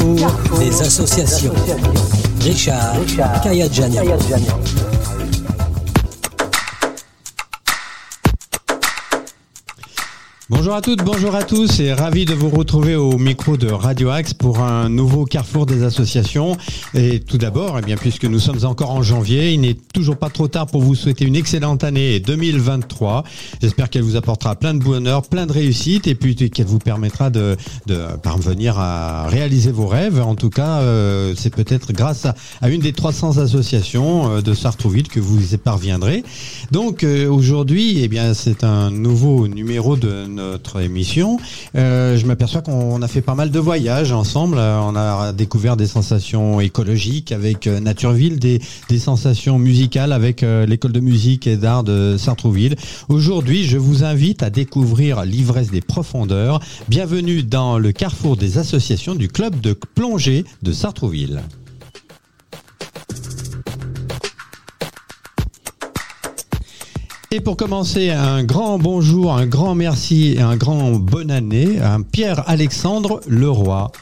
carrefour, 0.00 0.58
des 0.58 0.82
associations. 0.82 1.52
Richard, 2.40 2.94
Richard 3.00 4.89
Bonjour 10.50 10.74
à 10.74 10.80
toutes, 10.80 11.04
bonjour 11.04 11.36
à 11.36 11.44
tous 11.44 11.78
et 11.78 11.92
ravi 11.92 12.24
de 12.24 12.34
vous 12.34 12.50
retrouver 12.50 12.96
au 12.96 13.16
micro 13.18 13.56
de 13.56 13.70
Radio 13.70 14.10
Axe 14.10 14.34
pour 14.34 14.58
un 14.58 14.88
nouveau 14.88 15.24
carrefour 15.24 15.64
des 15.64 15.84
associations. 15.84 16.56
Et 16.92 17.20
tout 17.20 17.38
d'abord, 17.38 17.78
eh 17.78 17.82
bien, 17.82 17.96
puisque 17.96 18.24
nous 18.24 18.40
sommes 18.40 18.64
encore 18.64 18.90
en 18.90 19.00
janvier, 19.00 19.52
il 19.52 19.60
n'est 19.60 19.76
toujours 19.94 20.16
pas 20.16 20.28
trop 20.28 20.48
tard 20.48 20.66
pour 20.66 20.82
vous 20.82 20.96
souhaiter 20.96 21.24
une 21.24 21.36
excellente 21.36 21.84
année 21.84 22.18
2023. 22.18 23.22
J'espère 23.62 23.90
qu'elle 23.90 24.02
vous 24.02 24.16
apportera 24.16 24.56
plein 24.56 24.74
de 24.74 24.82
bonheur, 24.82 25.22
plein 25.22 25.46
de 25.46 25.52
réussite 25.52 26.08
et 26.08 26.16
puis 26.16 26.34
qu'elle 26.34 26.66
vous 26.66 26.80
permettra 26.80 27.30
de, 27.30 27.56
de, 27.86 28.00
parvenir 28.20 28.76
à 28.76 29.28
réaliser 29.28 29.70
vos 29.70 29.86
rêves. 29.86 30.20
En 30.20 30.34
tout 30.34 30.50
cas, 30.50 30.80
euh, 30.80 31.32
c'est 31.36 31.54
peut-être 31.54 31.92
grâce 31.92 32.26
à, 32.26 32.68
une 32.68 32.80
des 32.80 32.92
300 32.92 33.38
associations 33.38 34.32
euh, 34.32 34.40
de 34.40 34.52
Sartrouville 34.52 35.06
que 35.06 35.20
vous 35.20 35.54
y 35.54 35.58
parviendrez. 35.58 36.24
Donc 36.72 37.04
euh, 37.04 37.28
aujourd'hui, 37.28 38.02
eh 38.02 38.08
bien, 38.08 38.34
c'est 38.34 38.64
un 38.64 38.90
nouveau 38.90 39.46
numéro 39.46 39.94
de 39.94 40.26
notre 40.40 40.80
émission, 40.80 41.38
euh, 41.76 42.16
je 42.16 42.26
m'aperçois 42.26 42.62
qu'on 42.62 43.00
a 43.02 43.08
fait 43.08 43.20
pas 43.20 43.34
mal 43.34 43.50
de 43.50 43.58
voyages 43.58 44.12
ensemble. 44.12 44.56
Euh, 44.58 44.80
on 44.80 44.96
a 44.96 45.32
découvert 45.32 45.76
des 45.76 45.86
sensations 45.86 46.60
écologiques 46.60 47.32
avec 47.32 47.66
euh, 47.66 47.80
Natureville, 47.80 48.38
des, 48.38 48.60
des 48.88 48.98
sensations 48.98 49.58
musicales 49.58 50.12
avec 50.12 50.42
l'école 50.42 50.92
de 50.92 51.00
musique 51.00 51.46
et 51.46 51.56
d'art 51.56 51.84
de 51.84 52.16
Sartrouville. 52.18 52.76
Aujourd'hui, 53.08 53.64
je 53.64 53.78
vous 53.78 54.04
invite 54.04 54.42
à 54.42 54.50
découvrir 54.50 55.24
l'ivresse 55.24 55.70
des 55.70 55.80
profondeurs. 55.80 56.60
Bienvenue 56.88 57.42
dans 57.42 57.78
le 57.78 57.92
carrefour 57.92 58.36
des 58.36 58.58
associations 58.58 59.14
du 59.14 59.28
club 59.28 59.60
de 59.60 59.72
plongée 59.72 60.44
de 60.62 60.72
Sartrouville. 60.72 61.42
Et 67.32 67.38
pour 67.38 67.56
commencer, 67.56 68.10
un 68.10 68.42
grand 68.42 68.80
bonjour, 68.80 69.32
un 69.32 69.46
grand 69.46 69.76
merci 69.76 70.34
et 70.36 70.40
un 70.40 70.56
grand 70.56 70.90
bonne 70.96 71.30
année 71.30 71.78
à 71.78 71.98
Pierre-Alexandre 72.10 73.20
Leroy. 73.28 73.92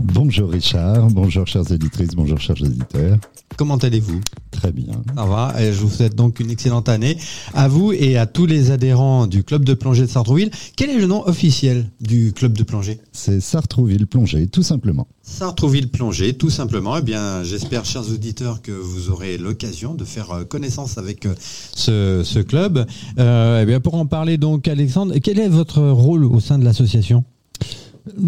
Bonjour 0.00 0.50
Richard, 0.50 1.08
bonjour 1.08 1.46
chers 1.46 1.70
éditrices, 1.70 2.14
bonjour 2.14 2.40
chers 2.40 2.56
éditeurs. 2.64 3.18
Comment 3.56 3.76
allez-vous? 3.76 4.20
Très 4.50 4.72
bien. 4.72 5.02
Ça 5.16 5.24
va. 5.24 5.54
Et 5.60 5.72
je 5.72 5.80
vous 5.80 5.90
souhaite 5.90 6.14
donc 6.14 6.40
une 6.40 6.50
excellente 6.50 6.88
année 6.88 7.16
à 7.54 7.68
vous 7.68 7.92
et 7.92 8.16
à 8.16 8.26
tous 8.26 8.46
les 8.46 8.70
adhérents 8.70 9.26
du 9.26 9.44
club 9.44 9.64
de 9.64 9.74
plongée 9.74 10.02
de 10.02 10.10
Sartrouville. 10.10 10.50
Quel 10.76 10.90
est 10.90 10.98
le 10.98 11.06
nom 11.06 11.26
officiel 11.26 11.90
du 12.00 12.32
club 12.32 12.56
de 12.56 12.62
plongée? 12.62 13.00
C'est 13.12 13.40
Sartrouville 13.40 14.06
Plongée, 14.06 14.46
tout 14.48 14.62
simplement. 14.62 15.06
Sartrouville 15.22 15.88
Plongée, 15.88 16.34
tout 16.34 16.50
simplement. 16.50 16.96
Eh 16.96 17.02
bien, 17.02 17.42
j'espère, 17.42 17.84
chers 17.84 18.08
auditeurs, 18.10 18.62
que 18.62 18.72
vous 18.72 19.10
aurez 19.10 19.38
l'occasion 19.38 19.94
de 19.94 20.04
faire 20.04 20.30
euh, 20.30 20.44
connaissance 20.44 20.98
avec 20.98 21.26
euh, 21.26 21.34
ce, 21.74 22.40
club. 22.40 22.86
Euh, 23.18 23.60
eh 23.62 23.66
bien, 23.66 23.80
pour 23.80 23.94
en 23.94 24.06
parler 24.06 24.38
donc, 24.38 24.68
Alexandre, 24.68 25.14
quel 25.22 25.38
est 25.38 25.48
votre 25.48 25.82
rôle 25.82 26.24
au 26.24 26.40
sein 26.40 26.58
de 26.58 26.64
l'association? 26.64 27.24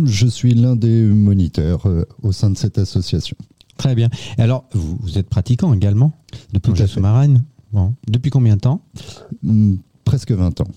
Je 0.05 0.27
suis 0.27 0.55
l'un 0.55 0.77
des 0.77 1.03
moniteurs 1.03 1.89
au 2.23 2.33
sein 2.33 2.51
de 2.51 2.59
cette 2.59 2.77
association. 2.77 3.37
Très 3.81 3.95
bien. 3.95 4.09
alors, 4.39 4.65
vous, 4.73 5.19
êtes 5.19 5.29
pratiquant 5.29 5.73
également 5.75 6.13
de 6.53 6.59
plongée 6.59 6.87
sous-marine 6.87 7.43
bon. 7.73 7.95
Depuis 8.09 8.31
combien 8.31 8.57
de 8.57 8.61
temps 8.61 8.83
hmm, 9.43 9.77
Presque 10.05 10.33
20 10.33 10.61
ans. 10.61 10.69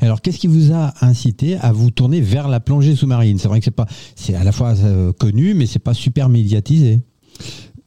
Alors, 0.00 0.20
qu'est-ce 0.20 0.38
qui 0.38 0.46
vous 0.46 0.72
a 0.72 0.92
incité 1.02 1.56
à 1.56 1.72
vous 1.72 1.90
tourner 1.90 2.20
vers 2.20 2.48
la 2.48 2.60
plongée 2.60 2.96
sous-marine? 2.96 3.38
C'est 3.38 3.48
vrai 3.48 3.60
que 3.60 3.64
c'est 3.64 3.70
pas, 3.70 3.86
c'est 4.16 4.34
à 4.34 4.44
la 4.44 4.52
fois 4.52 4.74
euh, 4.78 5.12
connu, 5.12 5.54
mais 5.54 5.66
c'est 5.66 5.78
pas 5.78 5.94
super 5.94 6.28
médiatisé. 6.28 7.00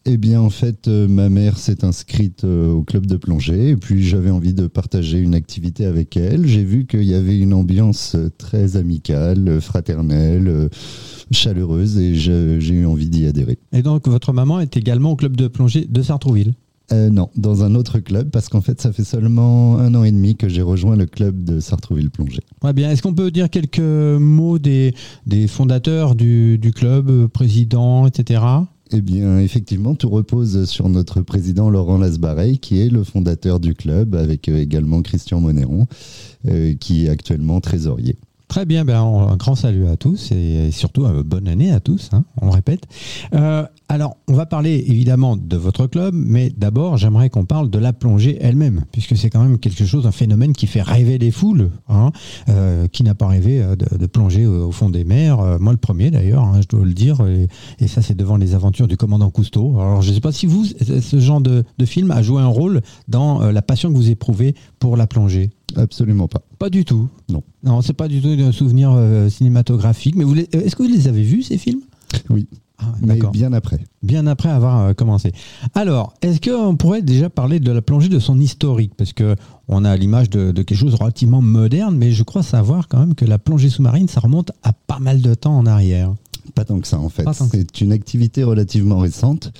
Eh 0.05 0.17
bien, 0.17 0.41
en 0.41 0.49
fait, 0.49 0.87
euh, 0.87 1.07
ma 1.07 1.29
mère 1.29 1.59
s'est 1.59 1.85
inscrite 1.85 2.43
euh, 2.43 2.71
au 2.71 2.83
club 2.83 3.05
de 3.05 3.17
plongée 3.17 3.69
et 3.69 3.75
puis 3.75 4.03
j'avais 4.03 4.31
envie 4.31 4.53
de 4.53 4.65
partager 4.65 5.19
une 5.19 5.35
activité 5.35 5.85
avec 5.85 6.17
elle. 6.17 6.47
J'ai 6.47 6.63
vu 6.63 6.87
qu'il 6.87 7.03
y 7.03 7.13
avait 7.13 7.37
une 7.37 7.53
ambiance 7.53 8.15
très 8.39 8.77
amicale, 8.77 9.61
fraternelle 9.61 10.69
chaleureuse 11.29 11.99
et 11.99 12.15
j'ai 12.15 12.73
eu 12.73 12.85
envie 12.85 13.09
d'y 13.09 13.27
adhérer. 13.27 13.59
Et 13.73 13.83
donc 13.83 14.07
votre 14.07 14.33
maman 14.33 14.59
est 14.59 14.75
également 14.75 15.11
au 15.11 15.15
club 15.15 15.37
de 15.37 15.47
plongée 15.47 15.85
de 15.87 16.01
Sartrouville? 16.01 16.55
Euh, 16.91 17.09
non, 17.09 17.29
dans 17.37 17.63
un 17.63 17.75
autre 17.75 17.99
club, 17.99 18.29
parce 18.31 18.49
qu'en 18.49 18.59
fait, 18.59 18.81
ça 18.81 18.91
fait 18.91 19.03
seulement 19.03 19.77
un 19.77 19.95
an 19.95 20.03
et 20.03 20.11
demi 20.11 20.35
que 20.35 20.49
j'ai 20.49 20.61
rejoint 20.61 20.97
le 20.97 21.05
club 21.05 21.43
de 21.43 21.59
Sartrouville 21.59 22.09
Plongée. 22.09 22.41
Ouais, 22.63 22.73
bien. 22.73 22.91
Est-ce 22.91 23.01
qu'on 23.01 23.13
peut 23.13 23.31
dire 23.31 23.49
quelques 23.49 23.79
mots 23.79 24.59
des, 24.59 24.93
des 25.25 25.47
fondateurs 25.47 26.15
du, 26.15 26.57
du 26.57 26.71
club, 26.73 27.09
euh, 27.09 27.27
président, 27.29 28.07
etc. 28.07 28.43
Eh 28.93 29.01
bien, 29.01 29.39
effectivement, 29.39 29.95
tout 29.95 30.09
repose 30.09 30.65
sur 30.65 30.89
notre 30.89 31.21
président 31.21 31.69
Laurent 31.69 31.97
Lasbareil, 31.97 32.59
qui 32.59 32.81
est 32.81 32.89
le 32.89 33.03
fondateur 33.03 33.59
du 33.59 33.73
club, 33.73 34.15
avec 34.15 34.49
euh, 34.49 34.57
également 34.57 35.01
Christian 35.01 35.39
Monéron, 35.39 35.87
qui 36.79 37.05
est 37.05 37.09
actuellement 37.09 37.61
trésorier. 37.61 38.17
Très 38.51 38.65
bien, 38.65 38.83
ben, 38.83 38.99
un 38.99 39.37
grand 39.37 39.55
salut 39.55 39.87
à 39.87 39.95
tous 39.95 40.33
et 40.33 40.71
surtout 40.71 41.05
euh, 41.05 41.23
bonne 41.23 41.47
année 41.47 41.71
à 41.71 41.79
tous, 41.79 42.09
hein, 42.11 42.25
on 42.41 42.49
répète. 42.49 42.81
Euh, 43.33 43.63
alors, 43.87 44.17
on 44.27 44.33
va 44.33 44.45
parler 44.45 44.83
évidemment 44.87 45.37
de 45.37 45.55
votre 45.55 45.87
club, 45.87 46.13
mais 46.13 46.49
d'abord, 46.49 46.97
j'aimerais 46.97 47.29
qu'on 47.29 47.45
parle 47.45 47.69
de 47.69 47.79
la 47.79 47.93
plongée 47.93 48.37
elle-même, 48.41 48.83
puisque 48.91 49.15
c'est 49.15 49.29
quand 49.29 49.41
même 49.41 49.57
quelque 49.57 49.85
chose, 49.85 50.05
un 50.05 50.11
phénomène 50.11 50.51
qui 50.51 50.67
fait 50.67 50.81
rêver 50.81 51.17
les 51.17 51.31
foules. 51.31 51.69
Hein, 51.87 52.11
euh, 52.49 52.89
qui 52.89 53.03
n'a 53.03 53.15
pas 53.15 53.27
rêvé 53.27 53.63
de, 53.77 54.05
plonger 54.05 54.45
au, 54.45 54.71
fond 54.71 54.89
des 54.89 55.05
mers 55.05 55.57
Moi, 55.61 55.71
le 55.71 55.77
premier 55.77 56.11
d'ailleurs, 56.11 56.43
hein, 56.43 56.59
je 56.61 56.67
dois 56.67 56.83
le 56.83 56.93
dire, 56.93 57.25
et, 57.79 57.87
ça, 57.87 58.01
c'est 58.01 58.15
devant 58.15 58.35
les 58.35 58.53
aventures 58.53 58.89
du 58.89 58.97
commandant 58.97 59.29
Cousteau. 59.29 59.79
Alors, 59.79 60.01
je 60.01 60.09
ne 60.09 60.15
sais 60.15 60.19
pas 60.19 60.33
si 60.33 60.45
vous, 60.45 60.65
ce 60.65 61.19
genre 61.21 61.39
de 61.39 61.63
film 61.85 62.11
a 62.11 62.21
joué 62.21 62.41
un 62.41 62.47
rôle 62.47 62.81
dans 63.07 63.49
la 63.49 63.61
passion 63.61 63.89
que 63.89 63.95
vous 63.95 64.09
éprouvez 64.09 64.55
pour 64.81 64.97
la 64.97 65.07
plongée. 65.07 65.51
Absolument 65.77 66.27
pas. 66.27 66.41
Pas 66.59 66.69
du 66.69 66.83
tout. 66.83 67.07
Non. 67.29 67.43
Non, 67.63 67.81
c'est 67.81 67.93
pas 67.93 68.09
du 68.09 68.19
tout 68.19 68.35
un 68.43 68.51
souvenir 68.51 68.91
euh, 68.91 69.29
cinématographique. 69.29 70.15
Mais 70.15 70.25
euh, 70.25 70.45
est-ce 70.51 70.75
que 70.75 70.83
vous 70.83 70.89
les 70.89 71.07
avez 71.07 71.21
vus 71.21 71.43
ces 71.43 71.57
films? 71.57 71.81
Oui. 72.29 72.47
Ah, 72.79 72.85
mais 72.99 73.19
bien 73.31 73.53
après. 73.53 73.79
Bien 74.01 74.25
après 74.25 74.49
avoir 74.49 74.79
euh, 74.79 74.93
commencé. 74.93 75.33
Alors, 75.75 76.15
est-ce 76.23 76.41
qu'on 76.41 76.75
pourrait 76.75 77.03
déjà 77.03 77.29
parler 77.29 77.59
de 77.59 77.71
la 77.71 77.83
plongée 77.83 78.09
de 78.09 78.17
son 78.17 78.39
historique? 78.39 78.93
Parce 78.97 79.13
que 79.13 79.35
on 79.67 79.85
a 79.85 79.95
l'image 79.95 80.31
de, 80.31 80.51
quelque 80.51 80.75
chose 80.75 80.95
relativement 80.95 81.43
moderne, 81.43 81.95
mais 81.95 82.11
je 82.11 82.23
crois 82.23 82.41
savoir 82.41 82.87
quand 82.87 82.97
même 82.97 83.13
que 83.13 83.23
la 83.23 83.37
plongée 83.37 83.69
sous-marine, 83.69 84.07
ça 84.07 84.19
remonte 84.19 84.51
à 84.63 84.73
pas 84.73 84.97
mal 84.97 85.21
de 85.21 85.35
temps 85.35 85.55
en 85.55 85.67
arrière. 85.67 86.11
Pas 86.55 86.65
tant 86.65 86.79
que 86.79 86.87
ça 86.87 86.99
en 86.99 87.09
fait. 87.09 87.23
C'est 87.51 87.81
une 87.81 87.91
activité 87.91 88.43
relativement 88.43 88.97
récente. 88.97 89.53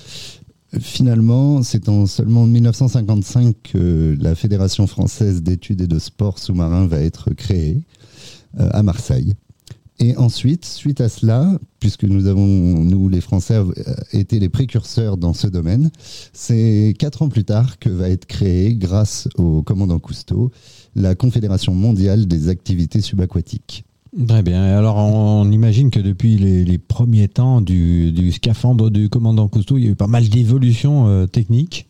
Finalement, 0.80 1.62
c'est 1.62 1.88
en 1.90 2.06
seulement 2.06 2.46
1955 2.46 3.56
que 3.62 4.16
la 4.18 4.34
Fédération 4.34 4.86
française 4.86 5.42
d'études 5.42 5.82
et 5.82 5.86
de 5.86 5.98
sport 5.98 6.38
sous-marin 6.38 6.86
va 6.86 7.00
être 7.00 7.34
créée 7.34 7.82
euh, 8.58 8.70
à 8.72 8.82
Marseille. 8.82 9.34
Et 9.98 10.16
ensuite, 10.16 10.64
suite 10.64 11.02
à 11.02 11.10
cela, 11.10 11.58
puisque 11.78 12.04
nous 12.04 12.26
avons, 12.26 12.46
nous 12.46 13.10
les 13.10 13.20
Français, 13.20 13.56
euh, 13.56 13.72
été 14.12 14.40
les 14.40 14.48
précurseurs 14.48 15.18
dans 15.18 15.34
ce 15.34 15.46
domaine, 15.46 15.90
c'est 16.32 16.94
quatre 16.98 17.20
ans 17.20 17.28
plus 17.28 17.44
tard 17.44 17.78
que 17.78 17.90
va 17.90 18.08
être 18.08 18.24
créée, 18.24 18.74
grâce 18.74 19.28
au 19.36 19.62
commandant 19.62 19.98
Cousteau, 19.98 20.50
la 20.96 21.14
Confédération 21.14 21.74
mondiale 21.74 22.26
des 22.26 22.48
activités 22.48 23.02
subaquatiques. 23.02 23.84
Très 24.28 24.42
bien. 24.42 24.62
Alors, 24.62 24.96
on 24.96 25.50
imagine 25.50 25.90
que 25.90 26.00
depuis 26.00 26.36
les, 26.36 26.78
premiers 26.78 27.28
temps 27.28 27.62
du, 27.62 28.30
scaphandre 28.32 28.90
du 28.90 29.08
commandant 29.08 29.48
Cousteau, 29.48 29.78
il 29.78 29.84
y 29.84 29.88
a 29.88 29.90
eu 29.90 29.94
pas 29.94 30.06
mal 30.06 30.28
d'évolutions 30.28 31.06
euh, 31.08 31.26
techniques. 31.26 31.86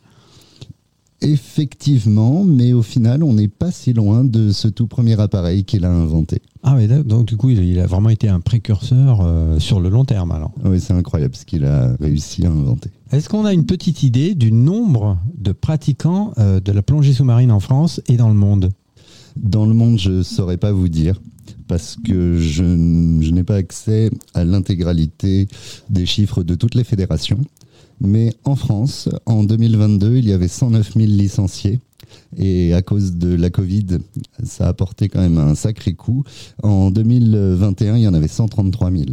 Effectivement, 1.21 2.45
mais 2.45 2.73
au 2.73 2.83
final, 2.83 3.23
on 3.23 3.33
n'est 3.33 3.49
pas 3.49 3.71
si 3.71 3.93
loin 3.93 4.25
de 4.25 4.51
ce 4.51 4.67
tout 4.69 4.87
premier 4.87 5.21
appareil 5.21 5.65
qu'il 5.65 5.85
a 5.85 5.91
inventé. 5.91 6.43
Ah 6.65 6.77
oui, 6.77 6.89
donc 7.05 7.27
du 7.27 7.37
coup, 7.37 7.51
il 7.51 7.79
a 7.79 7.87
vraiment 7.87 8.09
été 8.09 8.29
un 8.29 8.41
précurseur 8.41 9.21
euh, 9.23 9.59
sur 9.59 9.81
le 9.81 9.89
long 9.89 10.05
terme 10.05 10.33
alors. 10.33 10.53
Oui, 10.65 10.81
c'est 10.81 10.93
incroyable 10.93 11.35
ce 11.37 11.45
qu'il 11.45 11.65
a 11.65 11.95
réussi 12.01 12.45
à 12.45 12.51
inventer. 12.51 12.91
Est-ce 13.13 13.29
qu'on 13.29 13.45
a 13.45 13.53
une 13.53 13.67
petite 13.67 14.03
idée 14.03 14.35
du 14.35 14.51
nombre 14.51 15.17
de 15.37 15.53
pratiquants 15.53 16.33
euh, 16.39 16.61
de 16.61 16.73
la 16.73 16.83
plongée 16.83 17.13
sous-marine 17.13 17.53
en 17.53 17.61
France 17.61 18.01
et 18.09 18.17
dans 18.17 18.29
le 18.29 18.35
monde? 18.35 18.71
Dans 19.37 19.65
le 19.65 19.75
monde, 19.75 19.99
je 19.99 20.11
ne 20.11 20.23
saurais 20.23 20.57
pas 20.57 20.73
vous 20.73 20.89
dire 20.89 21.21
parce 21.69 21.97
que 22.05 22.39
je, 22.39 22.63
n'ai 22.65 23.45
pas 23.45 23.57
accès 23.57 24.11
à 24.35 24.45
l'intégralité 24.45 25.49
des 25.91 26.07
chiffres 26.07 26.43
de 26.43 26.55
toutes 26.55 26.75
les 26.75 26.85
fédérations. 26.85 27.41
Mais 28.01 28.35
en 28.45 28.57
France, 28.57 29.09
en 29.27 29.45
2022, 29.45 30.17
il 30.17 30.27
y 30.27 30.33
avait 30.33 30.49
109 30.49 30.95
000 30.95 31.07
licenciés. 31.07 31.81
Et 32.37 32.75
à 32.75 32.83
cause 32.83 33.15
de 33.15 33.35
la 33.35 33.51
Covid, 33.51 33.99
ça 34.43 34.67
a 34.67 34.69
apporté 34.69 35.09
quand 35.09 35.21
même 35.21 35.39
un 35.39 35.55
sacré 35.55 35.95
coup. 35.95 36.25
En 36.63 36.91
2021, 36.91 37.97
il 37.97 38.03
y 38.03 38.09
en 38.09 38.15
avait 38.15 38.29
133 38.29 38.91
000. 38.91 39.05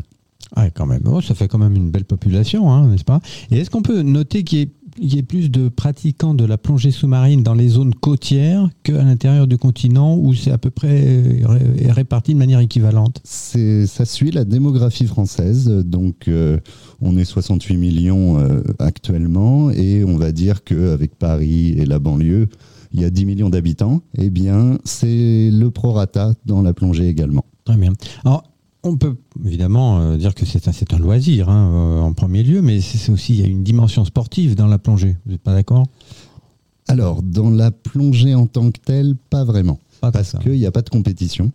Ah, 0.56 0.69
quand 0.72 0.88
même. 0.88 1.04
Oh, 1.06 1.22
ça 1.22 1.36
fait 1.36 1.48
quand 1.48 1.60
même 1.60 1.75
une 1.75 1.92
belle 1.92 2.06
population, 2.06 2.72
hein, 2.72 2.88
n'est-ce 2.88 3.04
pas? 3.04 3.22
Et 3.51 3.60
est-ce 3.60 3.69
qu'on 3.69 3.84
peut 3.84 4.01
noter 4.01 4.44
qu'il 4.44 4.60
y 4.60 4.62
ait 4.63 4.72
qu'il 5.00 5.16
y 5.16 5.19
ait 5.19 5.24
plus 5.24 5.50
de 5.50 5.69
pratiquants 5.69 6.34
de 6.34 6.46
la 6.46 6.57
plongée 6.57 6.92
sous-marine 6.92 7.44
dans 7.44 7.54
les 7.54 7.69
zones 7.69 7.96
côtières 7.96 8.69
qu'à 8.84 9.04
l'intérieur 9.04 9.48
du 9.48 9.57
continent 9.57 10.16
où 10.16 10.34
c'est 10.34 10.51
à 10.51 10.57
peu 10.57 10.69
près 10.69 11.06
euh, 11.06 11.57
réparti 11.90 12.34
de 12.34 12.40
manière 12.40 12.60
équivalente? 12.60 13.22
Ça 13.24 14.06
suit 14.06 14.31
la 14.31 14.46
démographie 14.46 15.06
française. 15.06 15.68
Donc, 15.68 16.28
euh, 16.28 16.60
on 17.01 17.18
est 17.18 17.25
68 17.25 17.78
millions 17.78 18.40
euh, 18.40 18.62
actuellement 18.80 19.72
et 19.72 20.04
on 20.04 20.18
va 20.18 20.31
dire 20.31 20.63
qu'avec 20.63 21.16
Paris 21.16 21.69
et 21.78 21.86
la 21.86 22.00
banlieue, 22.00 22.48
il 22.92 23.01
y 23.01 23.06
a 23.06 23.10
10 23.10 23.25
millions 23.25 23.50
d'habitants. 23.50 24.01
Eh 24.18 24.30
bien, 24.30 24.78
c'est 24.84 25.50
le 25.51 25.69
prorata 25.69 26.34
dans 26.46 26.62
la 26.62 26.74
plongée 26.74 27.07
également. 27.07 27.46
Très 27.66 27.78
bien. 27.78 27.94
Alors, 28.25 28.44
on 28.83 28.97
peut 28.97 29.15
évidemment 29.45 29.99
euh, 29.99 30.17
dire 30.17 30.33
que 30.33 30.45
c'est 30.45 30.67
un, 30.67 30.95
un, 30.95 30.99
loisir 30.99 31.49
hein, 31.49 31.71
euh, 31.73 31.99
en 32.01 32.13
premier 32.13 32.43
lieu, 32.43 32.61
mais 32.61 32.81
c'est 32.81 33.11
aussi 33.11 33.33
il 33.33 33.41
y 33.41 33.43
a 33.43 33.47
une 33.47 33.63
dimension 33.63 34.05
sportive 34.05 34.55
dans 34.55 34.67
la 34.67 34.77
plongée. 34.77 35.17
Vous 35.25 35.31
n'êtes 35.31 35.41
pas 35.41 35.53
d'accord? 35.53 35.85
Alors, 36.87 37.21
dans 37.21 37.49
la 37.51 37.71
plongée 37.71 38.33
en 38.33 38.47
tant 38.47 38.71
que 38.71 38.79
telle, 38.83 39.15
pas 39.29 39.43
vraiment. 39.43 39.79
parce 40.01 40.35
qu'il 40.41 40.53
n'y 40.53 40.65
a 40.65 40.71
pas 40.71 40.81
de 40.81 40.89
compétition. 40.89 41.51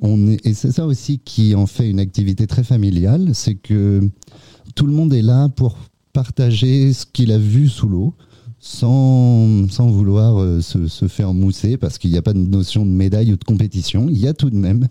On 0.00 0.28
est, 0.28 0.46
et 0.46 0.54
c'est 0.54 0.70
ça 0.70 0.86
aussi 0.86 1.18
qui 1.18 1.54
en 1.54 1.66
fait 1.66 1.88
une 1.88 1.98
activité 1.98 2.46
très 2.46 2.62
familiale, 2.62 3.30
c'est 3.34 3.54
que 3.54 4.08
tout 4.74 4.86
le 4.86 4.92
monde 4.92 5.12
est 5.12 5.22
là 5.22 5.48
pour 5.48 5.76
partager 6.12 6.92
ce 6.92 7.06
qu'il 7.06 7.32
a 7.32 7.38
vu 7.38 7.68
sous 7.68 7.88
l'eau. 7.88 8.14
Sans, 8.62 9.70
sans, 9.70 9.88
vouloir 9.88 10.38
euh, 10.38 10.60
se, 10.60 10.86
se, 10.86 11.08
faire 11.08 11.32
mousser, 11.32 11.78
parce 11.78 11.96
qu'il 11.96 12.10
n'y 12.10 12.18
a 12.18 12.22
pas 12.22 12.34
de 12.34 12.38
notion 12.38 12.84
de 12.84 12.90
médaille 12.90 13.32
ou 13.32 13.36
de 13.36 13.44
compétition. 13.44 14.06
Il 14.10 14.18
y 14.18 14.28
a 14.28 14.34
tout 14.34 14.50
de 14.50 14.56
même 14.56 14.86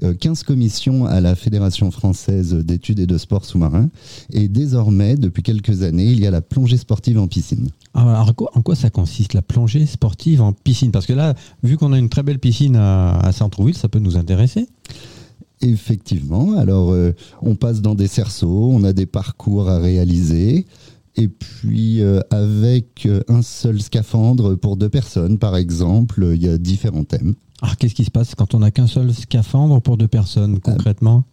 15 0.00 0.40
euh, 0.40 0.44
commissions 0.44 1.06
à 1.06 1.20
la 1.20 1.36
Fédération 1.36 1.90
française 1.92 2.52
d'études 2.54 2.98
et 2.98 3.06
de 3.06 3.16
sport 3.16 3.44
sous-marin. 3.44 3.88
Et 4.32 4.48
désormais, 4.48 5.14
depuis 5.14 5.44
quelques 5.44 5.82
années, 5.82 6.06
il 6.06 6.18
y 6.20 6.26
a 6.26 6.32
la 6.32 6.42
plongée 6.42 6.76
sportive 6.76 7.18
en 7.18 7.28
piscine. 7.28 7.68
Alors, 7.94 8.32
en 8.54 8.62
quoi 8.62 8.74
ça 8.74 8.90
consiste, 8.90 9.34
la 9.34 9.42
plongée 9.42 9.86
sportive 9.86 10.42
en 10.42 10.52
piscine? 10.52 10.90
Parce 10.90 11.06
que 11.06 11.12
là, 11.12 11.34
vu 11.62 11.76
qu'on 11.76 11.92
a 11.92 11.98
une 11.98 12.08
très 12.08 12.24
belle 12.24 12.40
piscine 12.40 12.74
à, 12.74 13.16
à 13.18 13.30
Centreville, 13.30 13.76
ça 13.76 13.88
peut 13.88 14.00
nous 14.00 14.16
intéresser 14.16 14.66
Effectivement. 15.60 16.58
Alors, 16.58 16.92
euh, 16.92 17.12
on 17.40 17.54
passe 17.54 17.80
dans 17.80 17.94
des 17.94 18.08
cerceaux, 18.08 18.70
on 18.72 18.84
a 18.84 18.92
des 18.92 19.06
parcours 19.06 19.68
à 19.68 19.78
réaliser. 19.78 20.66
Et 21.16 21.28
puis, 21.28 22.02
euh, 22.02 22.20
avec 22.30 23.08
un 23.28 23.42
seul 23.42 23.80
scaphandre 23.80 24.56
pour 24.56 24.76
deux 24.76 24.88
personnes, 24.88 25.38
par 25.38 25.56
exemple, 25.56 26.32
il 26.34 26.42
y 26.42 26.48
a 26.48 26.58
différents 26.58 27.04
thèmes. 27.04 27.34
Alors, 27.62 27.76
qu'est-ce 27.76 27.94
qui 27.94 28.04
se 28.04 28.10
passe 28.10 28.34
quand 28.34 28.54
on 28.54 28.58
n'a 28.60 28.70
qu'un 28.70 28.88
seul 28.88 29.14
scaphandre 29.14 29.80
pour 29.80 29.96
deux 29.96 30.08
personnes, 30.08 30.58
concrètement? 30.60 31.24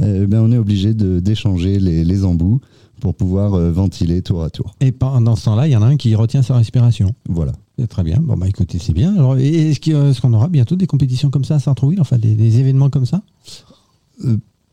euh, 0.00 0.26
ben, 0.26 0.40
On 0.40 0.52
est 0.52 0.56
obligé 0.56 0.94
d'échanger 0.94 1.80
les, 1.80 2.04
les, 2.04 2.24
embouts 2.24 2.60
pour 3.00 3.14
pouvoir 3.14 3.54
euh, 3.54 3.72
ventiler 3.72 4.22
tour 4.22 4.44
à 4.44 4.50
tour. 4.50 4.76
Et 4.80 4.92
pendant 4.92 5.34
ce 5.34 5.46
temps-là, 5.46 5.66
il 5.66 5.72
y 5.72 5.76
en 5.76 5.82
a 5.82 5.86
un 5.86 5.96
qui 5.96 6.14
retient 6.14 6.42
sa 6.42 6.56
respiration. 6.56 7.12
Voilà. 7.28 7.52
Très 7.88 8.04
bien. 8.04 8.18
Bon, 8.20 8.36
bah 8.36 8.46
écoutez, 8.48 8.78
c'est 8.78 8.92
bien. 8.92 9.14
Alors, 9.16 9.36
est-ce 9.36 10.20
qu'on 10.20 10.32
aura 10.32 10.46
bientôt 10.48 10.76
des 10.76 10.86
compétitions 10.86 11.30
comme 11.30 11.44
ça 11.44 11.56
à 11.56 11.58
Sartrouville, 11.58 12.00
enfin 12.00 12.18
des, 12.18 12.36
des 12.36 12.60
événements 12.60 12.88
comme 12.88 13.04
ça? 13.04 13.20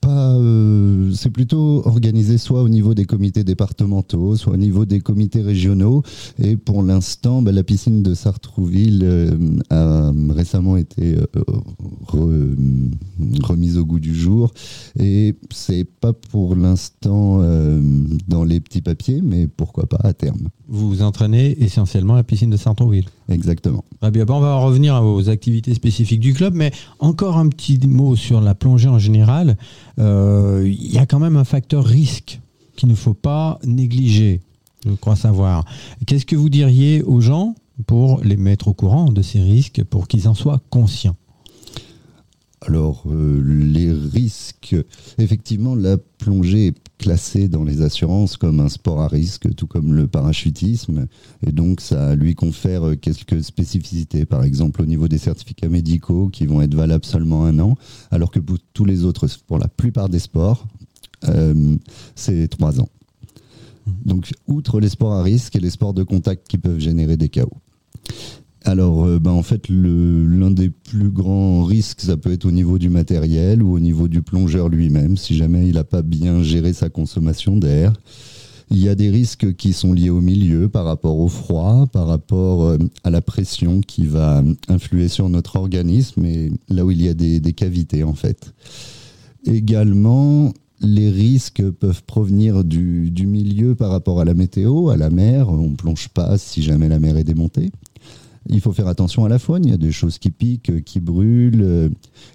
Euh, 0.08 1.12
c'est 1.14 1.30
plutôt 1.30 1.84
organisé 1.86 2.38
soit 2.38 2.64
au 2.64 2.70
niveau 2.70 2.94
des 2.94 3.06
comités 3.06 3.44
départementaux, 3.44 4.36
soit 4.36 4.54
au 4.54 4.58
niveau 4.58 4.86
des 4.86 5.00
comités 5.00 5.42
régionaux. 5.42 6.04
Et 6.42 6.58
pour 6.58 6.84
l'instant, 6.84 7.42
bah, 7.42 7.52
la 7.52 7.64
piscine 7.64 8.02
de 8.02 8.14
Sartrouville 8.14 9.02
euh, 9.04 9.38
a 9.70 10.12
récemment 10.30 10.78
été 10.78 11.16
euh, 11.16 11.26
remise 13.44 13.78
au 13.78 13.86
goût 13.86 14.00
du 14.00 14.16
jour. 14.16 14.54
Et 15.00 15.36
c'est 15.52 15.86
pas 15.86 16.14
pour 16.14 16.56
l'instant 16.56 17.42
dans 18.28 18.44
les 18.44 18.60
petits 18.60 18.82
papiers, 18.82 19.22
mais 19.24 19.48
pourquoi 19.48 19.86
pas 19.86 20.00
à 20.04 20.14
terme. 20.14 20.50
Vous 20.68 20.90
vous 20.90 21.02
entraînez 21.02 21.62
essentiellement 21.64 22.14
à 22.14 22.18
la 22.18 22.24
piscine 22.24 22.50
de 22.50 22.58
Sartrouville 22.58 23.06
Exactement. 23.32 23.84
Bien. 24.12 24.26
On 24.30 24.40
va 24.40 24.56
revenir 24.56 25.02
aux 25.04 25.30
activités 25.30 25.74
spécifiques 25.74 26.20
du 26.20 26.34
club, 26.34 26.54
mais 26.54 26.72
encore 27.00 27.38
un 27.38 27.48
petit 27.50 27.80
mot 27.88 28.16
sur 28.16 28.42
la 28.42 28.56
plongée 28.56 28.90
en 28.90 29.00
général. 29.00 29.58
Euh, 30.00 30.64
il 30.66 30.92
y 30.92 30.98
a 30.98 31.06
quand 31.06 31.20
même 31.20 31.38
un 31.38 31.44
facteur 31.44 31.86
risque 31.86 32.40
qu'il 32.76 32.90
ne 32.90 32.96
faut 32.96 33.14
pas 33.14 33.60
négliger, 33.64 34.42
je 34.86 34.94
crois 34.94 35.16
savoir. 35.16 35.66
Qu'est-ce 36.06 36.26
que 36.26 36.36
vous 36.36 36.50
diriez 36.50 37.04
aux 37.04 37.22
gens 37.22 37.56
pour 37.88 38.22
les 38.24 38.38
mettre 38.38 38.68
au 38.68 38.74
courant 38.74 39.06
de 39.06 39.22
ces 39.22 39.40
risques, 39.40 39.84
pour 39.84 40.08
qu'ils 40.08 40.28
en 40.28 40.34
soient 40.34 40.62
conscients? 40.70 41.16
Alors, 42.64 43.04
euh, 43.08 43.42
les 43.44 43.92
risques, 43.92 44.76
effectivement, 45.18 45.74
la 45.74 45.98
plongée 45.98 46.68
est 46.68 46.81
classée 47.02 47.48
dans 47.48 47.64
les 47.64 47.82
assurances 47.82 48.38
comme 48.38 48.60
un 48.60 48.70
sport 48.70 49.02
à 49.02 49.08
risque, 49.08 49.54
tout 49.56 49.66
comme 49.66 49.96
le 49.96 50.08
parachutisme. 50.08 51.08
Et 51.46 51.52
donc, 51.52 51.82
ça 51.82 52.16
lui 52.16 52.36
confère 52.36 52.84
quelques 53.02 53.44
spécificités, 53.44 54.26
par 54.26 54.44
exemple 54.44 54.84
au 54.84 54.86
niveau 54.86 55.08
des 55.08 55.18
certificats 55.18 55.68
médicaux 55.68 56.30
qui 56.30 56.46
vont 56.46 56.62
être 56.62 56.76
valables 56.76 57.04
seulement 57.04 57.46
un 57.46 57.58
an, 57.60 57.76
alors 58.12 58.30
que 58.30 58.40
pour 58.40 58.58
tous 58.74 58.86
les 58.86 59.04
autres, 59.04 59.28
pour 59.48 59.58
la 59.58 59.68
plupart 59.68 60.10
des 60.10 60.20
sports, 60.20 60.68
euh, 61.28 61.76
c'est 62.16 62.48
trois 62.48 62.80
ans. 62.80 62.90
Donc, 64.06 64.30
outre 64.48 64.80
les 64.80 64.90
sports 64.90 65.14
à 65.14 65.24
risque 65.24 65.56
et 65.56 65.60
les 65.60 65.72
sports 65.72 65.96
de 65.96 66.04
contact 66.04 66.48
qui 66.48 66.60
peuvent 66.60 66.80
générer 66.80 67.18
des 67.18 67.30
chaos 67.30 67.58
alors, 68.64 69.06
euh, 69.06 69.20
ben, 69.20 69.32
en 69.32 69.42
fait, 69.42 69.70
l'un 69.70 70.52
des 70.52 70.70
plus 70.70 71.10
grands 71.10 71.64
risques, 71.64 72.02
ça 72.02 72.16
peut 72.16 72.32
être 72.32 72.46
au 72.46 72.52
niveau 72.52 72.78
du 72.78 72.90
matériel 72.90 73.64
ou 73.64 73.74
au 73.74 73.80
niveau 73.80 74.08
du 74.08 74.22
plongeur 74.22 74.70
lui-même, 74.70 75.18
si 75.18 75.36
jamais 75.36 75.68
il 75.68 75.76
n'a 75.76 75.84
pas 75.84 76.04
bien 76.04 76.44
géré 76.44 76.72
sa 76.74 76.90
consommation 76.90 77.58
d'air. 77.58 77.94
Il 78.70 78.78
y 78.78 78.88
a 78.88 78.96
des 78.96 79.10
risques 79.10 79.56
qui 79.56 79.74
sont 79.74 79.94
liés 79.94 80.12
au 80.12 80.22
milieu 80.22 80.70
par 80.70 80.86
rapport 80.86 81.18
au 81.18 81.28
froid, 81.28 81.88
par 81.92 82.08
rapport 82.08 82.64
euh, 82.64 82.78
à 83.04 83.10
la 83.10 83.22
pression 83.22 83.82
qui 83.82 84.06
va 84.06 84.44
influer 84.70 85.08
sur 85.08 85.28
notre 85.28 85.56
organisme 85.56 86.24
et 86.26 86.52
là 86.70 86.86
où 86.86 86.92
il 86.92 87.02
y 87.02 87.10
a 87.10 87.14
des, 87.14 87.42
cavités 87.54 88.04
en 88.04 88.14
fait. 88.14 88.54
Également, 89.46 90.54
les 90.80 91.10
risques 91.10 91.68
peuvent 91.72 92.04
provenir 92.04 92.64
du, 92.64 93.10
du, 93.10 93.26
milieu 93.26 93.76
par 93.76 93.90
rapport 93.90 94.22
à 94.22 94.26
la 94.26 94.36
météo, 94.36 94.90
à 94.90 94.98
la 94.98 95.10
mer. 95.10 95.50
On 95.50 95.70
ne 95.70 95.76
plonge 95.76 96.08
pas 96.10 96.38
si 96.38 96.62
jamais 96.62 96.88
la 96.88 97.00
mer 97.00 97.18
est 97.18 97.24
démontée. 97.24 97.72
Il 98.50 98.60
faut 98.60 98.74
faire 98.74 98.88
attention 98.88 99.24
à 99.24 99.30
la 99.30 99.40
faune. 99.40 99.66
Il 99.66 99.72
y 99.72 99.74
a 99.74 99.78
des 99.78 99.92
choses 99.92 100.18
qui 100.18 100.32
piquent, 100.32 100.84
qui 100.84 101.00
brûlent, 101.00 101.62
euh, 101.62 101.90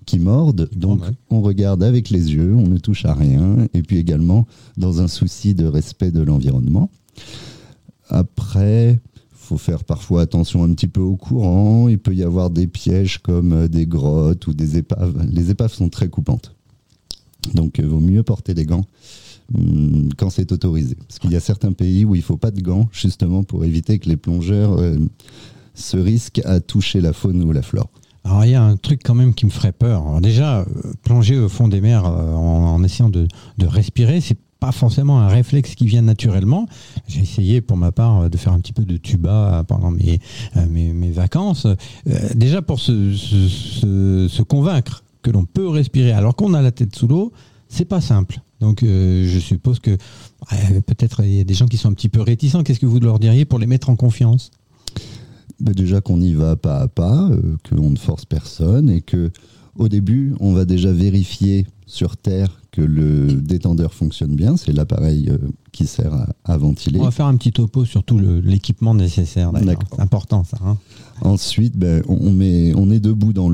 qui 0.04 0.18
mordent. 0.18 0.68
Donc, 0.74 1.02
on 1.30 1.40
regarde 1.40 1.82
avec 1.82 2.10
les 2.10 2.32
yeux, 2.34 2.54
on 2.54 2.68
ne 2.68 2.78
touche 2.78 3.04
à 3.04 3.14
rien. 3.14 3.66
Et 3.74 3.82
puis 3.82 3.98
également, 3.98 4.46
dans 4.76 5.00
un 5.00 5.08
souci 5.08 5.54
de 5.54 5.66
respect 5.66 6.12
de 6.12 6.22
l'environnement. 6.22 6.90
Après, 8.08 9.00
faut 9.32 9.58
faire 9.58 9.84
parfois 9.84 10.22
attention 10.22 10.62
un 10.64 10.72
petit 10.74 10.88
peu 10.88 11.00
au 11.00 11.16
courant. 11.16 11.88
Il 11.88 11.98
peut 11.98 12.14
y 12.14 12.22
avoir 12.22 12.50
des 12.50 12.66
pièges 12.66 13.18
comme 13.18 13.52
euh, 13.52 13.68
des 13.68 13.86
grottes 13.86 14.46
ou 14.46 14.54
des 14.54 14.76
épaves. 14.76 15.26
Les 15.30 15.50
épaves 15.50 15.72
sont 15.72 15.88
très 15.88 16.08
coupantes. 16.08 16.54
Donc, 17.54 17.78
il 17.78 17.84
euh, 17.84 17.88
vaut 17.88 18.00
mieux 18.00 18.22
porter 18.22 18.54
des 18.54 18.64
gants 18.64 18.84
hum, 19.54 20.08
quand 20.16 20.30
c'est 20.30 20.52
autorisé. 20.52 20.94
Parce 20.94 21.18
qu'il 21.18 21.32
y 21.32 21.36
a 21.36 21.40
certains 21.40 21.72
pays 21.72 22.04
où 22.04 22.14
il 22.14 22.18
ne 22.18 22.24
faut 22.24 22.36
pas 22.36 22.50
de 22.50 22.60
gants, 22.60 22.88
justement 22.92 23.42
pour 23.44 23.64
éviter 23.64 23.98
que 23.98 24.08
les 24.08 24.16
plongeurs 24.16 24.78
ce 25.76 25.96
risque 25.96 26.40
à 26.44 26.58
toucher 26.60 27.00
la 27.00 27.12
faune 27.12 27.42
ou 27.44 27.52
la 27.52 27.62
flore 27.62 27.88
alors 28.26 28.44
il 28.44 28.50
y 28.50 28.54
a 28.54 28.62
un 28.62 28.76
truc 28.76 29.02
quand 29.04 29.14
même 29.14 29.34
qui 29.34 29.46
me 29.46 29.50
ferait 29.50 29.72
peur. 29.72 30.20
Déjà, 30.20 30.60
euh, 30.60 30.64
plonger 31.04 31.38
au 31.38 31.48
fond 31.48 31.68
des 31.68 31.80
mers 31.80 32.06
euh, 32.06 32.34
en, 32.34 32.82
essayant 32.82 33.08
de, 33.08 33.28
de 33.58 33.66
respirer, 33.66 34.20
c'est 34.20 34.38
pas 34.58 34.72
forcément 34.72 35.20
un 35.20 35.28
réflexe 35.28 35.76
qui 35.76 35.86
vient 35.86 36.02
naturellement. 36.02 36.66
J'ai 37.06 37.20
essayé 37.20 37.60
pour 37.60 37.76
ma 37.76 37.92
part 37.92 38.22
euh, 38.22 38.28
de 38.28 38.36
faire 38.36 38.52
un 38.52 38.58
petit 38.58 38.72
peu 38.72 38.84
de 38.84 38.96
tuba 38.96 39.62
pendant 39.68 39.92
mes, 39.92 40.18
mes, 40.68 41.10
vacances. 41.12 41.68
déjà 42.34 42.62
pour 42.62 42.80
se, 42.80 43.14
se, 43.14 44.42
convaincre 44.42 45.04
que 45.22 45.30
l'on 45.30 45.44
peut 45.44 45.68
respirer 45.68 46.10
alors 46.10 46.34
qu'on 46.34 46.52
a 46.54 46.62
la 46.62 46.72
tête 46.72 46.96
sous 46.96 47.06
l'eau, 47.06 47.32
c'est 47.68 47.84
pas 47.84 48.00
simple. 48.00 48.40
Donc 48.60 48.80
je 48.82 49.38
suppose 49.38 49.78
que 49.78 49.96
peut-être 50.86 51.22
il 51.22 51.34
y 51.34 51.40
a 51.40 51.44
des 51.44 51.54
gens 51.54 51.66
qui 51.66 51.76
sont 51.76 51.90
un 51.90 51.94
petit 51.94 52.08
peu 52.08 52.22
réticents. 52.22 52.62
Qu'est-ce 52.64 52.80
que 52.80 52.86
vous 52.86 53.00
leur 53.00 53.18
diriez 53.18 53.44
pour 53.44 53.58
les 53.58 53.66
mettre 53.66 53.88
en 53.90 53.96
confiance? 53.96 54.50
Bah, 55.60 55.72
déjà 55.72 56.00
qu'on 56.00 56.20
y 56.20 56.34
va 56.34 56.56
pas 56.56 56.80
à 56.80 56.88
pas, 56.88 57.28
euh, 57.30 57.56
qu'on 57.68 57.90
ne 57.90 57.96
force 57.96 58.24
personne 58.24 58.90
et 58.90 59.00
que 59.00 59.30
au 59.78 59.88
début, 59.88 60.34
on 60.40 60.52
va 60.52 60.64
déjà 60.64 60.90
vérifier 60.90 61.66
sur 61.86 62.16
Terre 62.16 62.60
que 62.72 62.80
le 62.80 63.26
détendeur 63.32 63.94
fonctionne 63.94 64.34
bien. 64.34 64.56
C'est 64.56 64.72
l'appareil 64.72 65.28
euh, 65.30 65.38
qui 65.72 65.86
sert 65.86 66.12
à, 66.44 66.58
ventiler. 66.58 66.98
On 67.00 67.04
va 67.04 67.10
faire 67.10 67.26
un 67.26 67.36
petit 67.36 67.52
topo 67.52 67.84
sur 67.84 68.02
tout 68.02 68.18
l'équipement 68.18 68.94
nécessaire. 68.94 69.52
C'est 69.54 70.00
important 70.00 70.44
ça. 70.44 70.58
Hein. 70.64 70.78
Ensuite, 71.22 71.76
ben, 71.76 72.02
on, 72.08 72.32
met, 72.32 72.74
on 72.74 72.90
est 72.90 73.00
debout 73.00 73.32
dans 73.32 73.45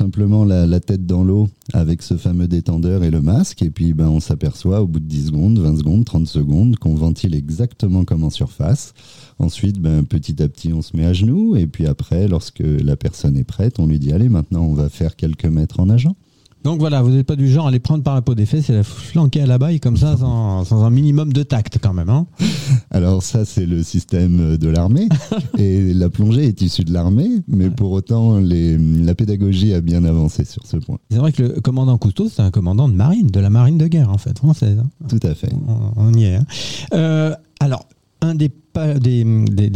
simplement 0.00 0.46
la, 0.46 0.80
tête 0.80 1.04
dans 1.04 1.22
l'eau 1.22 1.50
avec 1.74 2.00
ce 2.00 2.16
fameux 2.16 2.48
détendeur 2.48 3.04
et 3.04 3.10
le 3.10 3.20
masque, 3.20 3.60
et 3.60 3.68
puis 3.68 3.92
ben, 3.92 4.08
on 4.08 4.18
s'aperçoit 4.18 4.80
au 4.80 4.86
bout 4.86 4.98
de 4.98 5.04
10 5.04 5.26
secondes, 5.26 5.58
20 5.58 5.76
secondes, 5.76 6.04
30 6.06 6.26
secondes 6.26 6.76
qu'on 6.76 6.94
ventile 6.94 7.34
exactement 7.34 8.06
comme 8.06 8.24
en 8.24 8.30
surface. 8.30 8.94
Ensuite, 9.38 9.78
ben, 9.78 10.06
petit 10.06 10.42
à 10.42 10.48
petit, 10.48 10.72
on 10.72 10.80
se 10.80 10.96
met 10.96 11.04
à 11.04 11.12
genoux, 11.12 11.54
et 11.54 11.66
puis 11.66 11.86
après, 11.86 12.28
lorsque 12.28 12.60
la 12.60 12.96
personne 12.96 13.36
est 13.36 13.44
prête, 13.44 13.78
on 13.78 13.86
lui 13.86 13.98
dit 13.98 14.10
allez, 14.10 14.30
maintenant 14.30 14.62
on 14.62 14.72
va 14.72 14.88
faire 14.88 15.16
quelques 15.16 15.44
mètres 15.44 15.80
en 15.80 15.86
nageant. 15.86 16.16
Donc 16.62 16.78
voilà, 16.78 17.00
vous 17.00 17.10
n'êtes 17.10 17.26
pas 17.26 17.36
du 17.36 17.48
genre 17.48 17.68
à 17.68 17.70
les 17.70 17.78
prendre 17.78 18.04
par 18.04 18.14
la 18.14 18.20
peau 18.22 18.34
des 18.34 18.44
fesses 18.44 18.68
et 18.68 18.74
la 18.74 18.82
flanquer 18.82 19.40
à 19.40 19.46
la 19.46 19.56
baille 19.56 19.80
comme 19.80 19.96
ça, 19.96 20.16
sans, 20.16 20.84
un 20.84 20.90
minimum 20.90 21.32
de 21.32 21.42
tact 21.42 21.78
quand 21.82 21.94
même. 21.94 22.10
Hein 22.10 22.26
Alors 22.90 23.22
ça, 23.22 23.44
c'est 23.44 23.64
le 23.64 23.82
système 23.82 24.58
de 24.58 24.68
l'armée. 24.68 25.08
et 25.58 25.94
la 25.94 26.10
plongée 26.10 26.46
est 26.46 26.60
issue 26.60 26.84
de 26.84 26.92
l'armée, 26.92 27.30
mais 27.48 27.70
pour 27.70 27.92
autant, 27.92 28.38
les, 28.38 28.76
la 28.76 29.14
pédagogie 29.14 29.72
a 29.72 29.80
bien 29.80 30.04
avancé 30.04 30.44
sur 30.44 30.66
ce 30.66 30.76
point. 30.76 30.98
C'est 31.10 31.18
vrai 31.18 31.32
que 31.32 31.42
le 31.42 31.60
commandant 31.60 31.96
Cousteau, 31.96 32.28
c'est 32.28 32.42
un 32.42 32.50
commandant 32.50 32.88
de 32.88 32.94
marine, 32.94 33.28
de 33.28 33.40
la 33.40 33.50
marine 33.50 33.78
de 33.78 33.86
guerre 33.86 34.10
en 34.10 34.18
fait, 34.18 34.36
française. 34.38 34.78
Hein. 34.78 35.06
Tout 35.08 35.20
à 35.22 35.34
fait. 35.34 35.52
On, 35.96 36.12
y 36.12 36.24
est. 36.24 36.36
Hein. 36.36 36.46
Euh, 36.92 37.34
alors, 37.58 37.86
un 38.20 38.34
des, 38.34 38.50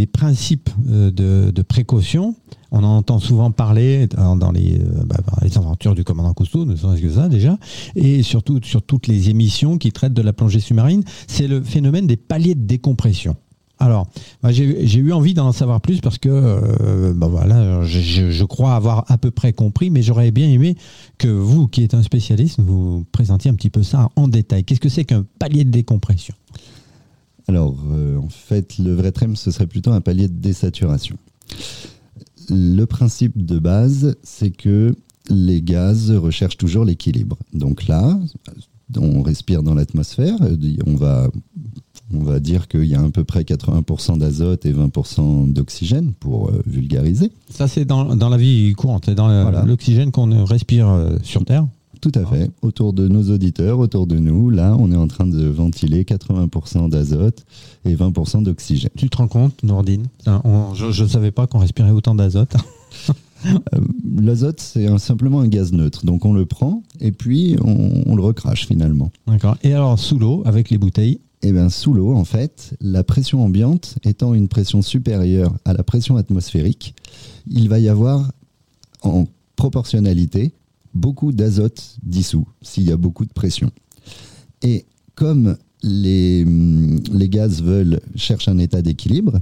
principes 0.06 0.70
euh, 0.88 1.10
de, 1.10 1.62
précaution, 1.62 2.34
on 2.70 2.78
en 2.78 2.96
entend 2.98 3.18
souvent 3.18 3.50
parler 3.50 4.06
dans, 4.06 4.52
les, 4.52 4.78
euh, 4.78 5.04
bah, 5.06 5.16
les, 5.42 5.56
aventures 5.56 5.94
du 5.94 6.04
commandant 6.04 6.32
Cousteau, 6.34 6.64
ne 6.64 6.76
serait-ce 6.76 7.02
que 7.02 7.10
ça 7.10 7.28
déjà, 7.28 7.58
et 7.94 8.22
surtout 8.22 8.60
sur 8.62 8.82
toutes 8.82 9.06
les 9.06 9.30
émissions 9.30 9.78
qui 9.78 9.92
traitent 9.92 10.14
de 10.14 10.22
la 10.22 10.32
plongée 10.32 10.60
sous-marine, 10.60 11.04
c'est 11.26 11.46
le 11.46 11.62
phénomène 11.62 12.06
des 12.06 12.16
paliers 12.16 12.54
de 12.54 12.66
décompression. 12.66 13.36
Alors, 13.80 14.06
j'ai 14.50 14.98
eu 14.98 15.12
envie 15.12 15.34
d'en 15.34 15.50
savoir 15.52 15.80
plus 15.80 16.00
parce 16.00 16.18
que, 16.18 16.28
euh, 16.30 17.12
bah, 17.12 17.26
voilà, 17.26 17.82
je, 17.82 18.44
crois 18.44 18.74
avoir 18.74 19.04
à 19.08 19.18
peu 19.18 19.30
près 19.30 19.52
compris, 19.52 19.90
mais 19.90 20.00
j'aurais 20.00 20.30
bien 20.30 20.48
aimé 20.48 20.76
que 21.18 21.28
vous, 21.28 21.66
qui 21.66 21.82
êtes 21.82 21.94
un 21.94 22.02
spécialiste, 22.02 22.60
vous 22.60 23.04
présentiez 23.10 23.50
un 23.50 23.54
petit 23.54 23.70
peu 23.70 23.82
ça 23.82 24.10
en 24.16 24.28
détail. 24.28 24.64
Qu'est-ce 24.64 24.80
que 24.80 24.88
c'est 24.88 25.04
qu'un 25.04 25.24
palier 25.38 25.64
de 25.64 25.70
décompression? 25.70 26.34
Alors, 27.46 27.76
euh, 27.92 28.16
en 28.18 28.28
fait, 28.28 28.78
le 28.78 28.94
vrai 28.94 29.12
trem, 29.12 29.36
ce 29.36 29.50
serait 29.50 29.66
plutôt 29.66 29.92
un 29.92 30.00
palier 30.00 30.28
de 30.28 30.34
désaturation. 30.34 31.16
Le 32.50 32.84
principe 32.84 33.44
de 33.44 33.58
base, 33.58 34.16
c'est 34.22 34.50
que 34.50 34.94
les 35.30 35.62
gaz 35.62 36.10
recherchent 36.10 36.56
toujours 36.56 36.84
l'équilibre. 36.84 37.38
Donc 37.52 37.86
là, 37.86 38.18
on 38.96 39.22
respire 39.22 39.62
dans 39.62 39.74
l'atmosphère, 39.74 40.36
on 40.86 40.94
va, 40.94 41.30
on 42.12 42.22
va 42.22 42.40
dire 42.40 42.68
qu'il 42.68 42.84
y 42.84 42.94
a 42.94 43.00
à 43.00 43.10
peu 43.10 43.24
près 43.24 43.42
80% 43.42 44.18
d'azote 44.18 44.66
et 44.66 44.72
20% 44.72 45.52
d'oxygène, 45.52 46.12
pour 46.20 46.48
euh, 46.48 46.62
vulgariser. 46.66 47.30
Ça, 47.50 47.68
c'est 47.68 47.84
dans, 47.84 48.16
dans, 48.16 48.28
la 48.28 48.36
vie 48.36 48.72
courante, 48.72 49.04
c'est 49.06 49.14
dans 49.14 49.50
l'oxygène 49.64 50.10
qu'on 50.10 50.44
respire 50.44 50.88
euh, 50.88 51.16
sur 51.22 51.44
Terre 51.44 51.66
tout 52.10 52.20
à 52.20 52.26
fait. 52.26 52.50
Autour 52.60 52.92
de 52.92 53.08
nos 53.08 53.30
auditeurs, 53.30 53.78
autour 53.78 54.06
de 54.06 54.16
nous, 54.16 54.50
là, 54.50 54.76
on 54.78 54.92
est 54.92 54.96
en 54.96 55.08
train 55.08 55.26
de 55.26 55.46
ventiler 55.46 56.04
80% 56.04 56.90
d'azote 56.90 57.46
et 57.86 57.94
20% 57.94 58.42
d'oxygène. 58.42 58.90
Tu 58.94 59.08
te 59.08 59.16
rends 59.16 59.28
compte, 59.28 59.62
Nordine? 59.62 60.06
Je 60.26 61.02
ne 61.02 61.08
savais 61.08 61.30
pas 61.30 61.46
qu'on 61.46 61.58
respirait 61.58 61.90
autant 61.90 62.14
d'azote. 62.14 62.54
Euh, 63.46 63.80
l'azote, 64.16 64.58
c'est 64.58 64.96
simplement 64.96 65.40
un 65.40 65.48
gaz 65.48 65.70
neutre. 65.70 66.06
Donc 66.06 66.24
on 66.24 66.32
le 66.32 66.46
prend 66.46 66.82
et 66.98 67.12
puis 67.12 67.58
on, 67.62 68.16
le 68.16 68.22
recrache 68.22 68.66
finalement. 68.66 69.10
D'accord. 69.26 69.58
Et 69.62 69.74
alors 69.74 69.98
sous 69.98 70.18
l'eau, 70.18 70.42
avec 70.46 70.70
les 70.70 70.78
bouteilles? 70.78 71.20
Eh 71.42 71.52
bien 71.52 71.68
sous 71.68 71.92
l'eau, 71.92 72.14
en 72.14 72.24
fait, 72.24 72.74
la 72.80 73.04
pression 73.04 73.44
ambiante 73.44 73.96
étant 74.02 74.32
une 74.32 74.48
pression 74.48 74.80
supérieure 74.80 75.52
à 75.66 75.74
la 75.74 75.82
pression 75.82 76.16
atmosphérique, 76.16 76.94
il 77.46 77.68
va 77.68 77.78
y 77.80 77.90
avoir 77.90 78.32
en 79.02 79.26
proportionnalité 79.56 80.54
beaucoup 80.94 81.32
d'azote 81.32 81.96
dissous 82.02 82.46
s'il 82.62 82.84
y 82.84 82.92
a 82.92 82.96
beaucoup 82.96 83.24
de 83.24 83.32
pression. 83.32 83.70
Et 84.62 84.86
comme 85.14 85.56
les, 85.82 86.44
les 86.44 87.28
gaz 87.28 87.62
veulent 87.62 88.00
chercher 88.16 88.50
un 88.50 88.58
état 88.58 88.82
d'équilibre, 88.82 89.40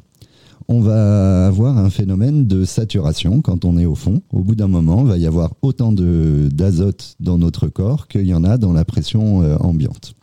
on 0.68 0.80
va 0.80 1.46
avoir 1.46 1.78
un 1.78 1.90
phénomène 1.90 2.46
de 2.46 2.64
saturation 2.64 3.42
quand 3.42 3.64
on 3.64 3.76
est 3.78 3.84
au 3.84 3.94
fond. 3.94 4.22
Au 4.32 4.40
bout 4.40 4.54
d'un 4.54 4.68
moment, 4.68 5.02
il 5.02 5.08
va 5.08 5.18
y 5.18 5.26
avoir 5.26 5.54
autant 5.62 5.92
d'azote 5.92 7.16
dans 7.20 7.38
notre 7.38 7.68
corps 7.68 8.08
qu'il 8.08 8.26
y 8.26 8.34
en 8.34 8.44
a 8.44 8.58
dans 8.58 8.72
la 8.72 8.84
pression 8.84 9.42
euh, 9.42 9.56
ambiante. 9.56 10.14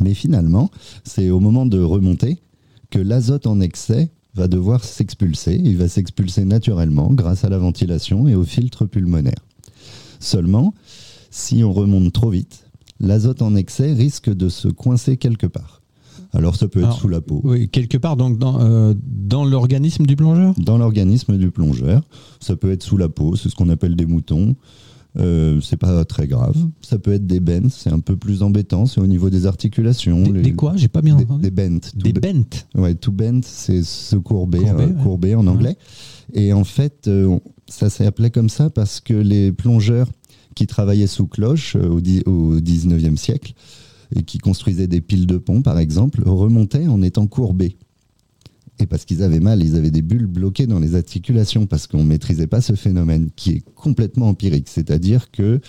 Mais 0.00 0.14
finalement, 0.14 0.70
c'est 1.04 1.30
au 1.30 1.40
moment 1.40 1.66
de 1.66 1.80
remonter 1.80 2.38
que 2.90 2.98
l'azote 2.98 3.46
en 3.46 3.60
excès 3.60 4.10
va 4.34 4.48
devoir 4.48 4.84
s'expulser. 4.84 5.60
Il 5.62 5.76
va 5.76 5.88
s'expulser 5.88 6.44
naturellement 6.44 7.10
grâce 7.12 7.44
à 7.44 7.48
la 7.48 7.58
ventilation 7.58 8.28
et 8.28 8.34
au 8.34 8.44
filtre 8.44 8.84
pulmonaire. 8.84 9.45
Seulement, 10.26 10.74
si 11.30 11.62
on 11.62 11.72
remonte 11.72 12.12
trop 12.12 12.30
vite, 12.30 12.66
l'azote 12.98 13.42
en 13.42 13.54
excès 13.54 13.92
risque 13.92 14.28
de 14.28 14.48
se 14.48 14.66
coincer 14.66 15.18
quelque 15.18 15.46
part. 15.46 15.82
Alors 16.32 16.56
ça 16.56 16.66
peut 16.66 16.82
être 16.82 16.98
sous 16.98 17.06
la 17.06 17.20
peau. 17.20 17.40
Oui, 17.44 17.68
quelque 17.68 17.96
part 17.96 18.16
donc 18.16 18.36
dans, 18.36 18.60
euh, 18.60 18.92
dans 19.06 19.44
l'organisme 19.44 20.04
du 20.04 20.16
plongeur? 20.16 20.52
Dans 20.58 20.78
l'organisme 20.78 21.38
du 21.38 21.52
plongeur. 21.52 22.02
Ça 22.40 22.56
peut 22.56 22.72
être 22.72 22.82
sous 22.82 22.96
la 22.96 23.08
peau, 23.08 23.36
c'est 23.36 23.48
ce 23.48 23.54
qu'on 23.54 23.68
appelle 23.68 23.94
des 23.94 24.04
moutons. 24.04 24.56
Euh, 25.18 25.60
c'est 25.60 25.76
pas 25.76 26.04
très 26.04 26.26
grave. 26.26 26.56
Ça 26.82 26.98
peut 26.98 27.12
être 27.12 27.26
des 27.26 27.38
bends, 27.38 27.70
c'est 27.70 27.92
un 27.92 28.00
peu 28.00 28.16
plus 28.16 28.42
embêtant, 28.42 28.84
c'est 28.86 29.00
au 29.00 29.06
niveau 29.06 29.30
des 29.30 29.46
articulations. 29.46 30.22
Des, 30.22 30.52
quoi? 30.54 30.72
J'ai 30.76 30.88
pas 30.88 31.02
bien 31.02 31.16
entendu. 31.16 31.40
Des 31.40 31.50
bends. 31.50 31.78
Des 31.94 32.12
bends 32.12 32.42
Ouais, 32.74 32.96
to 32.96 33.12
bend, 33.12 33.40
c'est 33.44 33.84
se 33.84 34.16
courber, 34.16 34.64
courber, 35.02 35.34
euh, 35.34 35.38
en 35.38 35.46
anglais. 35.46 35.76
Et 36.34 36.52
en 36.52 36.64
fait, 36.64 37.06
euh, 37.06 37.38
ça 37.68 37.88
appelé 38.06 38.30
comme 38.30 38.48
ça 38.48 38.70
parce 38.70 39.00
que 39.00 39.14
les 39.14 39.52
plongeurs 39.52 40.08
qui 40.54 40.66
travaillaient 40.66 41.06
sous 41.06 41.26
cloche 41.26 41.76
euh, 41.76 41.88
au, 41.88 42.30
au 42.30 42.60
19e 42.60 43.16
siècle 43.16 43.54
et 44.14 44.22
qui 44.22 44.38
construisaient 44.38 44.86
des 44.86 45.00
piles 45.00 45.26
de 45.26 45.36
pont, 45.36 45.62
par 45.62 45.78
exemple, 45.78 46.22
remontaient 46.24 46.86
en 46.86 47.02
étant 47.02 47.26
courbés. 47.26 47.76
Et 48.78 48.86
parce 48.86 49.04
qu'ils 49.04 49.22
avaient 49.22 49.40
mal, 49.40 49.62
ils 49.62 49.76
avaient 49.76 49.90
des 49.90 50.02
bulles 50.02 50.26
bloquées 50.26 50.66
dans 50.66 50.78
les 50.78 50.94
articulations 50.94 51.66
parce 51.66 51.86
qu'on 51.86 52.04
ne 52.04 52.08
maîtrisait 52.08 52.46
pas 52.46 52.60
ce 52.60 52.74
phénomène 52.74 53.30
qui 53.34 53.52
est 53.52 53.64
complètement 53.74 54.28
empirique. 54.28 54.68
C'est-à-dire 54.68 55.30
que 55.30 55.60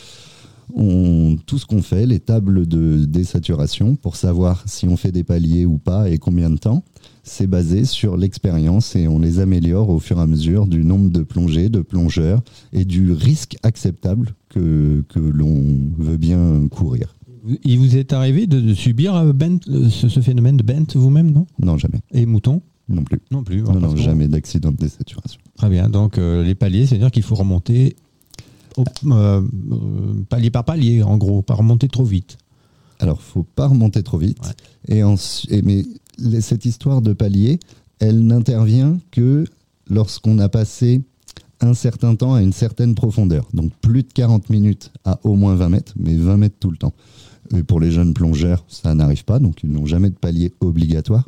tout 1.46 1.58
ce 1.58 1.66
qu'on 1.66 1.82
fait, 1.82 2.06
les 2.06 2.20
tables 2.20 2.68
de 2.68 3.06
désaturation, 3.06 3.96
pour 3.96 4.18
savoir 4.18 4.64
si 4.68 4.88
on 4.88 4.98
fait 4.98 5.14
des 5.14 5.24
paliers 5.24 5.66
ou 5.66 5.78
pas 5.78 6.10
et 6.10 6.18
combien 6.18 6.50
de 6.50 6.58
temps, 6.58 6.84
c'est 7.28 7.48
basé 7.48 7.86
sur 7.86 8.18
l'expérience 8.18 8.96
et 8.96 9.08
on 9.08 9.20
les 9.20 9.40
améliore 9.40 9.90
au 9.90 10.00
fur 10.00 10.18
et 10.20 10.22
à 10.22 10.28
mesure 10.28 10.68
du 10.68 10.84
nombre 10.84 11.10
de 11.10 11.22
plongées, 11.22 11.70
de 11.70 11.82
plongeurs 11.82 12.42
et 12.74 12.86
du 12.86 13.12
risque 13.12 13.58
acceptable 13.64 14.34
que, 14.50 15.04
que 15.10 15.20
l'on 15.20 15.64
veut 15.98 16.18
bien 16.18 16.68
courir. 16.70 17.16
Il 17.64 17.80
vous 17.80 17.96
est 17.96 18.14
arrivé 18.14 18.48
de, 18.48 18.74
subir 18.74 19.16
euh, 19.16 19.32
euh, 19.70 19.90
ce, 19.90 20.20
phénomène 20.20 20.58
de 20.58 20.64
bent 20.64 20.86
vous-même, 20.96 21.32
non? 21.32 21.48
Non, 21.60 21.78
jamais. 21.78 22.00
Et 22.12 22.26
mouton 22.26 22.62
Non 22.90 23.04
plus. 23.04 23.20
Non 23.32 23.44
plus. 23.44 23.62
Non, 23.62 23.80
non 23.80 23.96
jamais 23.96 24.28
d'accident 24.28 24.72
de 24.72 24.78
désaturation. 24.78 25.40
Très 25.56 25.70
bien. 25.70 25.90
Donc 25.90 26.18
euh, 26.18 26.44
les 26.44 26.56
paliers, 26.56 26.86
c'est-à-dire 26.86 27.12
qu'il 27.12 27.24
faut 27.24 27.36
remonter 27.36 27.96
palier 30.30 30.52
par 30.52 30.64
palier, 30.64 31.02
en 31.02 31.18
gros, 31.18 31.42
pas 31.42 31.56
remonter 31.56 31.88
trop 31.88 32.04
vite. 32.04 32.38
Alors, 33.00 33.22
faut 33.22 33.44
pas 33.44 33.68
remonter 33.68 34.04
trop 34.04 34.18
vite. 34.18 34.38
Et, 34.88 35.00
et 35.00 35.62
mais 35.64 35.84
cette 36.42 36.66
histoire 36.66 37.02
de 37.02 37.14
palier, 37.14 37.60
elle 38.00 38.26
n'intervient 38.26 38.98
que 39.12 39.46
lorsqu'on 39.90 40.40
a 40.40 40.50
passé 40.50 41.02
un 41.60 41.74
certain 41.74 42.16
temps 42.16 42.34
à 42.34 42.42
une 42.42 42.54
certaine 42.54 42.96
profondeur. 42.96 43.48
Donc 43.54 43.72
plus 43.82 44.04
de 44.04 44.12
40 44.14 44.50
minutes 44.50 44.92
à 45.06 45.20
au 45.24 45.36
moins 45.36 45.56
20 45.56 45.70
mètres, 45.70 45.94
mais 45.98 46.16
20 46.16 46.38
mètres 46.38 46.58
tout 46.60 46.72
le 46.72 46.78
temps. 46.78 46.94
Et 47.56 47.64
pour 47.64 47.80
les 47.80 47.92
jeunes 47.92 48.14
plongeurs, 48.14 48.66
ça 48.68 48.94
n'arrive 48.94 49.24
pas, 49.24 49.40
donc 49.40 49.64
ils 49.64 49.72
n'ont 49.72 49.86
jamais 49.86 50.10
de 50.10 50.16
palier 50.16 50.54
obligatoire. 50.60 51.28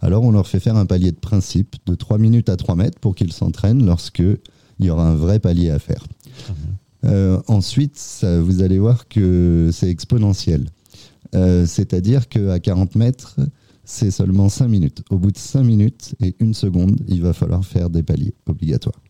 Alors 0.00 0.22
on 0.22 0.30
leur 0.30 0.46
fait 0.46 0.60
faire 0.60 0.76
un 0.76 0.86
palier 0.86 1.10
de 1.10 1.16
principe 1.16 1.76
de 1.86 1.94
3 1.94 2.18
minutes 2.18 2.48
à 2.48 2.56
3 2.56 2.76
mètres 2.76 2.98
pour 3.00 3.14
qu'ils 3.14 3.32
s'entraînent 3.32 3.84
lorsque 3.84 4.20
il 4.20 4.86
y 4.86 4.90
aura 4.90 5.08
un 5.08 5.14
vrai 5.16 5.40
palier 5.40 5.70
à 5.70 5.78
faire. 5.78 6.04
Euh, 7.04 7.40
ensuite, 7.46 7.98
vous 8.22 8.62
allez 8.62 8.78
voir 8.78 9.08
que 9.08 9.70
c'est 9.72 9.90
exponentiel. 9.90 10.66
Euh, 11.34 11.66
c'est-à-dire 11.66 12.28
qu'à 12.28 12.58
40 12.60 12.94
mètres, 12.94 13.36
c'est 13.86 14.10
seulement 14.10 14.48
5 14.48 14.68
minutes. 14.68 15.02
Au 15.10 15.16
bout 15.16 15.30
de 15.30 15.38
5 15.38 15.62
minutes 15.62 16.14
et 16.20 16.34
une 16.40 16.52
seconde, 16.52 17.00
il 17.06 17.22
va 17.22 17.32
falloir 17.32 17.64
faire 17.64 17.88
des 17.88 18.02
paliers 18.02 18.34
obligatoires. 18.46 19.00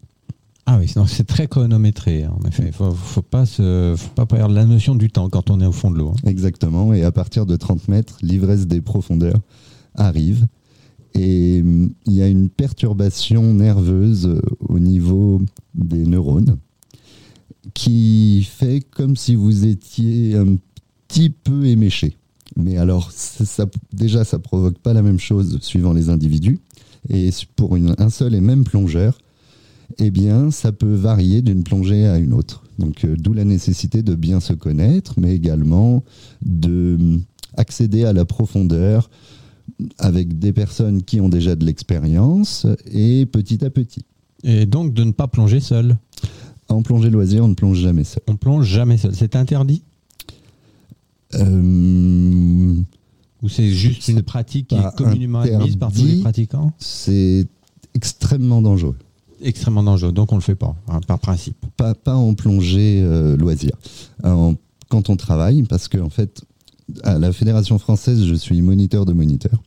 Ah 0.67 0.79
oui, 0.79 0.93
c'est 1.07 1.27
très 1.27 1.47
chronométré, 1.47 2.25
hein, 2.25 2.35
en 2.39 2.47
effet. 2.47 2.65
Il 2.65 2.67
ne 2.67 2.73
faut, 2.73 2.93
faut, 2.93 3.23
pas, 3.23 3.47
faut 3.47 4.15
pas 4.15 4.27
perdre 4.27 4.55
la 4.55 4.67
notion 4.67 4.95
du 4.95 5.09
temps 5.09 5.31
quand 5.31 5.49
on 5.49 5.61
est 5.61 5.67
au 5.67 5.73
fond 5.73 5.91
de 5.91 5.97
l'eau. 5.97 6.11
Hein. 6.11 6.29
Exactement. 6.29 6.93
Et 6.93 7.05
à 7.05 7.13
partir 7.13 7.47
de 7.47 7.57
30 7.57 7.89
mètres, 7.89 8.19
l'ivresse 8.21 8.67
des 8.67 8.83
profondeurs 8.83 9.41
arrive. 9.95 10.47
Et 11.15 11.63
hum, 11.63 11.91
il 12.07 12.13
y 12.13 12.23
a 12.23 12.29
une 12.29 12.51
perturbation 12.51 13.55
nerveuse 13.55 14.27
euh, 14.27 14.43
au 14.61 14.79
niveau 14.79 15.41
des 15.75 16.05
neurones 16.05 16.59
qui 17.73 18.47
fait 18.51 18.81
comme 18.81 19.17
si 19.17 19.35
vous 19.35 19.65
étiez 19.65 20.37
un 20.37 20.57
petit 21.09 21.31
peu 21.31 21.65
éméché. 21.67 22.17
Mais 22.57 22.79
alors, 22.79 23.11
ça, 23.13 23.67
déjà, 23.93 24.25
ça 24.25 24.39
provoque 24.39 24.79
pas 24.79 24.93
la 24.93 25.03
même 25.03 25.21
chose 25.21 25.59
suivant 25.61 25.93
les 25.93 26.09
individus. 26.09 26.61
Et 27.09 27.31
pour 27.55 27.77
un 27.77 28.11
seul 28.11 28.35
et 28.35 28.41
même 28.41 28.65
plongeur, 28.65 29.19
eh 29.99 30.11
bien, 30.11 30.51
ça 30.51 30.73
peut 30.73 30.95
varier 30.95 31.43
d'une 31.43 31.63
plongée 31.63 32.07
à 32.07 32.19
une 32.19 32.33
autre. 32.33 32.65
Donc, 32.79 33.05
euh, 33.05 33.15
d'où 33.17 33.33
la 33.33 33.45
nécessité 33.45 34.03
de 34.03 34.15
bien 34.15 34.41
se 34.41 34.53
connaître, 34.53 35.15
mais 35.19 35.35
également 35.35 36.03
de 36.43 36.97
hum, 36.99 37.23
accéder 37.57 38.05
à 38.05 38.13
la 38.13 38.25
profondeur 38.25 39.11
avec 39.99 40.39
des 40.39 40.53
personnes 40.53 41.03
qui 41.03 41.21
ont 41.21 41.29
déjà 41.29 41.57
de 41.57 41.65
l'expérience 41.65 42.67
et 42.91 43.27
petit 43.27 43.65
à 43.65 43.71
petit. 43.71 44.05
Et 44.45 44.67
donc 44.67 44.95
de 44.95 45.05
ne 45.05 45.13
pas 45.13 45.27
plonger 45.27 45.61
seul 45.61 45.97
En 46.69 46.83
plongée 46.83 47.11
loisir, 47.11 47.45
on 47.45 47.49
ne 47.49 47.55
plonge 47.55 47.79
jamais 47.79 48.05
seul. 48.05 48.23
On 48.29 48.37
plonge 48.37 48.67
jamais 48.67 48.97
seul. 48.97 49.15
C'est 49.15 49.37
interdit? 49.37 49.83
Euh, 51.35 52.75
Ou 53.43 53.49
c'est 53.49 53.71
juste 53.71 54.09
une 54.09 54.23
pratique 54.23 54.69
qui 54.69 54.75
est 54.75 54.97
communément 54.97 55.41
admise 55.41 55.77
par 55.77 55.93
tous 55.93 56.05
les 56.05 56.21
pratiquants 56.21 56.73
C'est 56.79 57.47
extrêmement 57.95 58.63
dangereux. 58.63 58.97
Extrêmement 59.43 59.83
dangereux, 59.83 60.13
donc 60.13 60.33
on 60.33 60.37
ne 60.37 60.41
le 60.41 60.45
fait 60.45 60.55
pas, 60.55 60.75
hein, 60.89 61.01
par 61.07 61.19
principe. 61.19 61.57
Pas, 61.77 61.95
pas 61.95 62.15
en 62.15 62.35
plongée 62.35 63.03
euh, 63.03 63.37
loisir. 63.37 63.73
quand 64.23 65.11
on 65.11 65.17
travaille, 65.17 65.63
parce 65.65 65.89
qu'en 65.89 66.07
en 66.07 66.11
fait, 66.11 66.43
à 67.03 67.19
la 67.19 67.33
Fédération 67.33 67.79
française, 67.79 68.25
je 68.25 68.35
suis 68.35 68.63
moniteur 68.63 69.05
de 69.05 69.13
moniteur. 69.13 69.63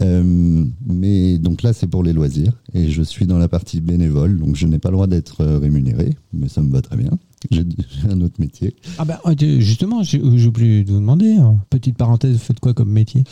Euh, 0.00 0.64
mais 0.86 1.38
donc 1.38 1.62
là, 1.62 1.72
c'est 1.72 1.86
pour 1.86 2.02
les 2.02 2.12
loisirs 2.12 2.52
et 2.72 2.90
je 2.90 3.02
suis 3.02 3.26
dans 3.26 3.38
la 3.38 3.48
partie 3.48 3.80
bénévole, 3.80 4.38
donc 4.38 4.56
je 4.56 4.66
n'ai 4.66 4.78
pas 4.78 4.90
le 4.90 4.94
droit 4.94 5.06
d'être 5.06 5.44
rémunéré, 5.44 6.16
mais 6.32 6.48
ça 6.48 6.62
me 6.62 6.70
va 6.70 6.82
très 6.82 6.96
bien. 6.96 7.10
J'ai 7.50 7.64
un 8.08 8.20
autre 8.20 8.36
métier. 8.38 8.74
Ah 8.98 9.04
ben 9.04 9.18
justement, 9.60 10.02
j'ai 10.02 10.20
oublié 10.20 10.84
de 10.84 10.92
vous 10.92 11.00
demander. 11.00 11.34
Hein. 11.34 11.56
Petite 11.70 11.96
parenthèse, 11.96 12.32
vous 12.32 12.38
faites 12.38 12.60
quoi 12.60 12.74
comme 12.74 12.90
métier? 12.90 13.24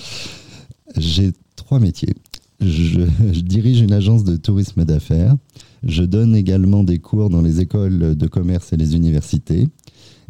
J'ai 0.97 1.33
trois 1.57 1.81
métiers. 1.81 2.15
Je, 2.61 3.07
je, 3.33 3.41
dirige 3.41 3.81
une 3.81 3.93
agence 3.93 4.25
de 4.25 4.37
tourisme 4.37 4.85
d'affaires. 4.85 5.37
Je 5.83 6.05
donne 6.05 6.37
également 6.37 6.85
des 6.85 6.99
cours 6.99 7.29
dans 7.29 7.43
les 7.43 7.61
écoles 7.61 8.17
de 8.17 8.27
commerce 8.29 8.73
et 8.73 8.77
les 8.77 8.95
universités. 8.95 9.69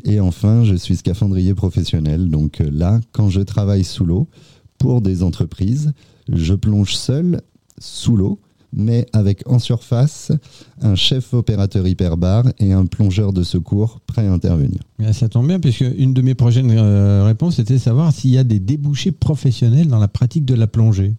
Et 0.04 0.20
enfin, 0.20 0.64
je 0.64 0.74
suis 0.74 0.96
scaphandrier 0.96 1.54
professionnel. 1.54 2.30
Donc 2.30 2.60
euh, 2.60 2.70
là, 2.70 3.00
quand 3.12 3.28
je 3.28 3.40
travaille 3.40 3.84
sous 3.84 4.04
l'eau 4.04 4.28
pour 4.78 5.02
des 5.02 5.22
entreprises, 5.22 5.92
je 6.32 6.54
plonge 6.54 6.94
seul 6.94 7.40
sous 7.78 8.16
l'eau, 8.16 8.40
mais 8.72 9.06
avec 9.12 9.42
en 9.48 9.58
surface 9.58 10.32
un 10.80 10.94
chef 10.94 11.34
opérateur 11.34 11.86
hyperbar 11.86 12.44
et 12.58 12.72
un 12.72 12.86
plongeur 12.86 13.32
de 13.32 13.42
secours 13.42 14.00
prêt 14.06 14.26
à 14.26 14.32
intervenir. 14.32 14.80
ça 15.12 15.28
tombe 15.28 15.46
bien, 15.46 15.60
puisque 15.60 15.84
une 15.96 16.14
de 16.14 16.22
mes 16.22 16.34
prochaines 16.34 16.70
euh, 16.70 17.24
réponses 17.24 17.58
était 17.58 17.78
savoir 17.78 18.12
s'il 18.12 18.30
y 18.30 18.38
a 18.38 18.44
des 18.44 18.60
débouchés 18.60 19.12
professionnels 19.12 19.88
dans 19.88 19.98
la 19.98 20.08
pratique 20.08 20.44
de 20.44 20.54
la 20.54 20.66
plongée. 20.66 21.14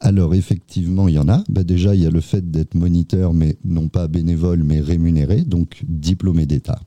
Alors 0.00 0.34
effectivement, 0.34 1.08
il 1.08 1.14
y 1.14 1.18
en 1.18 1.28
a. 1.28 1.42
Bah, 1.48 1.64
déjà, 1.64 1.94
il 1.94 2.02
y 2.02 2.06
a 2.06 2.10
le 2.10 2.20
fait 2.20 2.50
d'être 2.50 2.74
moniteur, 2.74 3.32
mais 3.32 3.56
non 3.64 3.88
pas 3.88 4.06
bénévole, 4.06 4.62
mais 4.62 4.80
rémunéré, 4.80 5.42
donc 5.42 5.82
diplômé 5.88 6.46
d'État. 6.46 6.80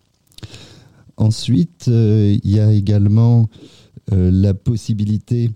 Ensuite, 1.18 1.88
euh, 1.88 2.38
il 2.44 2.52
y 2.52 2.60
a 2.60 2.72
également 2.72 3.50
euh, 4.14 4.32
la 4.32 4.54
possibilité 4.54 5.52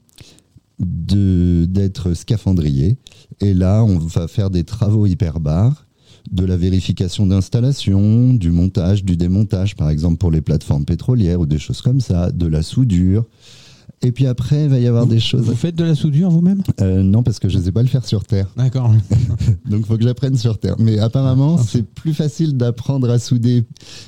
d'être 0.81 2.13
scaphandrier. 2.13 2.97
Et 3.39 3.53
là, 3.53 3.83
on 3.83 3.97
va 3.97 4.27
faire 4.27 4.50
des 4.50 4.63
travaux 4.63 5.05
hyperbares, 5.05 5.88
de 6.31 6.45
la 6.45 6.57
vérification 6.57 7.25
d'installation, 7.25 8.33
du 8.33 8.51
montage, 8.51 9.03
du 9.03 9.17
démontage, 9.17 9.75
par 9.75 9.89
exemple 9.89 10.17
pour 10.17 10.31
les 10.31 10.41
plateformes 10.41 10.85
pétrolières 10.85 11.39
ou 11.39 11.45
des 11.45 11.59
choses 11.59 11.81
comme 11.81 12.01
ça, 12.01 12.31
de 12.31 12.45
la 12.45 12.61
soudure. 12.61 13.25
Et 14.03 14.12
puis 14.12 14.25
après, 14.25 14.63
il 14.63 14.70
va 14.70 14.79
y 14.79 14.88
avoir 14.88 15.05
des 15.05 15.20
choses. 15.20 15.41
Vous 15.41 15.55
faites 15.55 15.75
de 15.75 15.84
la 15.84 15.93
soudure 15.93 16.31
vous-même? 16.31 16.63
Euh, 16.81 17.03
Non, 17.03 17.22
parce 17.22 17.39
que 17.39 17.50
je 17.50 17.60
ne 17.60 17.63
sais 17.63 17.72
pas 17.72 17.84
le 17.84 17.88
faire 17.88 18.05
sur 18.05 18.24
Terre. 18.24 18.48
D'accord. 18.58 18.91
Donc 19.70 19.81
il 19.81 19.86
faut 19.86 19.98
que 19.98 20.03
j'apprenne 20.03 20.36
sur 20.38 20.58
Terre. 20.58 20.75
Mais 20.79 20.98
apparemment, 21.00 21.58
ah, 21.60 21.63
c'est 21.67 21.84
plus 21.84 22.13
facile 22.13 22.58
d'apprendre 22.58 23.10
à 23.10 23.20
souder 23.20 23.63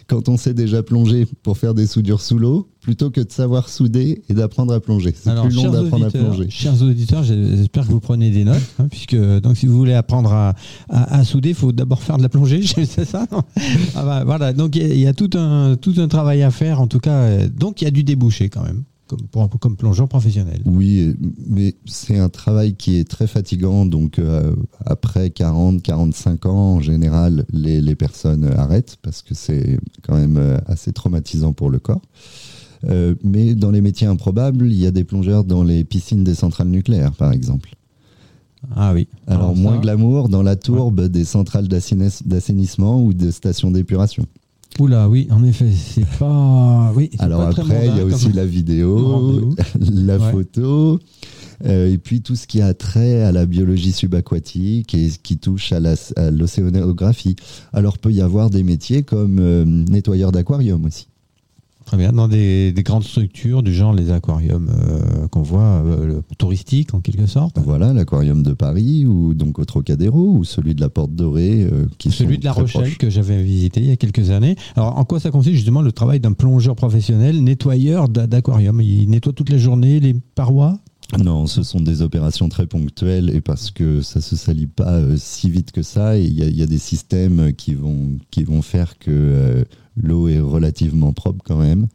quand 0.08 0.30
on 0.30 0.38
sait 0.38 0.56
déjà 0.56 0.82
plonger 0.82 1.28
pour 1.44 1.58
faire 1.58 1.76
des 1.76 1.86
soudures 1.86 2.22
sous 2.22 2.40
l'eau 2.40 2.70
plutôt 2.82 3.12
que 3.12 3.22
de 3.22 3.32
savoir 3.32 3.70
souder 3.70 4.24
et 4.28 4.34
d'apprendre 4.34 4.74
à 4.74 4.80
plonger. 4.82 5.14
C'est 5.16 5.34
plus 5.42 5.56
long 5.56 5.72
d'apprendre 5.72 6.06
à 6.06 6.10
plonger. 6.10 6.50
Chers 6.50 6.82
auditeurs, 6.82 7.24
j'espère 7.24 7.88
que 7.88 7.92
vous 7.92 8.02
prenez 8.02 8.30
des 8.30 8.44
notes, 8.44 8.62
hein, 8.78 8.88
puisque 8.90 9.16
donc 9.16 9.56
si 9.56 9.68
vous 9.68 9.78
voulez 9.78 9.94
apprendre 9.94 10.34
à, 10.34 10.54
à, 10.90 11.24
souder, 11.24 11.50
il 11.50 11.56
faut 11.56 11.72
d'abord 11.72 12.04
faire 12.04 12.18
de 12.18 12.24
la 12.24 12.30
plongée. 12.30 12.62
C'est 12.86 13.06
ça 13.06 13.26
ah 13.96 14.04
bah, 14.04 14.24
Voilà, 14.26 14.52
donc 14.52 14.76
il 14.76 15.00
y, 15.00 15.08
a 15.08 15.14
tout 15.14 15.30
un, 15.36 15.78
tout 15.78 15.94
un 15.98 16.10
travail 16.10 16.44
à 16.44 16.52
faire, 16.52 16.82
en 16.82 16.88
tout 16.88 17.00
cas. 17.00 17.48
Donc 17.48 17.82
il 17.82 17.86
y 17.86 17.88
a 17.88 17.92
du 17.92 18.04
débouché 18.04 18.50
quand 18.50 18.64
même 18.64 18.84
comme, 19.32 19.50
comme 19.50 19.76
plongeur 19.76 20.08
professionnel. 20.08 20.62
Oui, 20.66 21.16
mais 21.48 21.76
c'est 21.86 22.18
un 22.18 22.30
travail 22.30 22.76
qui 22.76 22.98
est 22.98 23.08
très 23.08 23.28
fatigant. 23.28 23.86
Donc, 23.86 24.20
euh, 24.20 24.56
après 24.86 25.30
40, 25.30 25.82
45 25.82 26.46
ans, 26.46 26.76
en 26.76 26.82
général, 26.82 27.46
les, 27.52 27.82
les 27.82 27.96
personnes 27.96 28.46
arrêtent 28.58 28.98
parce 29.02 29.22
que 29.22 29.34
c'est 29.34 29.80
quand 30.02 30.16
même 30.16 30.38
euh, 30.38 30.58
assez 30.68 30.94
traumatisant 30.94 31.54
pour 31.54 31.70
le 31.70 31.80
corps. 31.80 32.02
Euh, 32.90 33.16
mais 33.24 33.56
dans 33.56 33.72
les 33.72 33.82
métiers 33.82 34.08
improbables, 34.08 34.68
il 34.68 34.78
y 34.78 34.86
a 34.86 34.92
des 34.92 35.04
plongeurs 35.04 35.44
dans 35.44 35.64
les 35.64 35.84
piscines 35.84 36.24
des 36.24 36.36
centrales 36.36 36.68
nucléaires, 36.68 37.14
par 37.14 37.32
exemple. 37.32 37.76
Ah 38.76 38.94
oui. 38.94 39.08
Alors, 39.28 39.56
moins 39.56 39.80
glamour 39.80 40.30
dans 40.30 40.44
la 40.44 40.56
tourbe 40.56 41.08
des 41.08 41.26
centrales 41.26 41.68
d'assainissement 41.68 43.04
ou 43.04 43.14
de 43.14 43.30
stations 43.30 43.72
d'épuration. 43.72 44.26
Oula, 44.80 45.08
oui, 45.08 45.28
en 45.30 45.44
effet, 45.44 45.72
c'est 45.72 46.08
pas. 46.18 46.92
Oui, 46.96 47.12
Alors 47.20 47.42
après, 47.42 47.88
il 47.88 47.98
y 47.98 48.00
a 48.00 48.06
aussi 48.06 48.32
la 48.32 48.46
vidéo, 48.46 49.54
la 49.80 50.18
photo, 50.18 51.00
euh, 51.66 51.92
et 51.92 51.98
puis 51.98 52.22
tout 52.22 52.36
ce 52.36 52.48
qui 52.48 52.62
a 52.62 52.74
trait 52.74 53.22
à 53.22 53.32
la 53.32 53.46
biologie 53.46 53.92
subaquatique 53.92 54.96
et 54.96 55.10
ce 55.10 55.20
qui 55.20 55.38
touche 55.38 55.72
à 55.74 56.32
l'océanographie. 56.32 57.36
Alors 57.72 58.00
peut 58.00 58.12
y 58.12 58.22
avoir 58.22 58.50
des 58.50 58.64
métiers 58.64 59.04
comme 59.04 59.38
euh, 59.40 59.64
nettoyeur 59.66 60.32
d'aquarium 60.32 60.84
aussi. 60.86 61.08
Très 61.86 61.98
bien. 61.98 62.12
Dans 62.12 62.28
des, 62.28 62.74
grandes 62.78 63.04
structures 63.04 63.64
du 63.64 63.74
genre 63.74 63.94
les 63.94 64.12
aquariums 64.12 64.70
euh, 64.70 65.28
qu'on 65.28 65.42
voit 65.42 65.62
euh, 65.62 66.22
touristiques 66.38 66.94
en 66.94 67.00
quelque 67.00 67.26
sorte. 67.26 67.58
Voilà, 67.64 67.94
l'aquarium 67.94 68.44
de 68.44 68.54
Paris 68.54 69.06
ou 69.06 69.34
donc 69.34 69.60
au 69.60 69.66
Trocadéro 69.66 70.34
ou 70.38 70.44
celui 70.44 70.76
de 70.76 70.82
la 70.82 70.90
Porte 70.90 71.12
Dorée 71.12 71.64
euh, 71.64 71.88
qui 71.98 72.12
celui 72.12 72.38
de 72.38 72.46
La 72.46 72.52
Rochelle 72.52 72.98
que 72.98 73.10
j'avais 73.10 73.42
visité 73.42 73.82
il 73.82 73.88
y 73.88 73.92
a 73.92 73.96
quelques 73.96 74.30
années. 74.30 74.56
Alors 74.76 74.98
en 74.98 75.06
quoi 75.06 75.20
ça 75.20 75.32
consiste 75.32 75.56
justement 75.56 75.82
le 75.82 75.92
travail 75.92 76.20
d'un 76.20 76.34
plongeur 76.34 76.76
professionnel, 76.76 77.44
nettoyeur 77.44 78.10
d'aquarium? 78.10 78.82
Il 78.82 79.10
nettoie 79.10 79.34
toute 79.34 79.50
la 79.50 79.58
journée 79.58 80.00
les 80.00 80.14
parois? 80.36 80.80
Non, 81.22 81.48
ce 81.48 81.64
sont 81.64 81.80
des 81.80 82.02
opérations 82.02 82.50
très 82.50 82.66
ponctuelles 82.66 83.30
et 83.36 83.42
parce 83.42 83.72
que 83.72 84.02
ça 84.02 84.22
se 84.22 84.36
salit 84.36 84.68
pas 84.68 85.02
si 85.18 85.50
vite 85.50 85.72
que 85.72 85.82
ça. 85.82 86.18
Il 86.18 86.32
y, 86.34 86.58
y, 86.58 86.64
a 86.64 86.66
des 86.66 86.78
systèmes 86.78 87.54
qui 87.54 87.74
vont 87.74 88.18
qui 88.32 88.44
vont 88.44 88.62
faire 88.62 88.98
que 88.98 89.66
l'eau 89.98 90.28
est 90.28 90.40
relativement 90.40 91.14
propre 91.14 91.44
quand 91.46 91.58
même. 91.58 91.82
Mhm. 91.82 91.90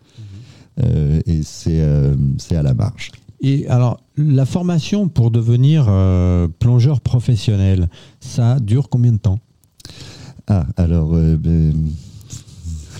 Euh, 0.85 1.21
et 1.27 1.43
euh, 1.69 2.15
c'est 2.39 2.57
à 2.57 2.63
la 2.63 2.75
marge. 2.75 3.11
Et 3.41 3.69
alors, 3.69 4.01
la 4.17 4.47
formation 4.47 5.09
pour 5.09 5.31
devenir 5.31 5.87
euh, 5.89 6.49
plongeur 6.59 7.01
professionnel, 7.01 7.89
ça 8.21 8.59
dure 8.59 8.89
combien 8.89 9.13
de 9.13 9.19
temps? 9.19 9.39
Ah, 10.49 10.67
alors, 10.77 11.11
ben, 11.11 11.73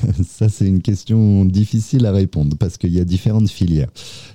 ça 0.29 0.49
c'est 0.49 0.67
une 0.67 0.83
question 0.83 1.45
difficile 1.45 2.07
à 2.07 2.13
répondre 2.13 2.57
parce 2.59 2.79
qu'il 2.79 2.93
y 2.93 3.01
a 3.01 3.05
différentes 3.05 3.49
filières. 3.49 3.91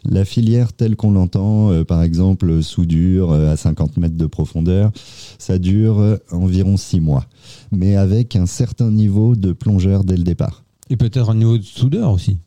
La 0.06 0.26
filière 0.26 0.74
telle 0.74 0.96
qu'on 0.96 1.12
l'entend, 1.12 1.84
par 1.86 2.04
exemple 2.04 2.62
soudure 2.62 3.34
à 3.34 3.58
50 3.58 3.98
mètres 3.98 4.18
de 4.18 4.26
profondeur, 4.26 4.92
ça 5.38 5.58
dure 5.60 6.18
environ 6.32 6.78
6 6.78 7.00
mois 7.00 7.26
mais 7.72 7.96
avec 7.96 8.36
un 8.36 8.46
certain 8.46 8.92
niveau 8.92 9.36
de 9.36 9.52
plongeur 9.52 10.04
dès 10.04 10.18
le 10.18 10.24
départ. 10.24 10.64
Et 10.90 10.98
peut-être 10.98 11.30
un 11.30 11.36
niveau 11.36 11.58
de 11.58 11.64
soudeur 11.64 12.12
aussi 12.12 12.38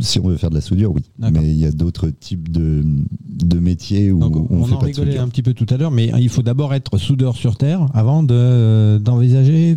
si 0.00 0.18
on 0.18 0.28
veut 0.28 0.38
faire 0.38 0.48
de 0.48 0.54
la 0.54 0.62
soudure, 0.62 0.92
oui. 0.94 1.02
Mais 1.18 1.46
il 1.46 1.58
y 1.58 1.66
a 1.66 1.70
d'autres 1.70 2.08
types 2.08 2.50
de, 2.50 2.82
de 3.28 3.58
métiers 3.58 4.12
où 4.12 4.22
on, 4.22 4.46
on, 4.48 4.64
fait 4.64 4.72
en 4.72 4.78
rigolait 4.78 5.18
un 5.18 5.28
petit 5.28 5.42
peu 5.42 5.52
tout 5.52 5.66
à 5.68 5.76
l'heure, 5.76 5.90
mais 5.90 6.10
il 6.18 6.30
faut 6.30 6.40
d'abord 6.40 6.72
être 6.72 6.96
soudeur 6.96 7.36
sur 7.36 7.56
Terre 7.56 7.86
avant 7.92 8.22
d'envisager. 8.22 9.76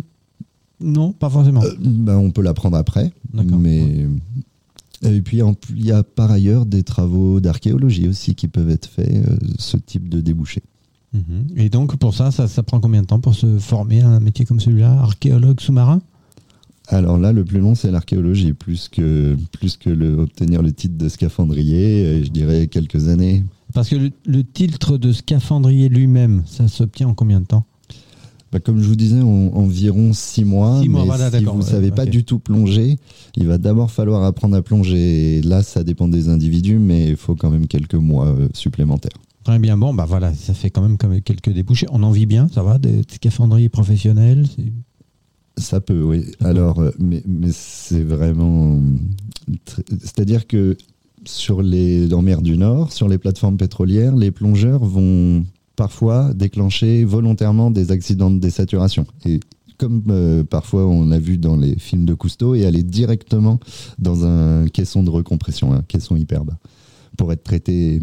Non, 0.80 1.12
pas 1.12 1.30
forcément. 1.30 1.62
Euh, 1.62 1.74
ben, 1.80 2.16
on 2.16 2.30
peut 2.30 2.42
l'apprendre 2.42 2.76
après. 2.76 3.12
Mais. 3.32 4.06
Et 5.02 5.20
puis 5.20 5.40
il 5.76 5.84
y 5.84 5.92
a 5.92 6.02
par 6.02 6.30
ailleurs 6.30 6.66
des 6.66 6.82
travaux 6.82 7.38
d'archéologie 7.38 8.08
aussi 8.08 8.34
qui 8.34 8.48
peuvent 8.48 8.70
être 8.70 8.86
faits, 8.88 9.28
euh, 9.28 9.36
ce 9.56 9.76
type 9.76 10.08
de 10.08 10.20
débouché. 10.20 10.62
Mhm. 11.12 11.46
Et 11.56 11.68
donc, 11.68 11.96
pour 11.96 12.14
ça, 12.14 12.30
ça, 12.30 12.62
prend 12.64 12.80
combien 12.80 13.02
de 13.02 13.06
temps 13.06 13.20
pour 13.20 13.34
se 13.34 13.58
former 13.58 14.02
à 14.02 14.08
un 14.08 14.20
métier 14.20 14.44
comme 14.44 14.60
celui-là, 14.60 14.90
archéologue 15.00 15.60
sous-marin? 15.60 16.02
Alors 16.88 17.18
là, 17.18 17.32
le 17.32 17.44
plus 17.44 17.60
long, 17.60 17.74
c'est 17.74 17.90
l'archéologie, 17.90 18.54
plus 18.54 18.88
que, 18.88 19.36
plus 19.52 19.76
que 19.76 19.90
le, 19.90 20.18
obtenir 20.18 20.62
le 20.62 20.72
titre 20.72 20.96
de 20.96 21.08
scaphandrier, 21.08 22.04
euh, 22.04 22.24
je 22.24 22.30
dirais 22.30 22.66
quelques 22.66 23.08
années. 23.08 23.44
Parce 23.74 23.88
que 23.88 23.96
le, 24.26 24.44
titre 24.44 24.96
de 24.96 25.12
scaphandrier 25.12 25.88
lui-même, 25.88 26.42
ça 26.46 26.66
s'obtient 26.66 27.08
en 27.08 27.14
combien 27.14 27.40
de 27.40 27.46
temps? 27.46 27.64
Bah, 28.50 28.60
comme 28.60 28.80
je 28.80 28.88
vous 28.88 28.96
disais, 28.96 29.20
environ 29.20 30.12
six 30.12 30.44
mois. 30.44 30.80
Six 30.80 30.88
mois 30.88 31.04
mais 31.04 31.38
si 31.38 31.44
vous 31.44 31.58
ne 31.58 31.62
savez 31.62 31.90
pas 31.90 32.06
du 32.06 32.24
tout 32.24 32.38
plonger, 32.38 32.98
il 33.36 33.46
va 33.46 33.58
d'abord 33.58 33.90
falloir 33.90 34.24
apprendre 34.24 34.56
à 34.56 34.62
plonger. 34.62 35.36
Et 35.36 35.42
là, 35.42 35.62
ça 35.62 35.84
dépend 35.84 36.08
des 36.08 36.28
individus, 36.28 36.78
mais 36.78 37.10
il 37.10 37.16
faut 37.16 37.34
quand 37.34 37.50
même 37.50 37.66
quelques 37.66 37.94
mois 37.94 38.28
euh, 38.28 38.48
supplémentaires. 38.54 39.18
Très 39.44 39.58
bien, 39.58 39.76
bon, 39.76 39.94
bah 39.94 40.04
voilà, 40.06 40.34
ça 40.34 40.54
fait 40.54 40.70
quand 40.70 40.82
même 40.82 40.98
quelques 40.98 41.50
débouchés. 41.50 41.86
On 41.90 42.02
en 42.02 42.10
vit 42.10 42.26
bien, 42.26 42.48
ça 42.48 42.62
va, 42.62 42.78
des 42.78 43.02
scaphandriers 43.08 43.68
professionnels 43.68 44.46
Ça 45.56 45.80
peut, 45.80 46.02
oui. 46.02 46.24
Alors, 46.40 46.80
euh, 46.80 46.90
mais, 46.98 47.22
c'est 47.52 48.02
vraiment. 48.02 48.80
C'est-à-dire 50.02 50.46
que 50.46 50.76
sur 51.24 51.62
les, 51.62 52.12
en 52.14 52.22
mer 52.22 52.40
du 52.40 52.56
Nord, 52.56 52.92
sur 52.92 53.08
les 53.08 53.18
plateformes 53.18 53.56
pétrolières, 53.56 54.16
les 54.16 54.30
plongeurs 54.30 54.84
vont 54.84 55.44
parfois 55.78 56.34
déclencher 56.34 57.04
volontairement 57.04 57.70
des 57.70 57.92
accidents 57.92 58.32
de 58.32 58.40
désaturation. 58.40 59.06
Et 59.24 59.38
comme 59.78 60.02
euh, 60.08 60.42
parfois 60.42 60.88
on 60.88 61.12
a 61.12 61.20
vu 61.20 61.38
dans 61.38 61.56
les 61.56 61.78
films 61.78 62.04
de 62.04 62.14
Cousteau, 62.14 62.56
et 62.56 62.66
aller 62.66 62.82
directement 62.82 63.60
dans 64.00 64.26
un 64.26 64.66
caisson 64.66 65.04
de 65.04 65.10
recompression, 65.10 65.72
un 65.72 65.82
caisson 65.82 66.16
hyper 66.16 66.44
bas, 66.44 66.58
pour 67.16 67.32
être 67.32 67.44
traité 67.44 68.02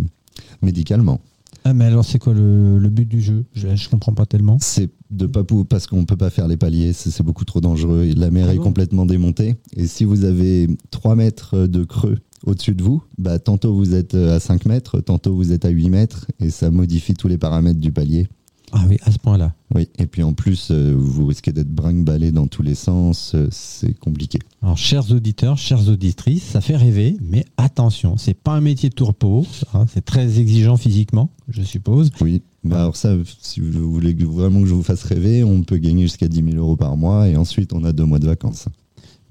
médicalement. 0.61 1.19
Ah 1.65 1.73
mais 1.73 1.83
alors 1.83 2.05
c'est 2.05 2.17
quoi 2.17 2.33
le, 2.33 2.79
but 2.89 3.09
du 3.09 3.19
jeu? 3.19 3.43
Je, 3.53 3.67
ne 3.67 3.89
comprends 3.91 4.13
pas 4.13 4.25
tellement. 4.25 4.57
C'est 4.61 4.89
de 5.11 5.25
pas 5.25 5.43
parce 5.67 5.85
qu'on 5.85 6.05
peut 6.05 6.15
pas 6.15 6.29
faire 6.29 6.47
les 6.47 6.57
paliers, 6.57 6.93
c'est 6.93 7.23
beaucoup 7.23 7.43
trop 7.43 7.59
dangereux. 7.59 8.09
La 8.15 8.31
mer 8.31 8.47
ah 8.49 8.53
est 8.53 8.57
complètement 8.57 9.05
démontée 9.05 9.57
et 9.75 9.87
si 9.87 10.05
vous 10.05 10.23
avez 10.23 10.69
3 10.91 11.15
mètres 11.15 11.67
de 11.67 11.83
creux 11.83 12.19
au-dessus 12.45 12.75
de 12.75 12.83
vous, 12.83 13.03
bah, 13.17 13.39
tantôt 13.39 13.73
vous 13.73 13.93
êtes 13.95 14.15
à 14.15 14.39
5 14.39 14.65
mètres, 14.65 15.01
tantôt 15.01 15.35
vous 15.35 15.51
êtes 15.51 15.65
à 15.65 15.69
8 15.69 15.89
mètres 15.89 16.27
et 16.39 16.49
ça 16.49 16.71
modifie 16.71 17.13
tous 17.13 17.27
les 17.27 17.37
paramètres 17.37 17.79
du 17.79 17.91
palier. 17.91 18.27
Ah 18.71 18.83
oui, 18.89 18.97
à 19.03 19.11
ce 19.11 19.19
point-là. 19.19 19.53
Oui, 19.73 19.87
et 19.97 20.05
puis 20.05 20.23
en 20.23 20.33
plus, 20.33 20.69
euh, 20.71 20.93
vous 20.97 21.25
risquez 21.27 21.53
d'être 21.53 21.69
brinque-ballé 21.69 22.31
dans 22.31 22.47
tous 22.47 22.61
les 22.61 22.75
sens, 22.75 23.33
euh, 23.33 23.47
c'est 23.51 23.97
compliqué. 23.97 24.39
Alors, 24.61 24.77
chers 24.77 25.11
auditeurs, 25.11 25.57
chères 25.57 25.87
auditrices, 25.87 26.43
ça 26.43 26.61
fait 26.61 26.75
rêver, 26.75 27.15
mais 27.21 27.45
attention, 27.57 28.17
c'est 28.17 28.33
pas 28.33 28.51
un 28.51 28.61
métier 28.61 28.89
de 28.89 28.95
tourpeau, 28.95 29.45
hein, 29.73 29.85
c'est 29.91 30.03
très 30.03 30.39
exigeant 30.39 30.77
physiquement, 30.77 31.29
je 31.47 31.61
suppose. 31.61 32.09
Oui, 32.21 32.41
bah 32.63 32.81
alors 32.81 32.95
ça, 32.97 33.15
si 33.39 33.59
vous 33.59 33.91
voulez 33.91 34.13
vraiment 34.13 34.61
que 34.61 34.67
je 34.67 34.73
vous 34.73 34.83
fasse 34.83 35.03
rêver, 35.03 35.43
on 35.43 35.61
peut 35.61 35.77
gagner 35.77 36.03
jusqu'à 36.03 36.27
10 36.27 36.43
000 36.43 36.57
euros 36.57 36.75
par 36.75 36.97
mois, 36.97 37.29
et 37.29 37.37
ensuite 37.37 37.71
on 37.73 37.83
a 37.83 37.93
deux 37.93 38.05
mois 38.05 38.19
de 38.19 38.27
vacances. 38.27 38.67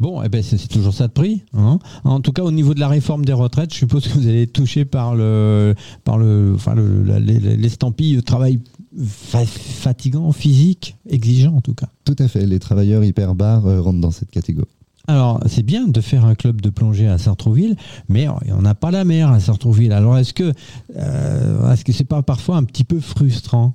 Bon, 0.00 0.22
eh 0.22 0.28
ben 0.28 0.42
c'est 0.42 0.68
toujours 0.68 0.92
ça 0.92 1.06
de 1.06 1.12
prix. 1.12 1.42
Hein. 1.52 1.78
en 2.04 2.20
tout 2.20 2.32
cas, 2.32 2.42
au 2.42 2.50
niveau 2.50 2.74
de 2.74 2.80
la 2.80 2.88
réforme 2.88 3.24
des 3.24 3.32
retraites, 3.32 3.72
je 3.72 3.78
suppose 3.78 4.08
que 4.08 4.14
vous 4.14 4.26
allez 4.26 4.42
être 4.42 4.52
touché 4.52 4.84
par 4.84 5.14
le, 5.14 5.74
par 6.02 6.18
le, 6.18 6.52
enfin 6.54 6.74
l'estampille 6.74 8.20
travail 8.22 8.58
fatigant, 8.96 10.32
physique, 10.32 10.96
exigeant 11.08 11.54
en 11.56 11.60
tout 11.60 11.74
cas. 11.74 11.88
Tout 12.04 12.16
à 12.18 12.28
fait. 12.28 12.46
Les 12.46 12.58
travailleurs 12.58 13.04
hyperbares 13.04 13.66
euh, 13.66 13.80
rentrent 13.80 14.00
dans 14.00 14.10
cette 14.10 14.30
catégorie. 14.30 14.68
Alors, 15.06 15.40
c'est 15.46 15.62
bien 15.62 15.86
de 15.86 16.00
faire 16.00 16.24
un 16.24 16.34
club 16.34 16.62
de 16.62 16.70
plongée 16.70 17.06
à 17.06 17.18
Sartrouville, 17.18 17.76
mais 18.08 18.26
on 18.28 18.62
n'a 18.62 18.74
pas 18.74 18.90
la 18.90 19.04
mer 19.04 19.30
à 19.30 19.38
Sartrouville. 19.38 19.92
Alors, 19.92 20.16
est-ce 20.16 20.32
que 20.32 20.52
euh, 20.96 21.72
est-ce 21.72 21.84
que 21.84 21.92
c'est 21.92 22.04
pas 22.04 22.22
parfois 22.22 22.56
un 22.56 22.64
petit 22.64 22.84
peu 22.84 23.00
frustrant? 23.00 23.74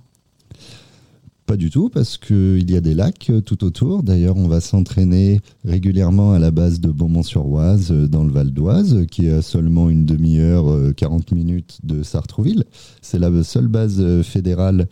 Pas 1.49 1.57
du 1.57 1.71
tout, 1.71 1.89
parce 1.89 2.19
qu'il 2.19 2.69
y 2.69 2.75
a 2.75 2.79
des 2.79 2.93
lacs 2.93 3.31
euh, 3.31 3.41
tout 3.41 3.63
autour. 3.63 4.03
D'ailleurs, 4.03 4.37
on 4.37 4.47
va 4.47 4.61
s'entraîner 4.61 5.41
régulièrement 5.65 6.33
à 6.33 6.37
la 6.37 6.51
base 6.51 6.79
de 6.79 6.91
Beaumont-sur-Oise, 6.91 7.87
euh, 7.89 8.07
dans 8.07 8.23
le 8.23 8.31
Val 8.31 8.51
d'Oise, 8.51 9.07
qui 9.09 9.25
est 9.25 9.31
à 9.31 9.41
seulement 9.41 9.89
une 9.89 10.05
demi-heure, 10.05 10.93
40 10.95 11.33
euh, 11.33 11.35
minutes 11.35 11.79
de 11.81 12.03
Sartrouville. 12.03 12.65
C'est 13.01 13.17
la 13.17 13.43
seule 13.43 13.67
base 13.67 14.21
fédérale 14.21 14.87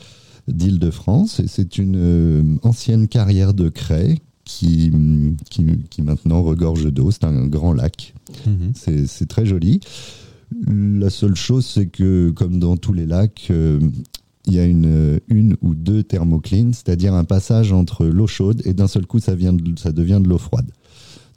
d'Île-de-France 0.48 1.42
et 1.42 1.48
c'est 1.48 1.78
une 1.78 2.58
ancienne 2.64 3.08
carrière 3.08 3.54
de 3.54 3.70
craie 3.70 4.18
qui, 4.44 4.92
qui, 5.52 6.02
maintenant 6.02 6.42
regorge 6.42 6.92
d'eau. 6.92 7.12
C'est 7.12 7.26
un 7.26 7.46
grand 7.46 7.74
lac. 7.74 8.16
Mhm. 8.48 8.72
C'est 9.06 9.28
très 9.28 9.46
joli. 9.46 9.80
La 10.68 11.12
seule 11.12 11.36
chose, 11.36 11.68
c'est 11.68 11.86
que, 11.86 12.32
comme 12.32 12.58
dans 12.58 12.78
tous 12.78 12.94
les 12.94 13.06
lacs, 13.06 13.52
il 14.48 14.54
y 14.54 14.60
a 14.60 14.66
une, 14.66 15.20
ou 15.62 15.76
deux 15.76 16.04
thermoclines, 16.04 16.74
c'est-à-dire 16.74 17.14
un 17.14 17.26
passage 17.26 17.72
entre 17.72 18.06
l'eau 18.06 18.28
chaude 18.28 18.62
et 18.66 18.74
d'un 18.74 18.88
seul 18.88 19.06
coup, 19.06 19.20
ça, 19.20 19.36
vient 19.36 19.56
ça 19.78 19.92
devient 19.92 20.20
de 20.24 20.30
l'eau 20.30 20.38
froide. 20.38 20.72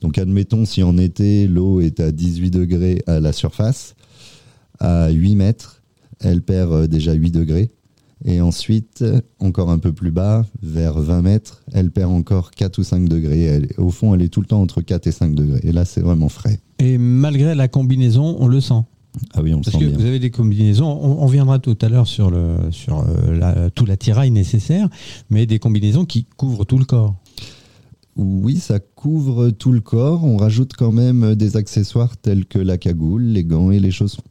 Donc, 0.01 0.16
admettons, 0.16 0.64
si 0.64 0.83
en 0.83 0.96
été, 0.96 1.46
l'eau 1.46 1.81
est 1.81 2.01
à 2.01 2.12
18 2.12 2.51
degrés 2.51 3.03
à 3.07 3.20
la 3.20 3.33
surface, 3.33 3.94
à 4.79 5.11
8 5.11 5.35
mètres, 5.35 5.83
elle 6.20 6.40
perd 6.40 6.73
euh, 6.73 6.87
déjà 6.87 7.12
8 7.12 7.33
degrés. 7.33 7.70
Et 8.25 8.40
ensuite, 8.40 9.03
encore 9.38 9.70
un 9.70 9.79
peu 9.79 9.92
plus 9.92 10.11
bas, 10.11 10.44
vers 10.62 10.99
20 11.01 11.23
mètres, 11.23 11.62
elle 11.73 11.90
perd 11.90 12.12
encore 12.12 12.51
4 12.51 12.79
ou 12.79 12.83
5 12.83 13.09
degrés. 13.09 13.66
au 13.79 13.90
fond, 13.90 14.14
elle 14.14 14.20
est 14.20 14.29
tout 14.29 14.40
le 14.40 14.46
temps 14.46 14.61
entre 14.61 14.83
4 14.83 15.07
et 15.07 15.12
5 15.12 15.35
degrés. 15.35 15.61
Et 15.62 15.73
là, 15.73 15.87
c'est 15.87 16.03
vraiment 16.03 16.29
frais. 16.29 16.61
Et 16.79 16.99
malgré 16.99 17.55
la 17.55 17.66
combinaison, 17.66 18.37
on 18.38 18.46
le 18.46 18.61
sent 18.61 18.83
ah 19.35 19.42
oui, 19.42 19.55
on 19.55 19.61
Parce 19.61 19.77
que 19.77 19.85
vous 19.85 20.05
avez 20.05 20.18
des 20.18 20.31
combinaisons. 20.31 20.87
On, 20.87 21.27
viendra 21.27 21.59
tout 21.59 21.77
à 21.81 21.88
l'heure 21.88 22.07
sur, 22.07 22.31
le, 22.31 22.57
sur 22.70 23.05
euh, 23.07 23.68
tout 23.75 23.87
l'attirail 23.87 24.31
nécessaire, 24.31 24.88
mais 25.31 25.46
des 25.46 25.59
combinaisons 25.59 26.05
qui 26.05 26.27
couvrent 26.37 26.64
tout 26.64 26.79
le 26.79 26.85
corps. 26.85 27.16
Oui, 28.16 28.57
ça 28.57 28.79
couvre 28.79 29.51
tout 29.51 29.73
le 29.73 29.81
corps. 29.81 30.25
On 30.25 30.37
rajoute 30.37 30.73
quand 30.77 30.92
même 30.92 31.35
des 31.35 31.57
accessoires 31.57 32.16
tels 32.16 32.46
que 32.46 32.59
la 32.59 32.79
cagoule, 32.79 33.23
les 33.23 33.44
gants 33.44 33.70
et 33.70 33.79
les 33.79 33.90
chaussons. 33.90 34.23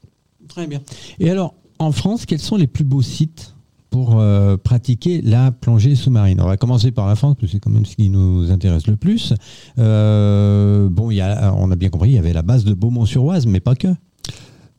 Très 0.48 0.68
bien. 0.68 0.82
Et 1.20 1.30
alors, 1.30 1.56
en 1.80 1.92
France, 1.92 2.26
quels 2.26 2.40
sont 2.40 2.58
les 2.58 2.68
plus 2.68 2.84
beaux 2.84 3.02
sites 3.02 3.56
pour 3.90 4.20
euh, 4.20 4.58
pratiquer 4.58 5.22
la 5.22 5.52
plongée 5.52 5.96
sous-marine? 5.96 6.40
On 6.42 6.48
va 6.48 6.58
commencer 6.58 6.92
par 6.92 7.08
la 7.08 7.16
France, 7.16 7.36
parce 7.36 7.48
que 7.48 7.54
c'est 7.54 7.60
quand 7.60 7.72
même 7.72 7.86
ce 7.86 7.96
qui 7.96 8.10
nous 8.10 8.52
intéresse 8.52 8.88
le 8.88 8.96
plus. 8.96 9.34
Euh, 9.78 10.90
bon, 10.90 11.10
y 11.12 11.22
a, 11.22 11.54
on 11.56 11.72
a 11.72 11.76
bien 11.76 11.90
compris, 11.90 12.10
il 12.10 12.16
y 12.16 12.20
avait 12.20 12.34
la 12.34 12.44
base 12.44 12.64
de 12.64 12.74
Beaumont-sur-Oise, 12.74 13.46
mais 13.46 13.60
pas 13.60 13.76
que. 13.76 13.88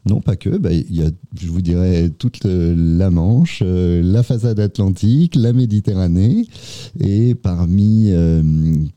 Non, 0.06 0.20
pas 0.20 0.36
que. 0.36 0.56
Bah, 0.56 0.72
il 0.72 0.94
y 0.94 1.02
a, 1.02 1.10
je 1.38 1.48
vous 1.48 1.60
dirais, 1.60 2.10
toute 2.10 2.40
la 2.44 3.10
Manche, 3.10 3.62
euh, 3.62 4.02
la 4.02 4.22
façade 4.22 4.58
atlantique, 4.58 5.34
la 5.34 5.52
Méditerranée. 5.52 6.46
Et 6.98 7.34
parmi 7.34 8.06
euh, 8.08 8.42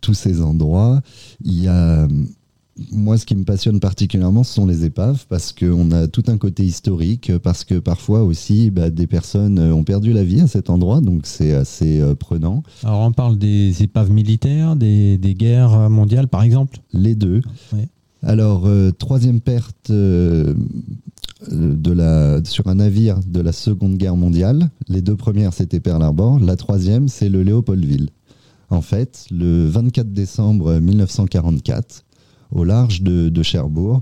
tous 0.01 0.13
ces 0.13 0.41
endroits, 0.41 1.01
il 1.43 1.63
y 1.63 1.67
a. 1.67 2.07
Moi, 2.91 3.19
ce 3.19 3.25
qui 3.27 3.35
me 3.35 3.43
passionne 3.43 3.79
particulièrement, 3.79 4.43
ce 4.43 4.55
sont 4.55 4.65
les 4.65 4.83
épaves, 4.83 5.25
parce 5.29 5.53
qu'on 5.53 5.91
a 5.91 6.07
tout 6.07 6.23
un 6.25 6.39
côté 6.39 6.63
historique, 6.63 7.31
parce 7.43 7.63
que 7.63 7.75
parfois 7.75 8.23
aussi, 8.23 8.71
bah, 8.71 8.89
des 8.89 9.05
personnes 9.05 9.59
ont 9.59 9.83
perdu 9.83 10.11
la 10.11 10.23
vie 10.23 10.41
à 10.41 10.47
cet 10.47 10.71
endroit, 10.71 10.99
donc 10.99 11.27
c'est 11.27 11.53
assez 11.53 12.01
euh, 12.01 12.15
prenant. 12.15 12.63
Alors, 12.83 13.01
on 13.01 13.11
parle 13.11 13.37
des 13.37 13.83
épaves 13.83 14.09
militaires, 14.09 14.75
des, 14.75 15.19
des 15.19 15.35
guerres 15.35 15.87
mondiales, 15.91 16.27
par 16.27 16.41
exemple? 16.41 16.79
Les 16.93 17.13
deux. 17.13 17.41
Alors, 18.25 18.67
euh, 18.67 18.91
troisième 18.91 19.41
perte 19.41 19.89
euh, 19.89 20.53
de 21.51 21.91
la, 21.91 22.43
sur 22.45 22.67
un 22.67 22.75
navire 22.75 23.19
de 23.27 23.41
la 23.41 23.51
Seconde 23.51 23.97
Guerre 23.97 24.15
mondiale. 24.15 24.69
Les 24.87 25.01
deux 25.01 25.17
premières, 25.17 25.53
c'était 25.53 25.81
Pearl 25.81 26.01
Harbor. 26.01 26.39
La 26.39 26.55
troisième, 26.55 27.09
c'est 27.09 27.27
le 27.27 27.43
Léopoldville. 27.43 28.09
En 28.69 28.81
fait, 28.81 29.25
le 29.29 29.67
24 29.67 30.13
décembre 30.13 30.79
1944, 30.79 32.05
au 32.51 32.63
large 32.63 33.01
de, 33.01 33.43
Cherbourg, 33.43 34.01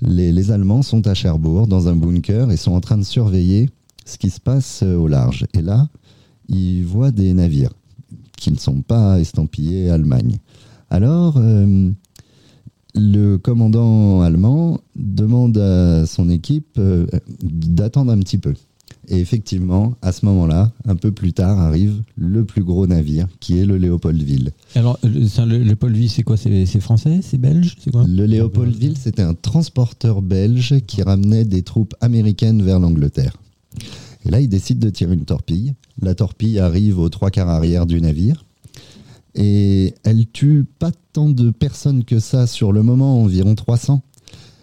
les, 0.00 0.30
les, 0.30 0.52
Allemands 0.52 0.82
sont 0.82 1.06
à 1.08 1.14
Cherbourg, 1.14 1.66
dans 1.66 1.88
un 1.88 1.96
bunker, 1.96 2.52
et 2.52 2.56
sont 2.56 2.72
en 2.72 2.80
train 2.80 2.98
de 2.98 3.02
surveiller 3.02 3.68
ce 4.06 4.16
qui 4.16 4.30
se 4.30 4.40
passe 4.40 4.82
au 4.82 5.08
large. 5.08 5.46
Et 5.54 5.62
là, 5.62 5.88
ils 6.48 6.84
voient 6.84 7.10
des 7.10 7.34
navires 7.34 7.72
qui 8.36 8.52
ne 8.52 8.58
sont 8.58 8.80
pas 8.80 9.18
estampillés 9.18 9.90
Allemagne. 9.90 10.38
Alors, 10.90 11.34
euh, 11.36 11.90
le 12.94 13.36
commandant 13.36 14.20
allemand 14.22 14.80
demande 14.96 15.58
à 15.58 16.06
son 16.06 16.28
équipe 16.28 16.78
euh, 16.78 17.06
d'attendre 17.42 18.12
un 18.12 18.18
petit 18.18 18.38
peu. 18.38 18.54
Et 19.08 19.18
effectivement, 19.18 19.94
à 20.02 20.12
ce 20.12 20.24
moment-là, 20.26 20.72
un 20.86 20.94
peu 20.94 21.10
plus 21.10 21.32
tard, 21.32 21.58
arrive 21.58 22.02
le 22.16 22.44
plus 22.44 22.62
gros 22.62 22.86
navire, 22.86 23.26
qui 23.40 23.58
est 23.58 23.64
le 23.64 23.76
Léopoldville. 23.76 24.52
Alors, 24.74 24.98
le, 25.02 25.58
Léopoldville, 25.58 26.10
c'est 26.10 26.22
quoi? 26.22 26.36
C'est 26.36 26.80
français? 26.80 27.20
C'est 27.22 27.38
belge? 27.38 27.76
Le 27.92 28.24
Léopoldville, 28.24 28.96
c'était 28.96 29.22
un 29.22 29.34
transporteur 29.34 30.22
belge 30.22 30.76
qui 30.86 31.02
ramenait 31.02 31.44
des 31.44 31.62
troupes 31.62 31.94
américaines 32.00 32.62
vers 32.62 32.78
l'Angleterre. 32.78 33.36
Et 34.24 34.30
là, 34.30 34.40
il 34.40 34.48
décide 34.48 34.78
de 34.78 34.90
tirer 34.90 35.14
une 35.14 35.24
torpille. 35.24 35.74
La 36.00 36.14
torpille 36.14 36.58
arrive 36.58 36.98
aux 36.98 37.08
trois 37.08 37.30
quarts 37.30 37.48
arrière 37.48 37.86
du 37.86 38.00
navire. 38.00 38.44
Et 39.34 39.94
elle 40.04 40.26
tue 40.26 40.64
pas 40.78 40.90
tant 41.12 41.28
de 41.28 41.50
personnes 41.50 42.04
que 42.04 42.18
ça 42.18 42.46
sur 42.46 42.72
le 42.72 42.82
moment, 42.82 43.22
environ 43.22 43.54
300. 43.54 44.02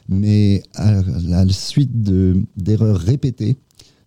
Mais 0.09 0.63
à 0.75 1.01
la 1.25 1.47
suite 1.49 1.91
d'erreurs 2.55 2.97
répétées 2.97 3.57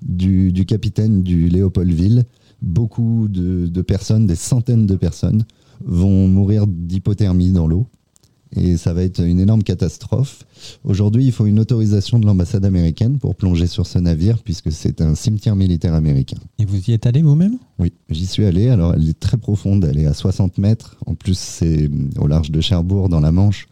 du, 0.03 0.65
capitaine 0.67 1.23
du 1.23 1.49
Léopoldville, 1.49 2.25
beaucoup 2.63 3.29
de 3.29 3.83
personnes, 3.83 4.27
des 4.27 4.37
centaines 4.37 4.87
de 4.87 4.97
personnes, 4.97 5.45
vont 5.85 6.29
mourir 6.29 6.67
d'hypothermie 6.67 7.53
dans 7.53 7.67
l'eau 7.67 7.87
et 8.57 8.77
ça 8.77 8.93
va 8.93 9.03
être 9.03 9.21
une 9.21 9.39
énorme 9.39 9.63
catastrophe. 9.63 10.45
Aujourd'hui, 10.85 11.25
il 11.25 11.33
faut 11.33 11.47
une 11.47 11.61
autorisation 11.61 12.19
de 12.19 12.27
l'ambassade 12.27 12.65
américaine 12.65 13.19
pour 13.19 13.35
plonger 13.35 13.67
sur 13.67 13.87
ce 13.87 13.99
navire 13.99 14.43
puisque 14.43 14.73
c'est 14.73 15.01
un 15.01 15.15
cimetière 15.15 15.57
militaire 15.57 15.95
américain. 15.95 16.39
Et 16.59 16.65
vous 16.65 16.91
y 16.91 16.93
êtes 16.93 17.07
allé 17.07 17.23
vous-même? 17.23 17.59
Oui, 17.79 17.93
j'y 18.11 18.27
suis 18.27 18.45
allé. 18.45 18.69
Alors, 18.69 18.95
elle 18.95 19.09
est 19.09 19.19
très 19.19 19.37
profonde, 19.37 19.85
elle 19.85 19.99
est 19.99 20.07
à 20.07 20.15
60 20.15 20.59
mètres. 20.59 20.97
En 21.07 21.15
plus, 21.15 21.39
c'est 21.39 21.89
au 22.19 22.27
large 22.27 22.51
de 22.51 22.61
Cherbourg, 22.61 23.09
dans 23.09 23.21
la 23.21 23.33
Manche. 23.33 23.69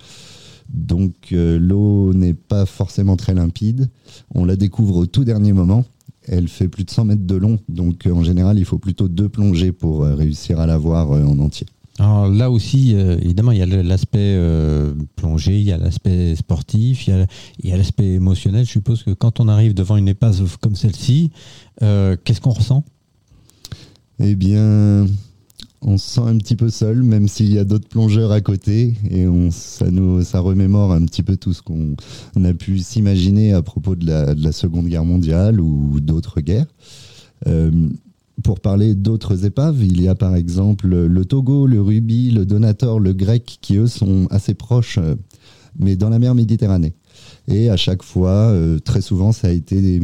Donc, 0.68 1.32
euh, 1.32 1.58
l'eau 1.58 2.12
n'est 2.12 2.34
pas 2.34 2.66
forcément 2.66 3.16
très 3.16 3.34
limpide. 3.34 3.88
On 4.34 4.44
la 4.44 4.56
découvre 4.56 4.96
au 4.96 5.06
tout 5.06 5.24
dernier 5.24 5.52
moment. 5.52 5.84
Elle 6.26 6.48
fait 6.48 6.68
plus 6.68 6.84
de 6.84 6.90
100 6.90 7.06
mètres 7.06 7.26
de 7.26 7.36
long. 7.36 7.58
Donc, 7.68 8.06
en 8.10 8.22
général, 8.22 8.58
il 8.58 8.64
faut 8.64 8.78
plutôt 8.78 9.08
deux 9.08 9.30
plongées 9.30 9.72
pour 9.72 10.04
euh, 10.04 10.14
réussir 10.14 10.60
à 10.60 10.66
la 10.66 10.76
voir 10.76 11.12
euh, 11.12 11.24
en 11.24 11.38
entier. 11.38 11.66
Alors 11.98 12.28
là 12.28 12.50
aussi, 12.50 12.94
euh, 12.94 13.18
évidemment, 13.20 13.50
il 13.50 13.58
y 13.58 13.62
a 13.62 13.66
l'aspect 13.66 14.18
euh, 14.18 14.94
plongé, 15.16 15.58
il 15.58 15.64
y 15.64 15.72
a 15.72 15.78
l'aspect 15.78 16.36
sportif, 16.36 17.08
il 17.08 17.26
y 17.64 17.72
a, 17.72 17.76
l'aspect 17.76 18.06
émotionnel. 18.06 18.64
Je 18.64 18.70
suppose 18.70 19.02
que 19.02 19.10
quand 19.10 19.40
on 19.40 19.48
arrive 19.48 19.74
devant 19.74 19.96
une 19.96 20.08
épave 20.08 20.58
comme 20.58 20.76
celle-ci, 20.76 21.32
euh, 21.82 22.16
qu'est-ce 22.22 22.40
qu'on 22.40 22.50
ressent? 22.50 22.84
Eh 24.20 24.36
bien, 24.36 25.06
on 25.82 25.98
se 25.98 26.08
sent 26.08 26.20
un 26.20 26.38
petit 26.38 26.54
peu 26.54 26.70
seul, 26.70 27.02
même 27.02 27.26
s'il 27.26 27.52
y 27.52 27.58
a 27.58 27.64
d'autres 27.64 27.88
plongeurs 27.88 28.30
à 28.30 28.40
côté, 28.40 28.94
et 29.10 29.26
on, 29.26 29.50
ça 29.50 29.90
nous, 29.90 30.22
ça 30.22 30.38
remémore 30.38 30.92
un 30.92 31.04
petit 31.04 31.24
peu 31.24 31.36
tout 31.36 31.52
ce 31.52 31.62
qu'on 31.62 31.96
a 32.44 32.54
pu 32.54 32.78
s'imaginer 32.78 33.52
à 33.52 33.62
propos 33.62 33.96
de 33.96 34.06
la, 34.06 34.52
Seconde 34.52 34.86
Guerre 34.86 35.04
mondiale 35.04 35.60
ou 35.60 35.98
d'autres 36.00 36.40
guerres. 36.40 36.66
Pour 38.42 38.60
parler 38.60 38.94
d'autres 38.94 39.44
épaves, 39.44 39.82
il 39.82 40.00
y 40.00 40.08
a 40.08 40.14
par 40.14 40.36
exemple 40.36 40.88
le 40.88 41.24
Togo, 41.24 41.66
le 41.66 41.80
Ruby, 41.80 42.30
le 42.30 42.46
Donator, 42.46 43.00
le 43.00 43.12
Grec, 43.12 43.58
qui 43.60 43.76
eux 43.76 43.88
sont 43.88 44.26
assez 44.30 44.54
proches, 44.54 44.98
euh, 44.98 45.16
mais 45.78 45.96
dans 45.96 46.08
la 46.08 46.18
mer 46.18 46.34
Méditerranée. 46.34 46.94
Et 47.48 47.68
à 47.68 47.76
chaque 47.76 48.02
fois, 48.02 48.30
euh, 48.30 48.78
très 48.78 49.00
souvent, 49.00 49.32
ça 49.32 49.48
a 49.48 49.50
été 49.50 50.00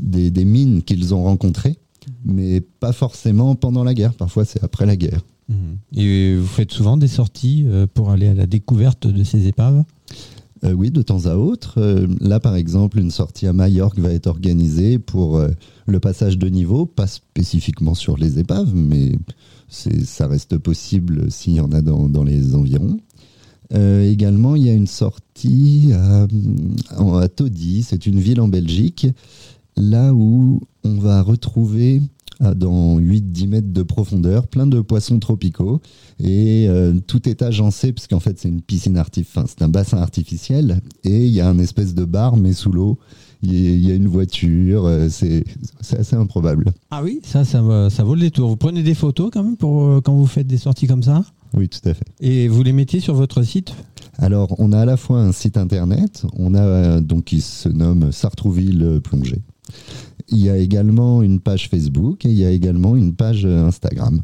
des, 0.00 0.30
des 0.30 0.44
mines 0.44 0.82
qu'ils 0.82 1.14
ont 1.14 1.22
rencontrées 1.22 1.78
mais 2.24 2.60
pas 2.60 2.92
forcément 2.92 3.54
pendant 3.54 3.84
la 3.84 3.94
guerre. 3.94 4.14
Parfois, 4.14 4.44
c'est 4.44 4.62
après 4.62 4.86
la 4.86 4.96
guerre. 4.96 5.20
Mhm. 5.48 5.78
Et 5.96 6.36
vous 6.36 6.46
faites 6.46 6.72
souvent 6.72 6.96
des 6.96 7.08
sorties 7.08 7.64
euh, 7.66 7.86
pour 7.92 8.10
aller 8.10 8.28
à 8.28 8.34
la 8.34 8.46
découverte 8.46 9.06
de 9.06 9.24
ces 9.24 9.46
épaves? 9.46 9.84
Euh, 10.66 10.72
Oui, 10.72 10.90
de 10.90 11.02
temps 11.02 11.26
à 11.26 11.36
autre. 11.36 11.74
Euh, 11.78 12.06
là, 12.20 12.40
par 12.40 12.56
exemple, 12.56 12.98
une 12.98 13.10
sortie 13.10 13.46
à 13.46 13.52
Majorque 13.52 13.98
va 13.98 14.12
être 14.12 14.26
organisée 14.26 14.98
pour 14.98 15.40
le 15.86 16.00
passage 16.00 16.38
de 16.38 16.48
niveau, 16.48 16.86
pas 16.86 17.06
spécifiquement 17.06 17.94
sur 17.94 18.16
les 18.16 18.38
épaves, 18.38 18.74
mais 18.74 19.12
ça 19.68 20.26
reste 20.26 20.58
possible 20.58 21.30
s'il 21.30 21.54
y 21.54 21.60
en 21.60 21.72
a 21.72 21.80
dans, 21.80 22.24
les 22.24 22.54
environs. 22.54 22.98
également, 23.70 24.56
il 24.56 24.64
y 24.64 24.70
a 24.70 24.74
une 24.74 24.86
sortie 24.86 25.90
à 25.92 27.28
Todi, 27.28 27.82
c'est 27.82 28.06
une 28.06 28.18
ville 28.20 28.40
en 28.40 28.48
Belgique, 28.48 29.08
là 29.76 30.14
où 30.14 30.60
on 30.84 30.94
va 30.98 31.22
retrouver 31.22 32.00
dans 32.40 32.98
8-10 32.98 33.48
mètres 33.48 33.72
de 33.72 33.82
profondeur, 33.82 34.46
plein 34.46 34.66
de 34.66 34.80
poissons 34.80 35.18
tropicaux. 35.18 35.80
Et 36.18 36.66
euh, 36.68 36.94
tout 37.06 37.28
est 37.28 37.42
agencé, 37.42 37.92
parce 37.92 38.06
qu'en 38.06 38.20
fait, 38.20 38.38
c'est 38.38 38.48
une 38.48 38.62
piscine 38.62 38.96
artificielle, 38.96 39.46
c'est 39.48 39.62
un 39.62 39.68
bassin 39.68 39.98
artificiel. 39.98 40.80
Et 41.04 41.26
il 41.26 41.32
y 41.32 41.40
a 41.40 41.48
un 41.48 41.58
espèce 41.58 41.94
de 41.94 42.04
bar, 42.04 42.36
mais 42.36 42.52
sous 42.52 42.72
l'eau. 42.72 42.98
Il 43.42 43.86
y 43.86 43.92
a 43.92 43.94
une 43.94 44.08
voiture, 44.08 44.86
euh, 44.86 45.08
c'est 45.10 45.44
assez 45.96 46.16
improbable. 46.16 46.72
Ah 46.90 47.02
oui, 47.02 47.20
ça, 47.22 47.44
ça, 47.44 47.90
ça 47.90 48.02
vaut 48.02 48.14
le 48.14 48.22
détour. 48.22 48.48
Vous 48.48 48.56
prenez 48.56 48.82
des 48.82 48.94
photos 48.94 49.30
quand 49.32 49.44
même 49.44 49.56
pour, 49.56 49.84
euh, 49.84 50.00
quand 50.00 50.14
vous 50.14 50.26
faites 50.26 50.46
des 50.46 50.56
sorties 50.56 50.86
comme 50.86 51.02
ça? 51.02 51.22
Oui, 51.54 51.68
tout 51.68 51.86
à 51.88 51.94
fait. 51.94 52.06
Et 52.20 52.48
vous 52.48 52.62
les 52.62 52.72
mettez 52.72 52.98
sur 52.98 53.14
votre 53.14 53.42
site? 53.42 53.74
Alors, 54.18 54.54
on 54.58 54.72
a 54.72 54.80
à 54.80 54.84
la 54.86 54.96
fois 54.96 55.20
un 55.20 55.32
site 55.32 55.58
internet, 55.58 56.24
on 56.32 56.54
a 56.54 57.00
donc 57.00 57.24
qui 57.24 57.42
se 57.42 57.68
nomme 57.68 58.10
Sartrouville 58.10 59.00
Plongée. 59.04 59.42
Il 60.28 60.38
y 60.38 60.50
a 60.50 60.56
également 60.56 61.22
une 61.22 61.40
page 61.40 61.68
Facebook 61.68 62.24
et 62.24 62.30
il 62.30 62.38
y 62.38 62.44
a 62.44 62.50
également 62.50 62.96
une 62.96 63.14
page 63.14 63.44
Instagram. 63.44 64.22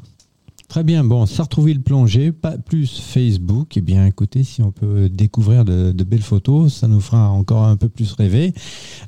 Très 0.73 0.85
bien. 0.85 1.05
Bon, 1.05 1.27
le 1.27 1.79
plongée, 1.81 2.33
pas 2.33 2.57
plus 2.57 2.99
Facebook. 2.99 3.77
Eh 3.77 3.83
bien, 3.83 4.07
écoutez, 4.07 4.43
si 4.43 4.63
on 4.63 4.73
peut 4.73 5.11
découvrir 5.11 5.67
de, 5.67 5.93
belles 6.03 6.23
photos, 6.23 6.73
ça 6.73 6.89
nous 6.89 7.03
fera 7.03 7.29
encore 7.29 7.65
un 7.65 7.77
peu 7.77 7.91
plus 7.91 8.15
rêver. 8.15 8.55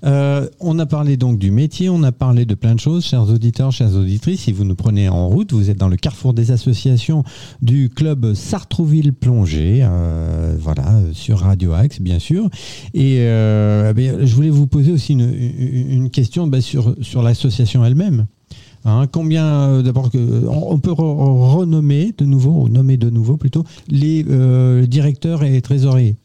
Euh, 0.05 0.47
on 0.61 0.79
a 0.79 0.85
parlé 0.85 1.17
donc 1.17 1.39
du 1.39 1.51
métier, 1.51 1.89
on 1.89 2.03
a 2.03 2.13
parlé 2.13 2.45
de 2.45 2.55
plein 2.55 2.75
de 2.75 2.81
choses, 2.81 3.07
chers 3.07 3.31
auditeurs, 3.31 3.73
chères 3.73 3.97
auditrices. 3.97 4.43
Si 4.43 4.53
vous 4.53 4.65
nous 4.65 4.75
prenez 4.75 5.09
en 5.09 5.27
route, 5.27 5.55
vous 5.55 5.71
êtes 5.71 5.79
dans 5.79 5.89
le 5.89 5.97
carrefour 5.97 6.35
des 6.35 6.51
associations 6.51 7.25
du 7.63 7.89
club 7.89 8.35
Sartrouville 8.35 9.15
Plongée, 9.15 9.79
euh, 9.85 10.34
voilà, 10.65 11.01
sur 11.13 11.39
Radio 11.39 11.73
Axe, 11.75 12.01
bien 12.01 12.19
sûr. 12.19 12.49
Et 12.95 13.19
euh, 13.21 13.93
eh 13.97 14.27
je 14.27 14.35
voulais 14.35 14.51
vous 14.51 14.67
poser 14.67 14.91
aussi 14.91 15.13
une, 15.13 16.11
question 16.11 16.47
bah, 16.47 16.61
sur, 16.61 16.97
sur 17.03 17.23
l'association 17.23 17.85
elle-même. 17.85 18.27
Hein, 18.87 19.07
combien 19.11 19.47
euh, 19.47 19.83
d'abord 19.83 20.11
on, 20.15 20.79
peut 20.79 20.93
renommer 20.93 22.15
de 22.17 22.27
nouveau, 22.27 22.69
nommer 22.69 22.99
de 22.99 23.09
nouveau 23.09 23.39
plutôt 23.39 23.65
les 23.89 24.25
euh, 24.29 24.87
directeurs 24.87 25.43
et 25.43 25.61
trésoriers. 25.63 26.17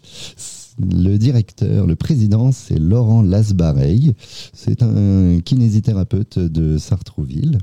Le 0.79 1.17
directeur, 1.17 1.85
le 1.85 1.95
président, 1.95 2.51
c'est 2.51 2.79
Laurent 2.79 3.21
Lasbareil. 3.21 4.13
C'est 4.53 4.81
un 4.83 5.39
kinésithérapeute 5.39 6.39
de 6.39 6.77
Sartrouville. 6.77 7.59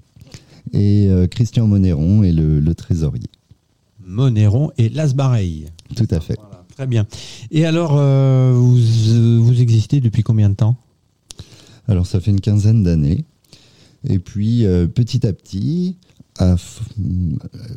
Et 0.73 1.07
euh, 1.09 1.27
Christian 1.27 1.67
Monéron 1.67 2.23
est 2.23 2.33
le, 2.33 2.75
trésorier. 2.75 3.31
Monéron 4.05 4.71
et 4.79 4.89
Lasbareil. 4.89 5.67
Tout 5.95 6.09
à 6.11 6.21
fait. 6.21 6.39
Très 6.77 6.87
bien. 6.87 7.07
Et 7.51 7.67
alors, 7.67 7.97
vous, 8.55 8.77
vous 9.43 9.61
existez 9.61 10.01
depuis 10.01 10.23
combien 10.23 10.51
de 10.51 10.55
temps? 10.55 10.77
Alors, 11.89 12.07
ça 12.07 12.21
fait 12.21 12.31
une 12.31 12.41
quinzaine 12.41 12.83
d'années. 12.83 13.25
Et 14.09 14.19
puis, 14.19 14.65
euh, 14.65 14.87
petit 14.87 15.27
à 15.27 15.33
petit, 15.33 15.97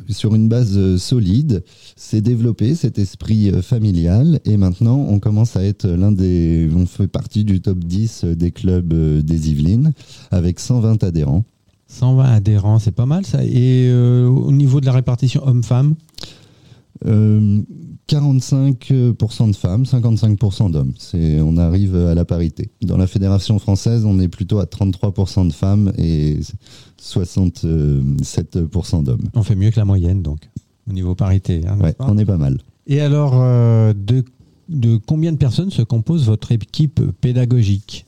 sur 0.08 0.34
une 0.34 0.48
base 0.48 0.76
euh, 0.76 0.98
solide, 0.98 1.64
s'est 1.96 2.20
développé 2.20 2.74
cet 2.74 2.98
esprit 2.98 3.50
euh, 3.50 3.62
familial 3.62 4.38
et 4.44 4.58
maintenant 4.58 4.98
on 5.08 5.18
commence 5.18 5.56
à 5.56 5.64
être 5.64 5.88
l'un 5.88 6.12
des, 6.12 6.68
on 6.76 6.84
fait 6.84 7.08
partie 7.08 7.44
du 7.44 7.62
top 7.62 7.78
10 7.78 8.24
des 8.24 8.50
clubs 8.50 8.92
des 9.22 9.50
Yvelines 9.50 9.94
avec 10.30 10.60
120 10.60 11.02
adhérents. 11.02 11.44
120 11.88 12.24
adhérents, 12.24 12.78
c'est 12.78 12.94
pas 12.94 13.06
mal 13.06 13.24
ça. 13.24 13.42
Et 13.44 13.90
au 13.92 14.52
niveau 14.52 14.80
de 14.80 14.86
la 14.86 14.92
répartition 14.92 15.44
homme-femme? 15.44 15.94
45% 18.10 19.50
de 19.50 19.56
femmes, 19.56 19.84
55% 19.84 20.72
d'hommes. 20.72 20.92
C'est, 20.98 21.40
on 21.40 21.56
arrive 21.56 21.94
à 21.94 22.16
la 22.16 22.24
parité. 22.24 22.72
Dans 22.82 22.96
la 22.96 23.06
fédération 23.06 23.60
française, 23.60 24.04
on 24.04 24.18
est 24.18 24.26
plutôt 24.26 24.58
à 24.58 24.64
33% 24.64 25.46
de 25.46 25.52
femmes 25.52 25.92
et 25.96 26.40
67% 27.00 29.04
d'hommes. 29.04 29.28
On 29.34 29.44
fait 29.44 29.54
mieux 29.54 29.70
que 29.70 29.78
la 29.78 29.84
moyenne, 29.84 30.22
donc, 30.22 30.50
au 30.88 30.92
niveau 30.92 31.14
parité. 31.14 31.62
Hein, 31.68 31.78
on 32.00 32.18
est 32.18 32.24
pas 32.24 32.36
mal. 32.36 32.58
Et 32.88 33.00
alors, 33.00 33.40
euh, 33.40 33.94
de, 33.94 34.24
de 34.68 34.96
combien 34.96 35.30
de 35.30 35.38
personnes 35.38 35.70
se 35.70 35.82
compose 35.82 36.26
votre 36.26 36.50
équipe 36.50 37.00
pédagogique? 37.20 38.06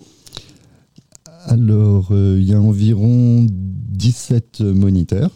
Alors, 1.44 2.08
euh, 2.10 2.38
il 2.40 2.48
y 2.48 2.54
a 2.54 2.60
environ 2.60 3.46
17 3.48 4.62
moniteurs. 4.62 5.30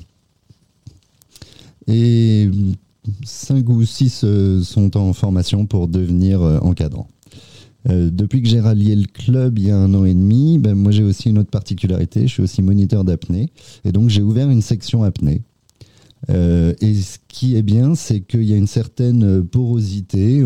Et 1.87 2.51
5 3.25 3.69
ou 3.69 3.85
6 3.85 4.23
euh, 4.25 4.63
sont 4.63 4.97
en 4.97 5.13
formation 5.13 5.67
pour 5.67 5.89
devenir 5.89 6.43
euh. 6.43 6.59
Euh, 7.89 8.11
depuis 8.11 8.43
que 8.43 8.49
j'ai 8.49 8.61
rallié 8.61 8.97
le 8.97 9.07
club 9.07 9.59
il 9.59 9.67
y 9.67 9.71
a 9.71 9.77
un 9.77 9.95
an 9.95 10.05
et 10.05 10.15
demi, 10.15 10.59
ben, 10.59 10.75
moi 10.75 10.91
j'ai 10.91 11.05
aussi 11.05 11.31
une 11.31 11.39
autre 11.39 11.51
particularité, 11.51 12.23
je 12.23 12.33
suis 12.33 12.43
aussi 12.43 12.63
moniteur 12.63 13.05
d'apnée. 13.05 13.51
Et 13.85 13.93
donc 13.93 14.11
j'ai 14.11 14.23
ouvert 14.23 14.51
une 14.51 14.63
section 14.63 15.05
apnée. 15.05 15.43
et 16.29 16.95
ce 16.95 17.19
qui 17.29 17.57
est 17.57 17.63
bien, 17.63 17.95
c'est 17.95 18.21
qu'il 18.21 18.45
y 18.45 18.53
a 18.53 18.57
une 18.57 18.67
certaine 18.67 19.45
porosité. 19.45 20.43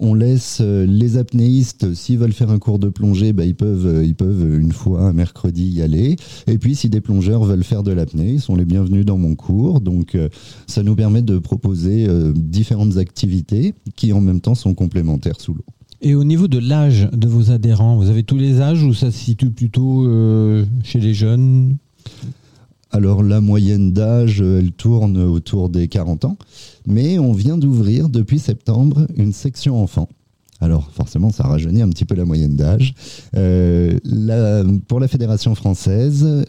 On 0.00 0.14
laisse 0.14 0.58
euh, 0.62 0.86
les 0.86 1.18
apnéistes, 1.18 1.94
s'ils 1.94 2.18
veulent 2.18 2.32
faire 2.32 2.50
un 2.50 2.58
cours 2.58 2.78
de 2.78 2.88
plongée, 2.88 3.32
bah, 3.34 3.44
ils, 3.44 3.54
peuvent, 3.54 3.86
euh, 3.86 4.04
ils 4.04 4.14
peuvent 4.14 4.58
une 4.58 4.72
fois 4.72 5.02
un 5.02 5.12
mercredi 5.12 5.68
y 5.68 5.82
aller. 5.82 6.16
Et 6.46 6.56
puis 6.56 6.74
si 6.74 6.88
des 6.88 7.02
plongeurs 7.02 7.44
veulent 7.44 7.62
faire 7.62 7.82
de 7.82 7.92
l'apnée, 7.92 8.32
ils 8.32 8.40
sont 8.40 8.56
les 8.56 8.64
bienvenus 8.64 9.04
dans 9.04 9.18
mon 9.18 9.34
cours. 9.34 9.82
Donc 9.82 10.14
euh, 10.14 10.30
ça 10.66 10.82
nous 10.82 10.96
permet 10.96 11.20
de 11.22 11.38
proposer 11.38 12.08
différentes 12.34 12.96
activités 12.96 13.74
qui 13.94 14.12
en 14.12 14.20
même 14.20 14.40
temps 14.40 14.54
sont 14.54 14.74
complémentaires 14.74 15.40
sous 15.40 15.54
l'eau. 15.54 15.64
Et 16.00 16.14
au 16.14 16.24
niveau 16.24 16.48
de 16.48 16.58
l'âge 16.58 17.08
de 17.12 17.28
vos 17.28 17.50
adhérents, 17.50 17.96
vous 17.96 18.08
avez 18.08 18.22
tous 18.22 18.38
les 18.38 18.60
âges 18.60 18.82
ou 18.82 18.94
ça 18.94 19.10
se 19.10 19.18
situe 19.18 19.50
plutôt 19.50 20.08
chez 20.82 20.98
les 20.98 21.12
jeunes? 21.12 21.76
Alors 22.92 23.22
la 23.22 23.40
moyenne 23.40 23.92
d'âge, 23.92 24.40
elle 24.40 24.72
tourne 24.72 25.18
autour 25.18 25.68
des 25.68 25.86
40 25.86 26.24
ans, 26.24 26.38
mais 26.90 27.18
on 27.18 27.32
vient 27.32 27.56
d'ouvrir 27.56 28.08
depuis 28.08 28.38
septembre 28.38 29.06
une 29.16 29.32
section 29.32 29.82
enfants. 29.82 30.08
Alors 30.60 30.90
forcément, 30.90 31.30
ça 31.30 31.44
rajeunit 31.44 31.82
un 31.82 31.88
petit 31.88 32.04
peu 32.04 32.14
la 32.14 32.24
moyenne 32.24 32.54
d'âge. 32.54 32.94
Euh, 33.34 33.98
pour 34.88 35.00
la 35.00 35.08
Fédération 35.08 35.54
française, 35.54 36.44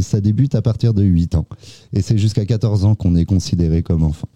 ça 0.00 0.20
débute 0.20 0.54
à 0.54 0.62
partir 0.62 0.94
de 0.94 1.02
8 1.02 1.34
ans. 1.34 1.46
Et 1.92 2.00
c'est 2.00 2.16
jusqu'à 2.16 2.46
14 2.46 2.84
ans 2.86 2.94
qu'on 2.94 3.14
est 3.16 3.26
considéré 3.26 3.82
comme 3.82 4.02
enfant. 4.02 4.28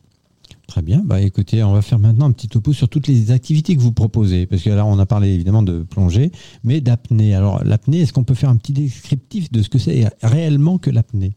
Très 0.66 0.82
bien. 0.82 1.02
Bah, 1.04 1.20
écoutez, 1.20 1.62
on 1.62 1.72
va 1.72 1.82
faire 1.82 1.98
maintenant 1.98 2.26
un 2.26 2.32
petit 2.32 2.48
topo 2.48 2.72
sur 2.72 2.88
toutes 2.88 3.06
les 3.06 3.30
activités 3.30 3.76
que 3.76 3.80
vous 3.80 3.92
proposez. 3.92 4.46
Parce 4.46 4.62
que 4.62 4.70
là, 4.70 4.84
on 4.86 4.98
a 4.98 5.06
parlé 5.06 5.28
évidemment 5.28 5.62
de 5.62 5.82
plongée, 5.82 6.32
mais 6.62 6.80
d'apnée. 6.80 7.34
Alors, 7.34 7.62
l'apnée, 7.64 8.00
est-ce 8.00 8.12
qu'on 8.12 8.24
peut 8.24 8.34
faire 8.34 8.50
un 8.50 8.56
petit 8.56 8.72
descriptif 8.72 9.52
de 9.52 9.62
ce 9.62 9.68
que 9.68 9.78
c'est 9.78 10.08
réellement 10.22 10.78
que 10.78 10.90
l'apnée? 10.90 11.36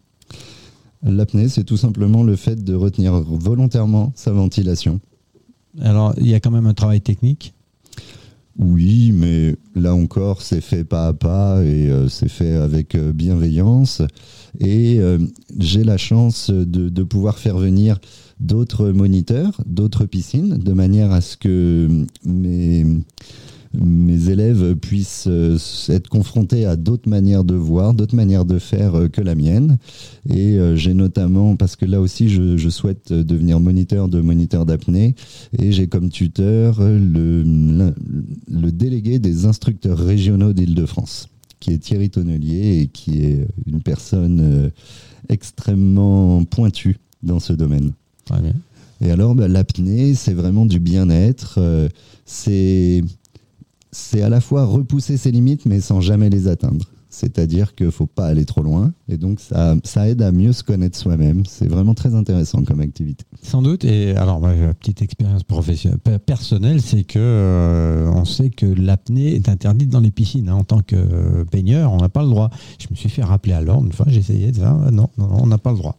L'apnée, 1.04 1.48
c'est 1.50 1.64
tout 1.64 1.78
simplement 1.78 2.24
le 2.24 2.36
fait 2.36 2.64
de 2.64 2.74
retenir 2.74 3.14
volontairement 3.14 4.12
sa 4.16 4.32
ventilation. 4.32 5.00
Alors, 5.82 6.14
il 6.18 6.28
y 6.28 6.34
a 6.34 6.40
quand 6.40 6.52
même 6.52 6.66
un 6.66 6.74
travail 6.74 7.02
technique 7.02 7.54
oui, 8.60 9.12
mais 9.14 9.56
là 9.76 9.94
encore, 9.94 10.42
c'est 10.42 10.62
fait 10.62 10.84
pas 10.84 11.08
à 11.08 11.14
pas 11.14 11.64
et 11.64 11.90
euh, 11.90 12.10
c'est 12.10 12.30
fait 12.30 12.54
avec 12.54 12.96
euh, 12.96 13.14
bienveillance. 13.14 14.02
Et 14.60 14.98
euh, 15.00 15.20
j'ai 15.60 15.84
la 15.84 15.98
chance 15.98 16.50
de, 16.50 16.90
de, 16.90 17.04
pouvoir 17.04 17.38
faire 17.38 17.58
venir 17.58 18.00
d'autres 18.40 18.90
moniteurs, 18.90 19.62
d'autres 19.68 20.06
piscines, 20.06 20.58
de 20.58 20.74
manière 20.74 21.12
à 21.12 21.22
ce 21.22 21.38
que 21.38 21.88
mes, 22.26 22.84
mes 23.80 24.30
élèves 24.30 24.76
puissent 24.76 25.30
être 25.90 26.10
confrontés 26.10 26.66
à 26.66 26.76
d'autres 26.76 27.10
manières 27.10 27.44
de 27.44 27.56
voir, 27.56 27.94
d'autres 27.94 28.16
manières 28.16 28.46
de 28.46 28.60
faire 28.60 29.10
que 29.12 29.22
la 29.22 29.36
mienne. 29.36 29.78
Et 30.30 30.58
j'ai 30.76 30.94
notamment, 30.94 31.56
parce 31.56 31.76
que 31.76 31.86
là 31.86 32.02
aussi, 32.02 32.30
je, 32.30 32.58
je 32.58 32.70
souhaite 32.70 33.14
devenir 33.14 33.60
moniteur 33.60 34.08
de 34.08 34.20
moniteur 34.22 34.66
d'apnée, 34.66 35.16
et 35.58 35.72
j'ai 35.72 35.88
comme 35.88 36.10
tuteur 36.10 36.80
le, 36.80 37.44
le 38.52 38.72
délégué 38.72 39.20
des 39.20 39.46
instructeurs 39.46 39.98
régionaux 39.98 40.54
d'Île-de-France 40.54 41.30
qui 41.60 41.72
est 41.74 41.80
Thierry 41.80 42.10
Tonnelier 42.10 42.82
et 42.82 42.88
qui 42.88 43.24
est 43.24 43.48
une 43.66 43.82
personne 43.82 44.40
euh, 44.42 44.70
extrêmement 45.30 46.44
pointue 46.46 46.98
dans 47.24 47.40
ce 47.40 47.54
domaine. 47.54 47.94
Et 49.02 49.12
alors, 49.12 49.36
bah, 49.36 49.48
l'apnée, 49.48 50.14
c'est 50.14 50.34
vraiment 50.34 50.66
du 50.66 50.80
bien-être. 50.80 51.56
Euh, 51.58 51.88
c'est 52.26 53.04
c'est 53.98 54.22
à 54.22 54.30
la 54.30 54.42
fois 54.42 54.64
repousser 54.64 55.18
ses 55.18 55.32
limites, 55.32 55.66
mais 55.66 55.82
sans 55.82 56.02
jamais 56.02 56.30
les 56.30 56.48
atteindre. 56.48 56.86
C'est-à-dire 57.10 57.74
qu'il 57.74 57.88
ne 57.88 57.92
faut 57.92 58.06
pas 58.06 58.28
aller 58.28 58.46
trop 58.46 58.62
loin. 58.62 58.94
Et 59.08 59.18
donc, 59.18 59.40
ça, 59.40 59.76
ça 59.84 60.08
aide 60.08 60.22
à 60.22 60.32
mieux 60.32 60.54
se 60.54 60.64
connaître 60.64 60.98
soi-même. 60.98 61.46
C'est 61.48 61.68
vraiment 61.68 61.94
très 61.94 62.14
intéressant 62.14 62.64
comme 62.64 62.80
activité. 62.80 63.26
Sans 63.42 63.62
doute. 63.62 63.86
Et 63.86 64.16
alors, 64.16 64.40
ma 64.40 64.54
petite 64.74 65.02
expérience 65.02 65.44
professionnelle, 65.44 66.00
personnelle, 66.26 66.82
c'est 66.82 67.06
que 67.06 67.18
euh, 67.18 68.12
on 68.14 68.26
sait 68.26 68.50
que 68.50 68.66
l'apnée 68.66 69.34
est 69.36 69.50
interdite 69.50 69.90
dans 69.90 70.02
les 70.02 70.12
piscines. 70.12 70.50
Hein. 70.50 70.56
En 70.56 70.64
tant 70.64 70.82
que 70.82 71.44
baigneur, 71.52 71.92
on 71.92 71.98
n'a 71.98 72.10
pas 72.10 72.22
le 72.22 72.30
droit. 72.30 72.52
Je 72.80 72.88
me 72.92 72.96
suis 72.96 73.10
fait 73.10 73.24
rappeler 73.24 73.54
à 73.54 73.62
l'ordre 73.62 73.86
une 73.86 73.94
fois, 73.94 74.06
j'ai 74.10 74.20
essayé 74.20 74.48
de 74.48 74.52
dire, 74.52 74.68
ah, 74.68 74.92
non, 74.92 75.10
non, 75.18 75.30
on 75.32 75.48
n'a 75.48 75.58
pas 75.58 75.72
le 75.72 75.78
droit. 75.78 75.98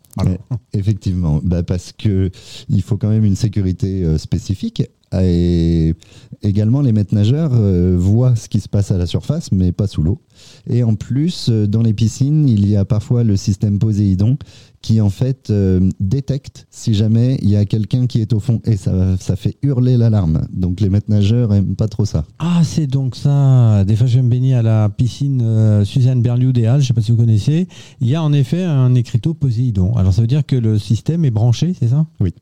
effectivement, 0.72 1.40
bah 1.42 1.62
parce 1.62 1.92
que 1.92 2.30
il 2.68 2.82
faut 2.82 2.96
quand 2.96 3.08
même 3.08 3.24
une 3.24 3.36
sécurité 3.36 4.04
euh, 4.04 4.18
spécifique 4.18 4.82
et 5.12 5.94
également, 6.42 6.80
les 6.80 6.92
maîtres 6.92 7.14
nageurs 7.14 7.52
euh, 7.54 7.96
voient 7.98 8.36
ce 8.36 8.48
qui 8.48 8.60
se 8.60 8.68
passe 8.68 8.90
à 8.90 8.98
la 8.98 9.06
surface, 9.06 9.52
mais 9.52 9.72
pas 9.72 9.86
sous 9.86 10.02
l'eau. 10.02 10.20
Et 10.68 10.82
en 10.82 10.94
plus, 10.94 11.48
euh, 11.48 11.66
dans 11.66 11.82
les 11.82 11.94
piscines, 11.94 12.48
il 12.48 12.68
y 12.68 12.76
a 12.76 12.84
parfois 12.84 13.24
le 13.24 13.36
système 13.36 13.78
Poséidon 13.78 14.38
qui 14.80 15.00
en 15.00 15.10
fait 15.10 15.50
euh, 15.50 15.90
détecte 15.98 16.68
si 16.70 16.94
jamais 16.94 17.36
il 17.42 17.50
y 17.50 17.56
a 17.56 17.64
quelqu'un 17.64 18.06
qui 18.06 18.20
est 18.20 18.32
au 18.32 18.38
fond 18.38 18.60
et 18.64 18.76
ça, 18.76 19.16
ça 19.18 19.34
fait 19.34 19.56
hurler 19.62 19.96
l'alarme. 19.96 20.46
Donc 20.52 20.80
les 20.80 20.88
maîtres 20.88 21.10
nageurs 21.10 21.52
aiment 21.52 21.74
pas 21.74 21.88
trop 21.88 22.04
ça. 22.04 22.24
Ah 22.38 22.60
c'est 22.62 22.86
donc 22.86 23.16
ça. 23.16 23.84
Des 23.84 23.96
fois 23.96 24.06
je 24.06 24.20
me 24.20 24.28
baigner 24.28 24.54
à 24.54 24.62
la 24.62 24.88
piscine 24.88 25.84
Suzanne 25.84 26.22
Berliou 26.22 26.52
des 26.52 26.66
Halles, 26.66 26.82
je 26.82 26.86
sais 26.86 26.94
pas 26.94 27.00
si 27.00 27.10
vous 27.10 27.18
connaissez. 27.18 27.66
Il 28.00 28.08
y 28.08 28.14
a 28.14 28.22
en 28.22 28.32
effet 28.32 28.62
un 28.62 28.94
écriteau 28.94 29.34
Poséidon. 29.34 29.96
Alors 29.96 30.12
ça 30.12 30.20
veut 30.20 30.28
dire 30.28 30.46
que 30.46 30.54
le 30.54 30.78
système 30.78 31.24
est 31.24 31.32
branché, 31.32 31.74
c'est 31.76 31.88
ça? 31.88 32.06
Oui. 32.20 32.32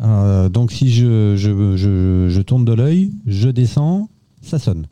Euh, 0.00 0.48
donc 0.48 0.72
si 0.72 0.90
je, 0.90 1.36
je, 1.36 1.76
je, 1.76 2.26
je 2.28 2.42
tourne 2.42 2.64
de 2.64 2.72
l'œil, 2.72 3.12
je 3.26 3.48
descends, 3.48 4.08
ça 4.42 4.58
sonne. 4.58 4.86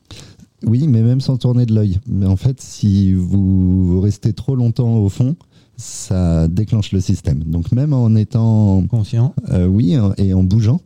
Oui, 0.64 0.86
mais 0.86 1.02
même 1.02 1.20
sans 1.20 1.36
tourner 1.38 1.66
de 1.66 1.74
l'œil. 1.74 1.98
Mais 2.06 2.26
en 2.26 2.36
fait, 2.36 2.60
si 2.60 3.12
vous 3.12 4.00
restez 4.00 4.32
trop 4.32 4.54
longtemps 4.54 4.96
au 4.98 5.08
fond, 5.08 5.34
ça 5.76 6.46
déclenche 6.46 6.92
le 6.92 7.00
système. 7.00 7.42
Donc 7.42 7.72
même 7.72 7.92
en 7.92 8.14
étant 8.14 8.82
conscient, 8.86 9.34
euh, 9.50 9.66
oui, 9.66 9.96
et 10.18 10.34
en 10.34 10.44
bougeant, 10.44 10.80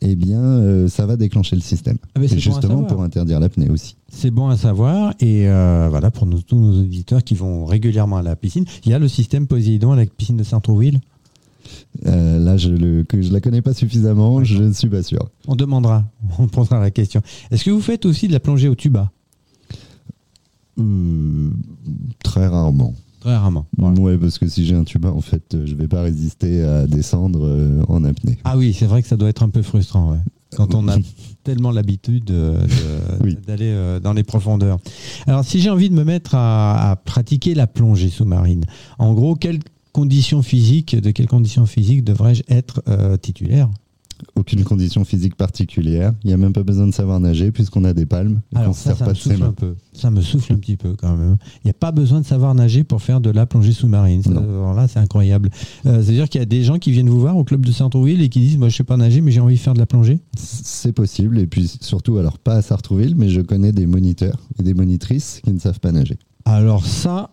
eh 0.00 0.16
bien, 0.16 0.40
euh, 0.40 0.88
ça 0.88 1.06
va 1.06 1.16
déclencher 1.16 1.54
le 1.54 1.62
système. 1.62 1.98
Ah 2.16 2.20
c'est 2.26 2.40
justement 2.40 2.82
pour 2.82 3.02
interdire 3.02 3.38
l'apnée 3.38 3.68
aussi. 3.70 3.96
C'est 4.08 4.32
bon 4.32 4.48
à 4.48 4.56
savoir. 4.56 5.14
Et 5.20 5.44
voilà, 5.44 6.10
pour 6.10 6.28
tous 6.44 6.56
nos 6.56 6.80
auditeurs 6.80 7.22
qui 7.22 7.34
vont 7.34 7.64
régulièrement 7.66 8.16
à 8.16 8.22
la 8.22 8.34
piscine, 8.34 8.64
il 8.84 8.90
y 8.90 8.94
a 8.94 8.98
le 8.98 9.06
système 9.06 9.46
Poséidon 9.46 9.92
à 9.92 9.96
la 9.96 10.06
piscine 10.06 10.38
de 10.38 10.42
Saint-Trouville 10.42 11.00
euh, 12.06 12.38
là, 12.38 12.56
je 12.56 12.68
ne 12.70 13.04
je 13.20 13.32
la 13.32 13.40
connais 13.40 13.62
pas 13.62 13.74
suffisamment, 13.74 14.42
je 14.44 14.62
ne 14.62 14.72
suis 14.72 14.88
pas 14.88 15.02
sûr. 15.02 15.28
On 15.46 15.56
demandera, 15.56 16.04
on 16.38 16.48
posera 16.48 16.80
la 16.80 16.90
question. 16.90 17.20
Est-ce 17.50 17.64
que 17.64 17.70
vous 17.70 17.80
faites 17.80 18.06
aussi 18.06 18.28
de 18.28 18.32
la 18.32 18.40
plongée 18.40 18.68
au 18.68 18.74
tuba? 18.74 19.10
Euh, 20.78 21.50
Très 22.22 22.46
rarement. 22.46 22.94
Très 23.20 23.36
rarement. 23.36 23.66
Ouais. 23.76 24.16
parce 24.16 24.38
que 24.38 24.48
si 24.48 24.64
j'ai 24.64 24.74
un 24.74 24.84
tuba, 24.84 25.12
en 25.12 25.20
fait, 25.20 25.42
je 25.52 25.74
ne 25.74 25.78
vais 25.78 25.88
pas 25.88 26.02
résister 26.02 26.62
à 26.62 26.86
descendre 26.86 27.40
euh, 27.44 27.82
en 27.88 28.02
apnée. 28.04 28.38
Ah 28.44 28.56
oui, 28.56 28.72
c'est 28.72 28.86
vrai 28.86 29.02
que 29.02 29.08
ça 29.08 29.16
doit 29.16 29.28
être 29.28 29.42
un 29.42 29.50
peu 29.50 29.60
frustrant, 29.60 30.16
quand 30.56 30.74
on 30.74 30.88
a 30.88 30.96
tellement 31.44 31.70
l'habitude 31.70 32.24
d'aller 33.46 33.98
dans 34.02 34.14
les 34.14 34.22
profondeurs. 34.22 34.78
Alors, 35.26 35.44
si 35.44 35.60
j'ai 35.60 35.68
envie 35.68 35.90
de 35.90 35.94
me 35.94 36.04
mettre 36.04 36.34
à, 36.34 36.92
à 36.92 36.96
pratiquer 36.96 37.54
la 37.54 37.66
plongée 37.66 38.08
sous-marine, 38.08 38.64
en 38.98 39.12
gros, 39.12 39.34
quel 39.34 39.58
conditions 39.92 40.42
physiques, 40.42 40.96
de 40.96 41.10
quelles 41.10 41.28
conditions 41.28 41.66
physiques 41.66 42.04
devrais-je 42.04 42.42
être 42.48 42.82
euh, 42.88 43.16
titulaire? 43.16 43.68
Aucune 44.36 44.64
condition 44.64 45.04
physique 45.04 45.34
particulière. 45.34 46.12
Il 46.24 46.28
n'y 46.28 46.34
a 46.34 46.36
même 46.36 46.52
pas 46.52 46.62
besoin 46.62 46.86
de 46.86 46.92
savoir 46.92 47.20
nager 47.20 47.52
puisqu'on 47.52 47.84
a 47.84 47.94
des 47.94 48.04
palmes. 48.04 48.42
Alors 48.54 48.74
ça, 48.74 48.94
ça 48.94 49.06
me 49.06 49.14
souffle 49.14 49.42
un 49.42 49.52
peu. 49.52 49.76
Ça 49.94 50.10
me 50.10 50.20
souffle 50.20 50.52
un 50.52 50.56
petit 50.56 50.76
peu 50.76 50.94
quand 50.94 51.16
même. 51.16 51.38
Il 51.56 51.66
n'y 51.66 51.70
a 51.70 51.74
pas 51.74 51.90
besoin 51.90 52.20
de 52.20 52.26
savoir 52.26 52.54
nager 52.54 52.84
pour 52.84 53.00
faire 53.00 53.22
de 53.22 53.30
la 53.30 53.46
plongée 53.46 53.72
sous-marine. 53.72 54.22
Alors 54.26 54.74
là, 54.74 54.88
c'est 54.88 54.98
incroyable. 54.98 55.48
Euh, 55.86 56.02
c'est-à-dire 56.02 56.28
qu'il 56.28 56.38
y 56.40 56.42
a 56.42 56.46
des 56.46 56.62
gens 56.64 56.78
qui 56.78 56.92
viennent 56.92 57.08
vous 57.08 57.20
voir 57.20 57.36
au 57.36 57.44
club 57.44 57.64
de 57.64 57.72
Sartrouville 57.72 58.20
et 58.20 58.28
qui 58.28 58.40
disent, 58.40 58.58
moi, 58.58 58.68
je 58.68 58.74
ne 58.74 58.76
sais 58.76 58.84
pas 58.84 58.98
nager, 58.98 59.22
mais 59.22 59.30
j'ai 59.30 59.40
envie 59.40 59.56
de 59.56 59.60
faire 59.60 59.74
de 59.74 59.78
la 59.78 59.86
plongée. 59.86 60.20
C'est 60.36 60.92
possible. 60.92 61.38
Et 61.38 61.46
puis 61.46 61.72
surtout, 61.80 62.18
alors 62.18 62.38
pas 62.38 62.56
à 62.56 62.62
Sartrouville, 62.62 63.14
mais 63.16 63.30
je 63.30 63.40
connais 63.40 63.72
des 63.72 63.86
moniteurs 63.86 64.38
et 64.58 64.62
des 64.62 64.74
monitrices 64.74 65.40
qui 65.42 65.52
ne 65.52 65.58
savent 65.58 65.80
pas 65.80 65.92
nager. 65.92 66.18
Alors 66.44 66.84
ça, 66.84 67.30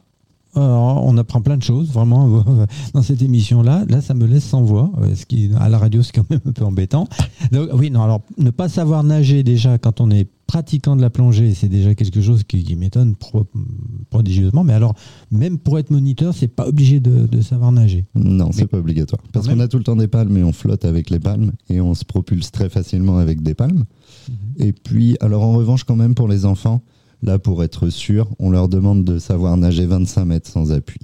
on 0.61 1.17
apprend 1.17 1.41
plein 1.41 1.57
de 1.57 1.63
choses, 1.63 1.89
vraiment, 1.91 2.43
dans 2.93 3.01
cette 3.01 3.21
émission-là. 3.21 3.85
Là, 3.89 4.01
ça 4.01 4.13
me 4.13 4.25
laisse 4.25 4.43
sans 4.43 4.61
voix, 4.61 4.91
euh, 5.01 5.15
ce 5.15 5.25
qui, 5.25 5.51
à 5.59 5.69
la 5.69 5.77
radio, 5.77 6.01
c'est 6.01 6.13
quand 6.13 6.29
même 6.29 6.41
un 6.45 6.51
peu 6.51 6.65
embêtant. 6.65 7.07
Donc, 7.51 7.69
oui, 7.73 7.91
non, 7.91 8.03
alors, 8.03 8.21
ne 8.37 8.49
pas 8.49 8.69
savoir 8.69 9.03
nager 9.03 9.43
déjà 9.43 9.77
quand 9.77 10.01
on 10.01 10.11
est 10.11 10.27
pratiquant 10.47 10.95
de 10.95 11.01
la 11.01 11.09
plongée, 11.09 11.53
c'est 11.53 11.67
déjà 11.67 11.93
quelque 11.93 12.21
chose 12.21 12.43
qui, 12.43 12.75
m'étonne 12.75 13.15
prodigieusement. 14.09 14.63
Mais 14.63 14.73
alors, 14.73 14.95
même 15.29 15.57
pour 15.57 15.77
être 15.77 15.91
moniteur, 15.91 16.33
c'est 16.33 16.47
pas 16.47 16.67
obligé 16.67 16.99
de, 16.99 17.41
savoir 17.41 17.71
nager. 17.71 18.05
Non, 18.15 18.51
c'est 18.51 18.65
pas 18.65 18.77
obligatoire. 18.77 19.21
Parce 19.33 19.47
qu'on 19.47 19.59
a 19.59 19.67
tout 19.67 19.77
le 19.77 19.83
temps 19.83 19.95
des 19.95 20.07
palmes 20.07 20.35
et 20.37 20.43
on 20.43 20.53
flotte 20.53 20.85
avec 20.85 21.09
les 21.09 21.19
palmes 21.19 21.51
et 21.69 21.81
on 21.81 21.93
se 21.93 22.05
propulse 22.05 22.51
très 22.51 22.69
facilement 22.69 23.17
avec 23.17 23.41
des 23.41 23.53
palmes. 23.53 23.83
Mhm. 24.29 24.35
Et 24.59 24.71
puis, 24.71 25.17
alors 25.19 25.43
en 25.43 25.53
revanche, 25.53 25.83
quand 25.83 25.95
même, 25.95 26.15
pour 26.15 26.27
les 26.27 26.45
enfants, 26.45 26.81
Là, 27.23 27.39
pour 27.39 27.63
être 27.63 27.89
sûr, 27.89 28.29
on 28.39 28.49
leur 28.49 28.69
demande 28.69 29.03
de 29.03 29.19
savoir 29.19 29.57
nager 29.57 29.85
25 29.85 30.25
mètres 30.25 30.49
sans 30.49 30.71
appui. 30.71 30.99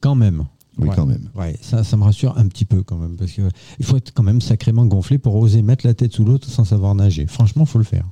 Quand 0.00 0.14
même. 0.14 0.44
Oui, 0.78 0.88
quand 0.94 1.06
même. 1.06 1.30
Ouais, 1.34 1.56
ça, 1.62 1.84
ça 1.84 1.96
me 1.96 2.04
rassure 2.04 2.36
un 2.36 2.46
petit 2.48 2.66
peu 2.66 2.82
quand 2.82 2.98
même, 2.98 3.16
parce 3.16 3.32
qu'il 3.32 3.50
faut 3.82 3.96
être 3.96 4.12
quand 4.12 4.22
même 4.22 4.42
sacrément 4.42 4.84
gonflé 4.84 5.18
pour 5.18 5.34
oser 5.36 5.62
mettre 5.62 5.86
la 5.86 5.94
tête 5.94 6.12
sous 6.12 6.24
l'autre 6.24 6.48
sans 6.48 6.64
savoir 6.64 6.94
nager. 6.94 7.26
Franchement, 7.26 7.64
il 7.64 7.68
faut 7.68 7.78
le 7.78 7.84
faire. 7.84 8.06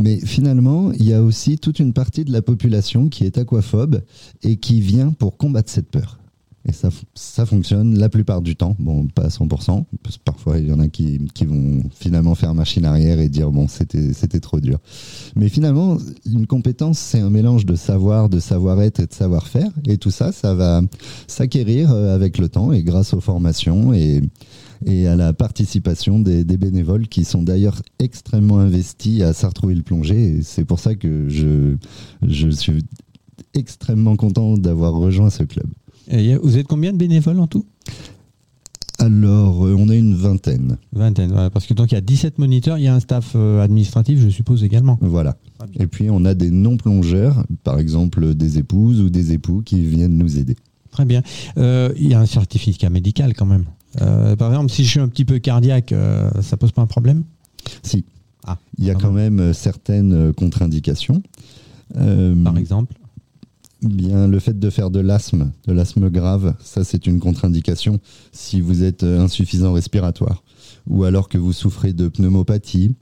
Mais 0.00 0.18
finalement, 0.20 0.92
il 0.92 1.04
y 1.04 1.12
a 1.12 1.22
aussi 1.22 1.58
toute 1.58 1.78
une 1.78 1.92
partie 1.92 2.24
de 2.24 2.32
la 2.32 2.40
population 2.40 3.08
qui 3.08 3.24
est 3.24 3.36
aquaphobe 3.36 4.02
et 4.42 4.56
qui 4.56 4.80
vient 4.80 5.10
pour 5.10 5.36
combattre 5.36 5.70
cette 5.70 5.90
peur. 5.90 6.18
Et 6.66 6.72
ça, 6.72 6.88
ça 7.14 7.44
fonctionne 7.44 7.98
la 7.98 8.08
plupart 8.08 8.40
du 8.40 8.56
temps. 8.56 8.74
Bon, 8.78 9.06
pas 9.06 9.24
à 9.24 9.28
100%. 9.28 9.84
Parce 10.02 10.16
que 10.16 10.22
parfois, 10.24 10.58
il 10.58 10.68
y 10.68 10.72
en 10.72 10.80
a 10.80 10.88
qui, 10.88 11.20
qui 11.34 11.44
vont 11.44 11.82
finalement 11.94 12.34
faire 12.34 12.54
machine 12.54 12.86
arrière 12.86 13.20
et 13.20 13.28
dire, 13.28 13.50
bon, 13.50 13.68
c'était, 13.68 14.40
trop 14.40 14.60
dur. 14.60 14.78
Mais 15.36 15.48
finalement, 15.48 15.98
une 16.24 16.46
compétence, 16.46 16.98
c'est 16.98 17.20
un 17.20 17.28
mélange 17.28 17.66
de 17.66 17.76
savoir, 17.76 18.30
de 18.30 18.40
savoir-être 18.40 19.00
et 19.00 19.06
de 19.06 19.12
savoir-faire. 19.12 19.70
Et 19.86 19.98
tout 19.98 20.10
ça, 20.10 20.32
ça 20.32 20.54
va 20.54 20.80
s'acquérir 21.26 21.92
euh, 21.92 22.14
avec 22.14 22.38
le 22.38 22.48
temps 22.48 22.72
et 22.72 22.82
grâce 22.82 23.12
aux 23.12 23.20
formations 23.20 23.92
et, 23.92 24.22
et 24.86 25.06
à 25.06 25.16
la 25.16 25.34
participation 25.34 26.18
des, 26.18 26.44
des 26.44 26.56
bénévoles 26.56 27.08
qui 27.08 27.24
sont 27.24 27.42
d'ailleurs 27.42 27.82
extrêmement 27.98 28.58
investis 28.58 29.20
à 29.22 29.34
Sartrouville 29.34 29.82
plongée. 29.82 30.36
Et 30.36 30.42
c'est 30.42 30.64
pour 30.64 30.78
ça 30.78 30.94
que 30.94 31.28
je, 31.28 31.76
je 32.22 32.48
suis 32.48 32.84
extrêmement 33.52 34.16
content 34.16 34.56
d'avoir 34.56 34.94
rejoint 34.94 35.30
ce 35.30 35.42
club. 35.42 35.66
Vous 36.08 36.58
êtes 36.58 36.66
combien 36.66 36.92
de 36.92 36.98
bénévoles 36.98 37.40
en 37.40 37.46
tout? 37.46 37.64
Alors, 39.04 39.66
euh, 39.66 39.76
on 39.78 39.88
a 39.88 39.94
une 39.94 40.14
vingtaine. 40.14 40.78
Vingtaine, 40.92 41.30
voilà, 41.30 41.50
parce 41.50 41.66
que 41.66 41.74
donc 41.74 41.92
il 41.92 41.94
y 41.94 41.98
a 41.98 42.00
17 42.00 42.38
moniteurs, 42.38 42.78
il 42.78 42.84
y 42.84 42.88
a 42.88 42.94
un 42.94 43.00
staff 43.00 43.32
euh, 43.34 43.62
administratif, 43.62 44.18
je 44.20 44.28
suppose 44.28 44.64
également. 44.64 44.98
Voilà. 45.02 45.36
Et 45.78 45.86
puis 45.86 46.08
on 46.10 46.24
a 46.24 46.32
des 46.34 46.50
non-plongeurs, 46.50 47.44
par 47.64 47.78
exemple 47.78 48.34
des 48.34 48.58
épouses 48.58 49.00
ou 49.00 49.10
des 49.10 49.32
époux 49.32 49.62
qui 49.62 49.80
viennent 49.80 50.16
nous 50.16 50.38
aider. 50.38 50.56
Très 50.90 51.04
bien. 51.04 51.22
Euh, 51.58 51.92
il 51.96 52.08
y 52.08 52.14
a 52.14 52.20
un 52.20 52.26
certificat 52.26 52.88
médical 52.88 53.34
quand 53.34 53.46
même. 53.46 53.64
par 54.38 54.50
exemple, 54.50 54.70
si 54.70 54.84
je 54.84 54.90
suis 54.90 55.00
un 55.00 55.08
petit 55.08 55.24
peu 55.24 55.38
cardiaque, 55.38 55.92
ça 56.40 56.56
pose 56.56 56.72
pas 56.72 56.82
un 56.82 56.86
problème? 56.86 57.24
Si. 57.82 58.04
Ah, 58.46 58.58
il 58.78 58.84
y 58.84 58.90
a 58.90 58.94
quand 58.94 59.12
même 59.12 59.52
certaines 59.52 60.32
contre-indications. 60.32 61.22
par 61.94 62.56
exemple 62.56 62.94
Bien, 63.84 64.28
le 64.28 64.38
fait 64.38 64.58
de 64.58 64.70
faire 64.70 64.90
de 64.90 65.00
l'asthme, 65.00 65.52
de 65.66 65.72
l'asthme 65.74 66.08
grave, 66.08 66.54
ça 66.64 66.84
c'est 66.84 67.06
une 67.06 67.20
contre-indication 67.20 68.00
si 68.32 68.62
vous 68.62 68.82
êtes 68.82 69.02
euh, 69.02 69.20
insuffisant 69.20 69.74
respiratoire 69.74 70.42
ou 70.86 71.04
alors 71.04 71.28
que 71.28 71.36
vous 71.36 71.52
souffrez 71.52 71.92
de 71.92 72.08
pneumopathie, 72.08 72.94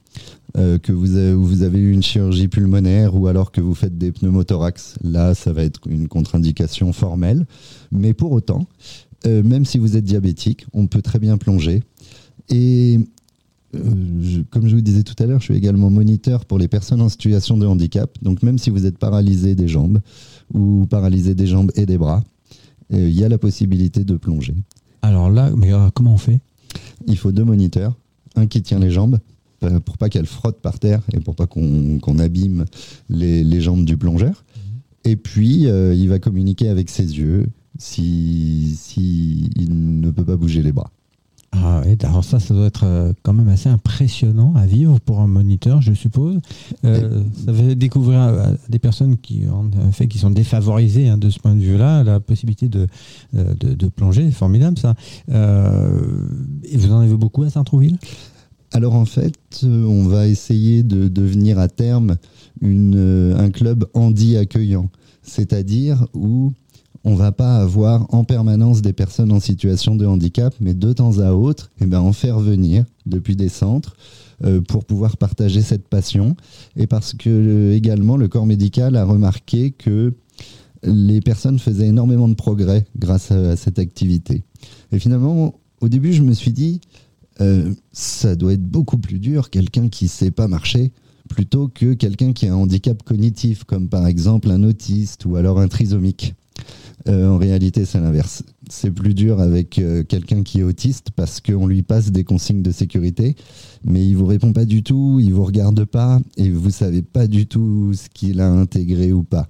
euh, 0.57 0.79
que 0.79 0.91
vous 0.91 1.17
avez, 1.17 1.35
vous 1.35 1.63
avez, 1.63 1.79
eu 1.79 1.93
une 1.93 2.03
chirurgie 2.03 2.49
pulmonaire 2.49 3.15
ou 3.15 3.29
alors 3.29 3.53
que 3.53 3.61
vous 3.61 3.75
faites 3.75 3.97
des 3.97 4.11
pneumothorax. 4.11 4.97
Là, 5.03 5.35
ça 5.35 5.53
va 5.53 5.63
être 5.63 5.81
une 5.89 6.09
contre-indication 6.09 6.93
formelle. 6.93 7.47
Mais 7.93 8.13
pour 8.13 8.33
autant, 8.33 8.67
euh, 9.27 9.43
même 9.43 9.65
si 9.65 9.79
vous 9.79 9.97
êtes 9.97 10.05
diabétique, 10.05 10.67
on 10.73 10.87
peut 10.87 11.03
très 11.03 11.19
bien 11.19 11.39
plonger. 11.39 11.83
Et 12.49 12.99
comme 14.51 14.69
je 14.69 14.75
vous 14.75 14.83
disais 14.83 15.03
tout 15.03 15.21
à 15.23 15.27
l'heure, 15.27 15.41
je 15.41 15.47
suis 15.47 15.57
également 15.57 15.89
moniteur 15.89 16.45
pour 16.45 16.59
les 16.59 16.69
personnes 16.69 17.01
en 17.01 17.09
situation 17.09 17.57
de 17.57 17.67
handicap. 17.67 18.11
Donc 18.21 18.43
même 18.43 18.59
si 18.59 18.69
vous 18.69 18.85
êtes 18.85 18.99
paralysé 18.99 19.55
des 19.55 19.69
jambes 19.69 20.01
ou 20.53 20.87
paralysé 20.87 21.35
des 21.35 21.47
jambes 21.47 21.71
et 21.75 21.87
des 21.87 21.99
bras, 21.99 22.23
il 22.91 23.11
y 23.11 23.25
a 23.25 23.29
la 23.29 23.39
possibilité 23.39 24.05
de 24.05 24.17
plonger. 24.17 24.55
Alors 25.01 25.31
là, 25.31 25.51
mais 25.57 25.71
comment 25.95 26.13
on 26.15 26.19
fait? 26.19 26.41
Il 27.07 27.17
faut 27.17 27.33
deux 27.33 27.45
moniteurs, 27.45 27.97
un 28.37 28.47
qui 28.47 28.63
tient 28.63 28.79
les 28.79 28.91
jambes 28.91 29.19
euh, 29.65 29.79
pour 29.81 29.97
pas 29.97 30.09
qu'elle 30.09 30.27
frotte 30.27 30.61
par 30.61 30.79
terre 30.79 31.03
et 31.13 31.21
pour 31.21 31.37
pas 31.37 31.47
qu'on 31.47 32.19
abîme 32.19 32.65
les, 33.09 33.61
jambes 33.61 33.85
du 33.85 33.97
plongeur. 33.97 34.45
Mhm. 34.57 34.63
Et 35.05 35.17
puis, 35.17 35.67
euh, 35.69 35.95
il 35.95 36.09
va 36.09 36.19
communiquer 36.19 36.69
avec 36.69 36.91
ses 36.91 37.19
yeux 37.19 37.47
si, 37.79 38.77
si 38.77 39.51
il 39.57 40.01
ne 40.01 40.11
peut 40.11 40.25
pas 40.25 40.37
bouger 40.37 40.63
les 40.63 40.73
bras. 40.73 40.91
Ah 41.55 41.83
oui, 41.85 41.97
alors 42.03 42.25
ça, 42.25 42.41
ça 42.41 42.55
doit 42.55 42.67
être 42.67 42.85
euh, 42.85 43.13
quand 43.23 43.35
même 43.35 43.49
assez 43.49 43.69
impressionnant 43.69 44.55
à 44.57 44.65
vivre 44.67 44.99
pour 45.01 45.21
un 45.21 45.27
moniteur, 45.27 45.83
je 45.83 45.93
suppose. 45.93 46.39
ça 46.83 46.93
va 47.47 47.75
découvrir 47.75 48.21
à 48.21 48.53
des 48.69 48.79
personnes 48.79 49.19
qui, 49.19 49.43
en 49.49 49.71
fait, 49.93 50.09
qui 50.09 50.19
sont 50.19 50.31
défavorisées 50.31 51.09
hein, 51.09 51.19
de 51.19 51.29
ce 51.31 51.39
point 51.39 51.55
de 51.55 51.61
vue-là, 51.61 52.05
la 52.05 52.21
possibilité 52.21 52.69
de, 52.69 52.87
de, 53.35 53.75
de 53.75 53.89
plonger. 53.89 54.25
C'est 54.27 54.37
formidable, 54.37 54.79
ça. 54.79 54.95
et 55.29 56.77
vous 56.77 56.93
en 56.93 57.01
avez 57.01 57.17
beaucoup 57.17 57.43
à 57.43 57.51
Saint-Trouville? 57.51 57.99
Alors 58.75 58.95
en 58.95 59.05
fait, 59.05 59.35
euh, 59.65 59.85
on 59.85 60.05
va 60.09 60.27
essayer 60.27 60.83
de 60.83 61.09
devenir 61.09 61.59
à 61.59 61.69
terme 61.69 62.17
euh, 62.65 63.37
un 63.37 63.51
club 63.51 63.87
handi 63.93 64.37
accueillant, 64.39 64.89
c'est-à-dire 65.23 66.07
où 66.15 66.53
on 67.05 67.15
va 67.15 67.33
pas 67.33 67.57
avoir 67.57 68.13
en 68.15 68.25
permanence 68.25 68.83
des 68.83 68.93
personnes 68.93 69.33
en 69.33 69.41
situation 69.41 69.97
de 69.97 70.07
handicap, 70.07 70.55
mais 70.61 70.75
de 70.75 70.93
temps 70.93 71.19
à 71.19 71.33
autre, 71.33 71.71
eh 71.81 71.87
ben, 71.87 72.01
en 72.01 72.13
faire 72.13 72.39
venir 72.39 72.85
depuis 73.07 73.35
des 73.37 73.49
centres 73.49 73.97
euh, 74.45 74.61
pour 74.61 74.85
pouvoir 74.85 75.17
partager 75.17 75.63
cette 75.63 75.89
passion 75.89 76.37
et 76.77 76.87
parce 76.87 77.13
que 77.15 77.73
également 77.73 78.17
le 78.17 78.29
corps 78.29 78.47
médical 78.47 78.97
a 78.97 79.05
remarqué 79.05 79.73
que 79.73 80.15
les 80.85 81.21
personnes 81.21 81.59
faisaient 81.59 81.87
énormément 81.87 82.29
de 82.29 82.35
progrès 82.35 82.87
grâce 82.97 83.31
à 83.31 83.57
cette 83.57 83.79
activité. 83.79 84.43
Et 84.91 84.99
finalement, 84.99 85.55
au 85.81 85.89
début, 85.89 86.13
je 86.13 86.23
me 86.23 86.33
suis 86.33 86.53
dit, 86.53 86.81
euh, 87.41 87.73
ça 87.93 88.37
doit 88.37 88.53
être 88.53 88.65
beaucoup 88.65 88.99
plus 88.99 89.19
dur, 89.19 89.51
quelqu'un 89.51 89.89
qui 89.89 90.09
sait 90.09 90.31
pas 90.31 90.49
marcher, 90.49 90.93
plutôt 91.29 91.69
que 91.69 91.95
quelqu'un 91.95 92.33
qui 92.33 92.47
a 92.47 92.53
un 92.53 92.57
handicap 92.57 93.03
cognitif, 93.03 93.65
comme 93.65 93.89
par 93.89 94.07
exemple 94.07 94.51
un 94.51 94.65
autiste 94.65 95.25
ou 95.25 95.37
alors 95.37 95.61
un 95.61 95.69
trisomique. 95.69 96.35
Euh, 97.09 97.29
en 97.29 97.39
réalité, 97.39 97.85
c'est 97.85 98.01
l'inverse. 98.01 98.43
C'est 98.69 98.91
plus 98.91 99.15
dur 99.15 99.41
avec 99.41 99.79
euh, 99.79 100.05
quelqu'un 100.05 100.43
qui 100.43 100.61
est 100.61 100.63
autiste 100.63 101.09
parce 101.15 101.41
qu'on 101.41 101.67
lui 101.67 101.83
passe 101.83 102.11
des 102.11 102.25
consignes 102.25 102.63
de 102.63 102.71
sécurité, 102.71 103.37
mais 103.85 104.07
il 104.07 104.15
vous 104.15 104.27
répond 104.27 104.53
pas 104.53 104.65
du 104.65 104.83
tout, 104.83 105.19
il 105.21 105.33
vous 105.33 105.45
regarde 105.45 105.85
pas 105.85 106.21
et 106.37 106.51
vous 106.51 106.71
savez 106.71 107.03
pas 107.03 107.27
du 107.27 107.47
tout 107.47 107.93
ce 107.95 108.09
qu'il 108.09 108.41
a 108.41 108.49
intégré 108.49 109.13
ou 109.13 109.25
pas. 109.25 109.49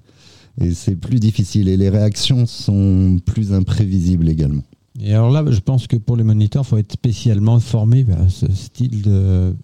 Et 0.61 0.73
c'est 0.75 0.97
plus 0.97 1.21
difficile 1.21 1.69
et 1.69 1.77
les 1.77 1.89
réactions 1.89 2.47
sont 2.47 3.19
plus 3.25 3.53
imprévisibles 3.53 4.29
également. 4.29 4.63
Et 5.01 5.15
alors 5.15 5.31
là, 5.31 5.43
je 5.49 5.61
pense 5.61 5.87
que 5.87 5.97
pour 5.97 6.17
les 6.17 6.25
moniteurs, 6.25 6.65
il 6.67 6.69
faut 6.69 6.77
être 6.77 6.93
spécialement 6.93 7.59
formé 7.61 8.05
à 8.13 8.29
ce 8.29 8.51
style 8.53 9.01
de, 9.01 9.55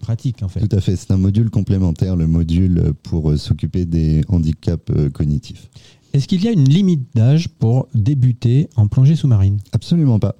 pratique, 0.00 0.42
en 0.42 0.48
fait. 0.48 0.66
Tout 0.66 0.74
à 0.74 0.80
fait. 0.80 0.96
C'est 0.96 1.10
un 1.10 1.18
module 1.18 1.50
complémentaire, 1.50 2.16
le 2.16 2.26
module 2.26 2.94
pour 3.02 3.30
euh, 3.30 3.36
s'occuper 3.36 3.84
des 3.84 4.22
handicaps 4.28 4.90
cognitifs. 5.12 5.68
Est-ce 6.12 6.26
qu'il 6.26 6.42
y 6.42 6.48
a 6.48 6.50
une 6.50 6.68
limite 6.68 7.06
d'âge 7.14 7.48
pour 7.48 7.86
débuter 7.94 8.68
en 8.74 8.88
plongée 8.88 9.14
sous-marine? 9.14 9.58
Absolument 9.72 10.18
pas. 10.18 10.34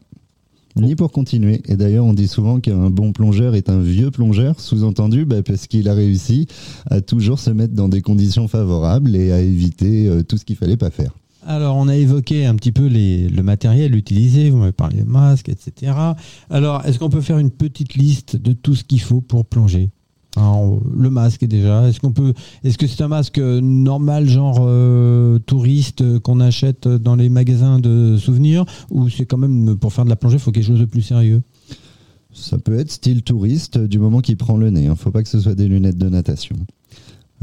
Ni 0.76 0.96
pour 0.96 1.12
continuer. 1.12 1.62
Et 1.66 1.76
d'ailleurs, 1.76 2.04
on 2.04 2.12
dit 2.12 2.26
souvent 2.26 2.58
qu'un 2.58 2.90
bon 2.90 3.12
plongeur 3.12 3.54
est 3.54 3.68
un 3.68 3.80
vieux 3.80 4.10
plongeur, 4.10 4.58
sous-entendu 4.58 5.24
bah, 5.24 5.42
parce 5.42 5.66
qu'il 5.66 5.88
a 5.88 5.94
réussi 5.94 6.46
à 6.90 7.00
toujours 7.00 7.38
se 7.38 7.50
mettre 7.50 7.74
dans 7.74 7.88
des 7.88 8.02
conditions 8.02 8.48
favorables 8.48 9.14
et 9.14 9.30
à 9.30 9.40
éviter 9.40 10.06
euh, 10.06 10.22
tout 10.22 10.36
ce 10.36 10.44
qu'il 10.44 10.56
fallait 10.56 10.76
pas 10.76 10.90
faire. 10.90 11.12
Alors, 11.46 11.76
on 11.76 11.88
a 11.88 11.96
évoqué 11.96 12.46
un 12.46 12.54
petit 12.54 12.72
peu 12.72 12.88
le 12.88 13.42
matériel 13.42 13.94
utilisé, 13.94 14.50
vous 14.50 14.58
m'avez 14.58 14.72
parlé 14.72 15.02
de 15.02 15.08
masques, 15.08 15.48
etc. 15.48 15.92
Alors, 16.50 16.84
est-ce 16.84 16.98
qu'on 16.98 17.10
peut 17.10 17.22
faire 17.22 17.38
une 17.38 17.50
petite 17.50 17.94
liste 17.94 18.36
de 18.36 18.52
tout 18.52 18.74
ce 18.74 18.84
qu'il 18.84 19.00
faut 19.00 19.20
pour 19.20 19.46
plonger? 19.46 19.90
Le 20.36 21.10
masque 21.10 21.44
déjà. 21.44 21.88
Est-ce 21.88 22.00
qu'on 22.00 22.12
peut 22.12 22.32
Est-ce 22.64 22.78
que 22.78 22.86
c'est 22.86 23.02
un 23.02 23.08
masque 23.08 23.38
normal, 23.38 24.28
genre 24.28 24.58
euh, 24.60 25.38
touriste 25.40 26.18
qu'on 26.20 26.40
achète 26.40 26.88
dans 26.88 27.16
les 27.16 27.28
magasins 27.28 27.78
de 27.78 28.16
souvenirs, 28.16 28.64
ou 28.90 29.08
c'est 29.08 29.26
quand 29.26 29.38
même 29.38 29.76
pour 29.76 29.92
faire 29.92 30.04
de 30.04 30.10
la 30.10 30.16
plongée, 30.16 30.36
il 30.36 30.40
faut 30.40 30.52
quelque 30.52 30.66
chose 30.66 30.80
de 30.80 30.84
plus 30.84 31.02
sérieux? 31.02 31.42
Ça 32.32 32.58
peut 32.58 32.78
être 32.78 32.90
style 32.90 33.22
touriste 33.22 33.78
du 33.78 33.98
moment 33.98 34.20
qu'il 34.20 34.36
prend 34.36 34.56
le 34.56 34.70
nez. 34.70 34.84
Il 34.84 34.88
hein. 34.88 34.94
faut 34.94 35.10
pas 35.10 35.22
que 35.22 35.28
ce 35.28 35.40
soit 35.40 35.54
des 35.54 35.66
lunettes 35.66 35.98
de 35.98 36.08
natation. 36.08 36.56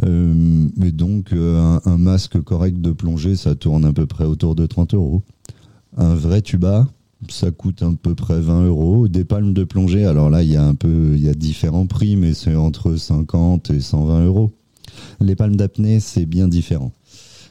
Euh, 0.06 0.68
mais 0.78 0.92
donc, 0.92 1.34
euh, 1.34 1.80
un, 1.84 1.98
masque 1.98 2.40
correct 2.42 2.80
de 2.80 2.92
plongée, 2.92 3.36
ça 3.36 3.56
tourne 3.56 3.86
à 3.86 3.94
peu 3.94 4.06
près 4.06 4.26
autour 4.26 4.56
de 4.56 4.66
30 4.66 4.94
euros. 4.94 5.24
Un 5.98 6.14
vrai 6.14 6.42
tuba, 6.42 6.88
ça 7.30 7.52
coûte 7.52 7.82
à 7.82 7.92
peu 8.02 8.16
près 8.16 8.40
20 8.40 8.68
euros. 8.68 9.08
Des 9.08 9.26
palmes 9.26 9.54
de 9.54 9.64
plongée, 9.64 10.06
alors 10.06 10.30
là, 10.30 10.44
il 10.44 10.52
y 10.52 10.56
a 10.56 10.64
un 10.64 10.76
peu, 10.76 11.14
il 11.16 11.24
y 11.24 11.30
a 11.30 11.34
différents 11.34 11.88
prix, 11.88 12.16
mais 12.16 12.34
c'est 12.34 12.56
entre 12.56 12.96
50 12.96 13.72
et 13.72 13.80
120 13.80 14.26
euros. 14.26 14.52
Les 15.20 15.36
palmes 15.36 15.56
d'apnée, 15.56 16.00
c'est 16.00 16.26
bien 16.26 16.48
différent. 16.48 16.92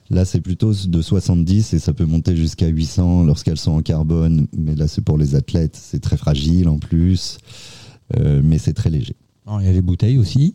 Là, 0.08 0.24
c'est 0.24 0.40
plutôt 0.40 0.72
de 0.72 1.02
70 1.02 1.74
et 1.74 1.78
ça 1.78 1.92
peut 1.92 2.06
monter 2.06 2.36
jusqu'à 2.36 2.68
800 2.68 3.24
lorsqu'elles 3.24 3.58
sont 3.58 3.72
en 3.72 3.82
carbone. 3.82 4.46
Mais 4.56 4.76
là, 4.76 4.86
c'est 4.86 5.02
pour 5.02 5.18
les 5.18 5.34
athlètes. 5.34 5.76
C'est 5.80 6.00
très 6.00 6.16
fragile 6.16 6.68
en 6.68 6.78
plus, 6.78 7.38
euh, 8.16 8.40
mais 8.44 8.58
c'est 8.58 8.72
très 8.72 8.90
léger. 8.90 9.16
Il 9.60 9.66
y 9.66 9.68
a 9.68 9.72
les 9.72 9.82
bouteilles 9.82 10.18
aussi. 10.18 10.54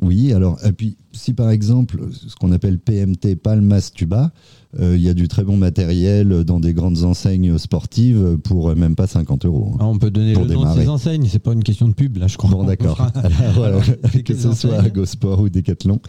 Oui, 0.00 0.32
alors, 0.32 0.58
et 0.64 0.72
puis 0.72 0.96
si 1.12 1.34
par 1.34 1.50
exemple, 1.50 2.08
ce 2.12 2.34
qu'on 2.34 2.52
appelle 2.52 2.78
PMT, 2.78 3.36
Palmas 3.36 3.90
Tuba, 3.94 4.32
il 4.80 5.00
y 5.00 5.08
a 5.08 5.14
du 5.14 5.28
très 5.28 5.44
bon 5.44 5.56
matériel 5.56 6.44
dans 6.44 6.60
des 6.60 6.74
grandes 6.74 7.04
enseignes 7.04 7.58
sportives 7.58 8.38
pour 8.42 8.74
même 8.74 8.96
pas 8.96 9.06
50 9.06 9.44
euros. 9.46 9.72
Hein, 9.74 9.78
ah, 9.80 9.86
on 9.86 9.98
peut 9.98 10.10
donner 10.10 10.34
le 10.34 10.44
nom 10.46 10.74
de 10.74 10.80
ces 10.80 10.88
enseignes, 10.88 11.26
c'est 11.30 11.38
pas 11.38 11.52
une 11.52 11.62
question 11.62 11.88
de 11.88 11.94
pub, 11.94 12.16
là, 12.16 12.26
je 12.26 12.36
crois. 12.36 12.50
Bon, 12.50 12.64
d'accord. 12.64 12.98
que 14.24 14.34
ce 14.34 14.52
soit 14.52 14.88
GoSport 14.88 15.40
ou 15.40 15.48
Decathlon, 15.48 16.00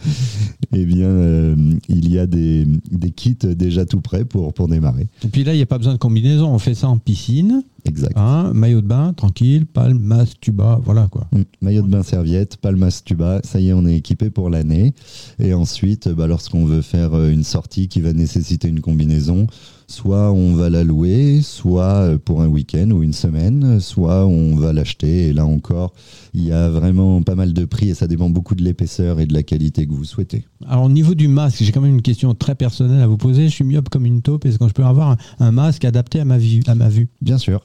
eh 0.72 0.84
bien, 0.84 1.06
euh, 1.06 1.56
il 1.88 2.10
y 2.10 2.18
a 2.18 2.26
des, 2.26 2.66
kits 3.14 3.36
déjà 3.42 3.86
tout 3.86 4.00
prêts 4.00 4.24
pour, 4.24 4.52
pour 4.52 4.68
démarrer. 4.68 5.08
Et 5.24 5.28
puis 5.28 5.44
là, 5.44 5.52
il 5.52 5.56
n'y 5.56 5.62
a 5.62 5.66
pas 5.66 5.78
besoin 5.78 5.94
de 5.94 5.98
combinaison, 5.98 6.48
on 6.48 6.58
fait 6.58 6.74
ça 6.74 6.88
en 6.88 6.98
piscine. 6.98 7.62
Exact. 7.88 8.12
Hein, 8.16 8.52
maillot 8.54 8.80
de 8.80 8.86
bain, 8.86 9.12
tranquille, 9.12 9.66
palme, 9.66 9.98
masque, 9.98 10.38
tuba, 10.40 10.80
voilà 10.84 11.08
quoi. 11.08 11.26
Mm. 11.32 11.42
maillot 11.62 11.82
de 11.82 11.88
bain, 11.88 12.02
serviette, 12.02 12.56
palme, 12.56 12.78
masque, 12.78 13.04
tuba, 13.04 13.40
ça 13.44 13.60
y 13.60 13.68
est, 13.68 13.72
on 13.72 13.86
est 13.86 13.96
équipé 13.96 14.30
pour 14.30 14.50
l'année. 14.50 14.94
Et 15.38 15.54
ensuite, 15.54 16.08
bah, 16.08 16.26
lorsqu'on 16.26 16.64
veut 16.64 16.82
faire 16.82 17.14
euh, 17.14 17.30
une 17.30 17.44
sortie 17.44 17.88
qui 17.88 18.00
va 18.00 18.12
nécessiter 18.12 18.68
une 18.68 18.80
combinaison, 18.80 19.46
soit 19.88 20.32
on 20.32 20.54
va 20.54 20.68
la 20.68 20.84
louer, 20.84 21.40
soit 21.42 21.84
euh, 21.84 22.18
pour 22.18 22.42
un 22.42 22.48
week-end 22.48 22.90
ou 22.90 23.02
une 23.02 23.12
semaine, 23.12 23.80
soit 23.80 24.26
on 24.26 24.56
va 24.56 24.72
l'acheter. 24.72 25.28
Et 25.28 25.32
là 25.32 25.46
encore, 25.46 25.92
il 26.34 26.44
y 26.44 26.52
a 26.52 26.68
vraiment 26.68 27.22
pas 27.22 27.34
mal 27.34 27.52
de 27.52 27.64
prix 27.64 27.90
et 27.90 27.94
ça 27.94 28.06
dépend 28.06 28.30
beaucoup 28.30 28.54
de 28.54 28.62
l'épaisseur 28.62 29.20
et 29.20 29.26
de 29.26 29.34
la 29.34 29.42
qualité 29.42 29.86
que 29.86 29.92
vous 29.92 30.04
souhaitez. 30.04 30.44
Alors 30.66 30.84
au 30.84 30.90
niveau 30.90 31.14
du 31.14 31.28
masque, 31.28 31.62
j'ai 31.62 31.72
quand 31.72 31.80
même 31.80 31.94
une 31.94 32.02
question 32.02 32.34
très 32.34 32.54
personnelle 32.54 33.00
à 33.00 33.06
vous 33.06 33.16
poser. 33.16 33.44
Je 33.44 33.54
suis 33.54 33.64
myope 33.64 33.88
comme 33.88 34.06
une 34.06 34.22
taupe. 34.22 34.44
Est-ce 34.44 34.58
que 34.58 34.68
je 34.68 34.72
peux 34.72 34.84
avoir 34.84 35.16
un, 35.38 35.52
masque 35.52 35.84
adapté 35.84 36.20
à 36.20 36.24
ma, 36.24 36.38
vie, 36.38 36.60
à 36.66 36.74
ma 36.74 36.88
vue? 36.88 37.08
Bien 37.20 37.38
sûr. 37.38 37.62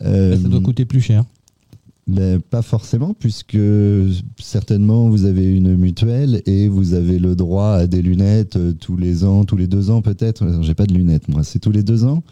Ça 0.00 0.36
doit 0.36 0.58
euh, 0.58 0.62
coûter 0.62 0.84
plus 0.84 1.00
cher. 1.00 1.24
Ben, 2.06 2.40
pas 2.40 2.62
forcément, 2.62 3.14
puisque 3.16 3.58
certainement 4.38 5.08
vous 5.08 5.26
avez 5.26 5.44
une 5.44 5.76
mutuelle 5.76 6.42
et 6.46 6.66
vous 6.66 6.94
avez 6.94 7.18
le 7.18 7.36
droit 7.36 7.74
à 7.74 7.86
des 7.86 8.02
lunettes 8.02 8.56
euh, 8.56 8.72
tous 8.72 8.96
les 8.96 9.24
ans, 9.24 9.44
tous 9.44 9.56
les 9.56 9.68
deux 9.68 9.90
ans 9.90 10.02
peut-être. 10.02 10.44
J'ai 10.62 10.74
pas 10.74 10.86
de 10.86 10.94
lunettes, 10.94 11.28
moi. 11.28 11.44
C'est 11.44 11.60
tous 11.60 11.70
les 11.70 11.84
deux 11.84 12.04
ans? 12.04 12.24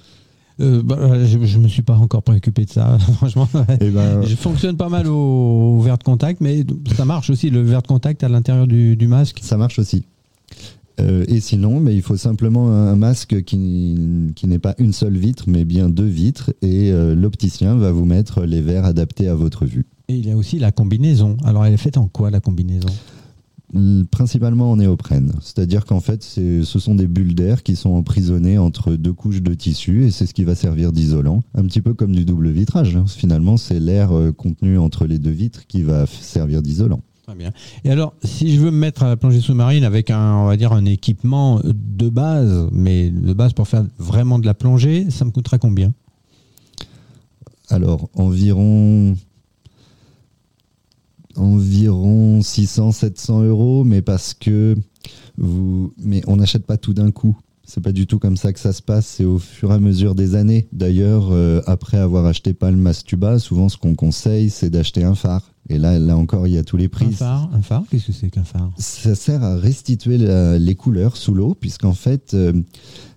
Euh, 0.60 0.82
bah, 0.82 1.24
je, 1.24 1.38
ne 1.38 1.62
me 1.62 1.68
suis 1.68 1.82
pas 1.82 1.96
encore 1.96 2.24
préoccupé 2.24 2.64
de 2.64 2.70
ça, 2.70 2.98
franchement. 3.14 3.48
Eh 3.80 3.90
ben, 3.90 4.22
je 4.24 4.34
fonctionne 4.34 4.76
pas 4.76 4.88
mal 4.88 5.06
au, 5.06 5.80
verre 5.80 5.98
de 5.98 6.02
contact, 6.02 6.40
mais 6.40 6.64
ça 6.96 7.04
marche 7.04 7.30
aussi, 7.30 7.48
le 7.50 7.62
verre 7.62 7.82
de 7.82 7.86
contact 7.86 8.24
à 8.24 8.28
l'intérieur 8.28 8.66
du, 8.66 8.96
du 8.96 9.06
masque. 9.06 9.38
Ça 9.42 9.56
marche 9.56 9.78
aussi. 9.78 10.04
Euh, 11.00 11.24
et 11.28 11.40
sinon, 11.40 11.80
mais 11.80 11.94
il 11.94 12.02
faut 12.02 12.16
simplement 12.16 12.70
un, 12.70 12.96
masque 12.96 13.42
qui, 13.44 14.32
qui 14.34 14.46
n'est 14.46 14.58
pas 14.58 14.74
une 14.78 14.92
seule 14.92 15.16
vitre, 15.16 15.44
mais 15.46 15.64
bien 15.64 15.88
deux 15.88 16.04
vitres. 16.04 16.52
Et 16.62 16.90
euh, 16.92 17.14
l'opticien 17.14 17.76
va 17.76 17.92
vous 17.92 18.04
mettre 18.04 18.42
les 18.42 18.60
verres 18.60 18.84
adaptés 18.84 19.28
à 19.28 19.34
votre 19.34 19.64
vue. 19.64 19.86
Et 20.08 20.14
il 20.14 20.26
y 20.26 20.30
a 20.30 20.36
aussi 20.36 20.58
la 20.58 20.72
combinaison. 20.72 21.36
Alors, 21.44 21.64
elle 21.64 21.74
est 21.74 21.78
faite 21.78 21.98
en 21.98 22.08
quoi, 22.08 22.30
la 22.30 22.40
combinaison? 22.40 22.88
Principalement 24.10 24.72
en 24.72 24.76
néoprène. 24.76 25.32
C'est-à-dire 25.42 25.84
qu'en 25.84 26.00
fait, 26.00 26.22
ce 26.22 26.62
sont 26.64 26.94
des 26.94 27.06
bulles 27.06 27.34
d'air 27.34 27.62
qui 27.62 27.76
sont 27.76 27.90
emprisonnées 27.90 28.56
entre 28.56 28.94
deux 28.94 29.12
couches 29.12 29.42
de 29.42 29.52
tissu 29.52 30.06
et 30.06 30.10
c'est 30.10 30.24
ce 30.24 30.32
qui 30.32 30.44
va 30.44 30.54
servir 30.54 30.90
d'isolant. 30.90 31.42
Un 31.54 31.64
petit 31.64 31.82
peu 31.82 31.92
comme 31.92 32.14
du 32.16 32.24
double 32.24 32.48
vitrage. 32.48 32.96
Hein. 32.96 33.04
Finalement, 33.06 33.58
c'est 33.58 33.78
l'air 33.78 34.16
euh, 34.16 34.32
contenu 34.32 34.78
entre 34.78 35.04
les 35.04 35.18
deux 35.18 35.30
vitres 35.30 35.66
qui 35.66 35.82
va 35.82 36.06
servir 36.06 36.62
d'isolant. 36.62 37.02
Très 37.28 37.36
bien. 37.36 37.52
Et 37.84 37.90
alors, 37.90 38.14
si 38.24 38.54
je 38.54 38.58
veux 38.58 38.70
me 38.70 38.78
mettre 38.78 39.02
à 39.02 39.08
la 39.08 39.18
plongée 39.18 39.42
sous-marine 39.42 39.84
avec 39.84 40.08
un, 40.08 40.36
on 40.36 40.46
va 40.46 40.56
dire, 40.56 40.72
un 40.72 40.86
équipement 40.86 41.60
de 41.62 42.08
base, 42.08 42.70
mais 42.72 43.10
de 43.10 43.34
base 43.34 43.52
pour 43.52 43.68
faire 43.68 43.84
vraiment 43.98 44.38
de 44.38 44.46
la 44.46 44.54
plongée, 44.54 45.10
ça 45.10 45.26
me 45.26 45.30
coûtera 45.30 45.58
combien? 45.58 45.92
Alors, 47.68 48.08
environ 48.14 49.14
Environ 51.36 52.38
600-700 52.40 53.44
euros, 53.44 53.84
mais 53.84 54.00
parce 54.00 54.32
que 54.32 54.74
vous, 55.36 55.92
mais 55.98 56.22
on 56.28 56.36
n'achète 56.36 56.64
pas 56.64 56.78
tout 56.78 56.94
d'un 56.94 57.10
coup. 57.10 57.36
C'est 57.62 57.82
pas 57.82 57.92
du 57.92 58.06
tout 58.06 58.18
comme 58.18 58.38
ça 58.38 58.54
que 58.54 58.58
ça 58.58 58.72
se 58.72 58.80
passe, 58.80 59.04
c'est 59.04 59.26
au 59.26 59.38
fur 59.38 59.70
et 59.70 59.74
à 59.74 59.78
mesure 59.78 60.14
des 60.14 60.34
années. 60.34 60.66
D'ailleurs, 60.72 61.28
euh, 61.32 61.60
après 61.66 61.98
avoir 61.98 62.24
acheté 62.24 62.54
Palm 62.54 62.80
Mastuba, 62.80 63.38
souvent 63.38 63.68
ce 63.68 63.76
qu'on 63.76 63.94
conseille, 63.94 64.48
c'est 64.48 64.70
d'acheter 64.70 65.04
un 65.04 65.14
phare. 65.14 65.52
Et 65.70 65.78
là, 65.78 65.98
là 65.98 66.16
encore, 66.16 66.46
il 66.46 66.54
y 66.54 66.58
a 66.58 66.64
tous 66.64 66.76
les 66.76 66.88
prix. 66.88 67.06
Un 67.06 67.10
phare, 67.10 67.50
un 67.52 67.62
phare 67.62 67.84
Qu'est-ce 67.90 68.06
que 68.06 68.12
c'est 68.12 68.30
qu'un 68.30 68.44
phare? 68.44 68.70
Ça 68.78 69.14
sert 69.14 69.42
à 69.42 69.56
restituer 69.56 70.16
les 70.18 70.74
couleurs 70.74 71.16
sous 71.16 71.34
l'eau, 71.34 71.54
puisqu'en 71.54 71.92
fait, 71.92 72.34
euh, 72.34 72.52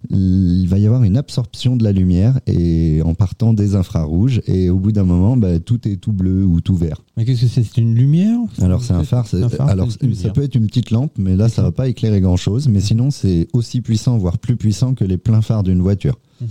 il 0.10 0.66
va 0.68 0.80
y 0.80 0.86
avoir 0.86 1.04
une 1.04 1.16
absorption 1.16 1.76
de 1.76 1.84
la 1.84 1.92
lumière 1.92 2.40
et 2.48 3.02
en 3.04 3.14
partant 3.14 3.54
des 3.54 3.76
infrarouges. 3.76 4.42
Et 4.48 4.70
au 4.70 4.80
bout 4.80 4.92
d'un 4.92 5.04
moment, 5.04 5.38
bah, 5.38 5.60
tout 5.60 5.88
est 5.88 5.98
tout 5.98 6.12
bleu 6.12 6.44
ou 6.44 6.60
tout 6.60 6.76
vert. 6.76 7.02
Mais 7.18 7.26
qu'est-ce 7.26 7.42
que 7.42 7.48
c'est? 7.48 7.64
C'est 7.64 7.82
une 7.82 7.96
lumière 7.96 8.38
Alors, 8.62 8.84
c'est 8.84 8.94
un 8.94 9.04
phare. 9.04 9.26
alors, 9.68 9.90
ça 9.92 10.30
peut 10.30 10.44
être 10.44 10.56
une 10.56 10.68
petite 10.68 10.92
lampe, 10.92 11.12
mais 11.18 11.36
là, 11.36 11.50
ça 11.50 11.62
va 11.62 11.72
pas 11.72 11.88
éclairer 11.88 12.20
grand-chose. 12.20 12.68
Mais 12.68 12.82
sinon, 12.82 13.12
c'est 13.12 13.48
aussi 13.54 13.82
puissant, 13.82 14.18
voire 14.18 14.38
plus 14.38 14.58
puissant 14.58 14.96
que 14.96 15.06
les 15.06 15.18
pleins 15.18 15.42
phares 15.42 15.64
d'une 15.64 15.82
voiture. 15.82 16.18
Mhm. 16.42 16.48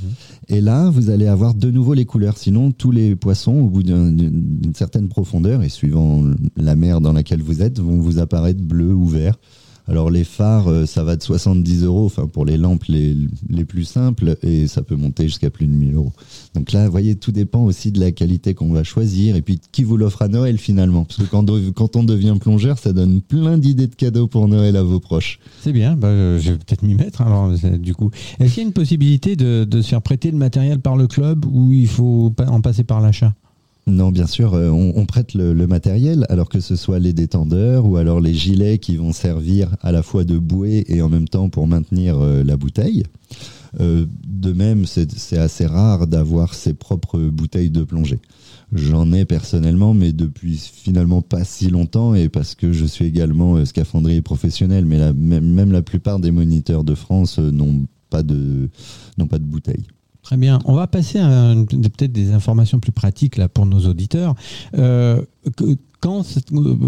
Et 0.48 0.60
là, 0.60 0.88
vous 0.88 1.10
allez 1.10 1.26
avoir 1.26 1.54
de 1.54 1.70
nouveau 1.70 1.94
les 1.94 2.04
couleurs. 2.04 2.38
Sinon, 2.38 2.70
tous 2.70 2.92
les 2.92 3.16
poissons, 3.16 3.54
au 3.54 3.68
bout 3.68 3.82
d'une 3.82 4.72
certaine 4.74 5.08
profondeur, 5.08 5.62
et 5.62 5.68
suivant 5.68 6.24
la 6.56 6.76
mer 6.76 7.00
dans 7.00 7.12
laquelle 7.12 7.42
vous 7.42 7.62
êtes, 7.62 7.80
vont 7.80 7.98
vous 7.98 8.18
apparaître 8.20 8.62
bleu 8.62 8.94
ou 8.94 9.06
vert. 9.06 9.34
Alors 9.90 10.08
les 10.08 10.22
phares, 10.22 10.68
euh, 10.68 10.86
ça 10.86 11.02
va 11.02 11.16
de 11.16 11.22
70 11.22 11.82
euros, 11.82 12.12
pour 12.32 12.44
les 12.44 12.56
lampes 12.56 12.84
les, 12.84 13.16
plus 13.64 13.82
simples, 13.82 14.36
et 14.40 14.68
ça 14.68 14.82
peut 14.82 14.94
monter 14.94 15.24
jusqu'à 15.24 15.50
plus 15.50 15.66
de 15.66 15.72
1000 15.72 15.96
euros. 15.96 16.12
Donc 16.54 16.70
là, 16.70 16.84
vous 16.84 16.92
voyez, 16.92 17.16
tout 17.16 17.32
dépend 17.32 17.64
aussi 17.64 17.90
de 17.90 17.98
la 17.98 18.12
qualité 18.12 18.54
qu'on 18.54 18.72
va 18.72 18.84
choisir, 18.84 19.34
et 19.34 19.42
puis 19.42 19.60
qui 19.72 19.82
vous 19.82 19.96
l'offre 19.96 20.22
à 20.22 20.28
Noël 20.28 20.58
finalement. 20.58 21.06
Parce 21.06 21.16
que 21.16 21.70
quand, 21.72 21.96
on 21.96 22.04
devient 22.04 22.36
plongeur, 22.40 22.78
ça 22.78 22.92
donne 22.92 23.20
plein 23.20 23.58
d'idées 23.58 23.88
de 23.88 23.96
cadeaux 23.96 24.28
pour 24.28 24.46
Noël 24.46 24.76
à 24.76 24.84
vos 24.84 25.00
proches. 25.00 25.40
C'est 25.60 25.72
bien, 25.72 25.96
bah, 25.96 26.38
je 26.38 26.52
vais 26.52 26.58
peut-être 26.58 26.84
m'y 26.84 26.94
mettre 26.94 27.22
alors 27.22 27.50
du 27.78 27.92
coup. 27.92 28.12
Est-ce 28.38 28.54
qu'il 28.54 28.62
y 28.62 28.64
a 28.64 28.68
une 28.68 28.72
possibilité 28.72 29.34
de, 29.34 29.64
de 29.64 29.82
se 29.82 29.88
faire 29.88 30.02
prêter 30.02 30.30
le 30.30 30.36
matériel 30.36 30.78
par 30.78 30.96
le 30.96 31.08
club 31.08 31.44
ou 31.46 31.72
il 31.72 31.88
faut 31.88 32.32
en 32.46 32.60
passer 32.60 32.84
par 32.84 33.00
l'achat? 33.00 33.34
Non, 33.90 34.10
bien 34.10 34.26
sûr, 34.26 34.54
euh, 34.54 34.70
on, 34.70 35.04
prête 35.06 35.34
le, 35.34 35.66
matériel, 35.66 36.24
alors 36.28 36.48
que 36.48 36.60
ce 36.60 36.76
soit 36.76 36.98
les 36.98 37.12
détendeurs 37.12 37.86
ou 37.86 37.96
alors 37.96 38.20
les 38.20 38.34
gilets 38.34 38.78
qui 38.78 38.96
vont 38.96 39.12
servir 39.12 39.76
à 39.82 39.92
la 39.92 40.02
fois 40.02 40.24
de 40.24 40.38
bouée 40.38 40.84
et 40.88 41.02
en 41.02 41.08
même 41.08 41.28
temps 41.28 41.48
pour 41.48 41.66
maintenir 41.66 42.18
euh, 42.18 42.42
la 42.42 42.56
bouteille. 42.56 43.04
Euh, 43.80 44.06
de 44.26 44.52
même, 44.52 44.86
c'est 44.86 45.38
assez 45.38 45.66
rare 45.66 46.06
d'avoir 46.06 46.54
ses 46.54 46.74
propres 46.74 47.18
bouteilles 47.18 47.70
de 47.70 47.84
plongée. 47.84 48.18
J'en 48.72 49.12
ai 49.12 49.24
personnellement, 49.24 49.94
mais 49.94 50.12
depuis 50.12 50.56
finalement 50.56 51.22
pas 51.22 51.44
si 51.44 51.68
longtemps, 51.70 52.14
et 52.14 52.28
parce 52.28 52.54
que 52.54 52.72
je 52.72 52.84
suis 52.84 53.04
également 53.04 53.64
scaphandrier 53.64 54.22
professionnel, 54.22 54.86
mais 54.86 55.12
même, 55.12 55.72
la 55.72 55.82
plupart 55.82 56.20
des 56.20 56.30
moniteurs 56.30 56.84
de 56.84 56.94
France 56.94 57.38
n'ont 57.38 57.86
pas 58.10 58.22
de, 58.22 58.68
pas 59.28 59.38
de 59.38 59.44
bouteilles. 59.44 59.86
Très 60.30 60.36
bien. 60.36 60.60
On 60.64 60.74
va 60.74 60.86
passer 60.86 61.18
à 61.18 61.54
peut-être 61.66 62.12
des 62.12 62.30
informations 62.30 62.78
plus 62.78 62.92
pratiques 62.92 63.36
là 63.36 63.48
pour 63.48 63.66
nos 63.66 63.80
auditeurs. 63.88 64.36
Euh, 64.78 65.20
quand, 65.98 66.24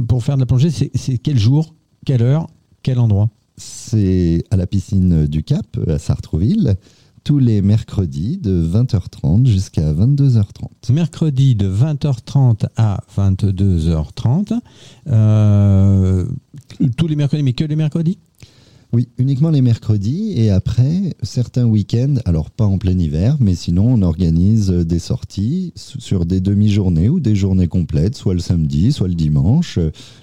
pour 0.06 0.22
faire 0.22 0.36
de 0.36 0.42
la 0.42 0.46
plongée, 0.46 0.70
c'est 0.70 1.18
quel 1.18 1.36
jour, 1.36 1.74
quelle 2.06 2.22
heure, 2.22 2.46
quel 2.84 3.00
endroit? 3.00 3.30
C'est 3.56 4.44
à 4.52 4.56
la 4.56 4.68
piscine 4.68 5.26
du 5.26 5.42
Cap, 5.42 5.66
à 5.88 5.98
Sartrouville 5.98 6.76
tous 7.24 7.38
les 7.38 7.62
mercredis 7.62 8.38
de 8.38 8.64
20h30 8.64 9.46
jusqu'à 9.46 9.92
22h30. 9.92 10.92
Mercredi 10.92 11.54
de 11.54 11.68
20h30 11.68 12.66
à 12.76 13.00
22h30. 13.16 14.54
Euh, 15.08 16.24
tous 16.96 17.06
les 17.06 17.16
mercredis, 17.16 17.42
mais 17.42 17.52
que 17.52 17.64
les 17.64 17.76
mercredis? 17.76 18.18
Oui, 18.94 19.08
uniquement 19.16 19.48
les 19.48 19.62
mercredis 19.62 20.34
et 20.36 20.50
après 20.50 21.14
certains 21.22 21.64
week-ends, 21.64 22.16
alors 22.26 22.50
pas 22.50 22.66
en 22.66 22.76
plein 22.76 22.98
hiver, 22.98 23.38
mais 23.40 23.54
sinon 23.54 23.86
on 23.86 24.02
organise 24.02 24.68
des 24.68 24.98
sorties 24.98 25.72
sur 25.76 26.26
des 26.26 26.40
demi-journées 26.40 27.08
ou 27.08 27.18
des 27.18 27.34
journées 27.34 27.68
complètes, 27.68 28.16
soit 28.16 28.34
le 28.34 28.40
samedi, 28.40 28.92
soit 28.92 29.08
le 29.08 29.14
dimanche. 29.14 29.78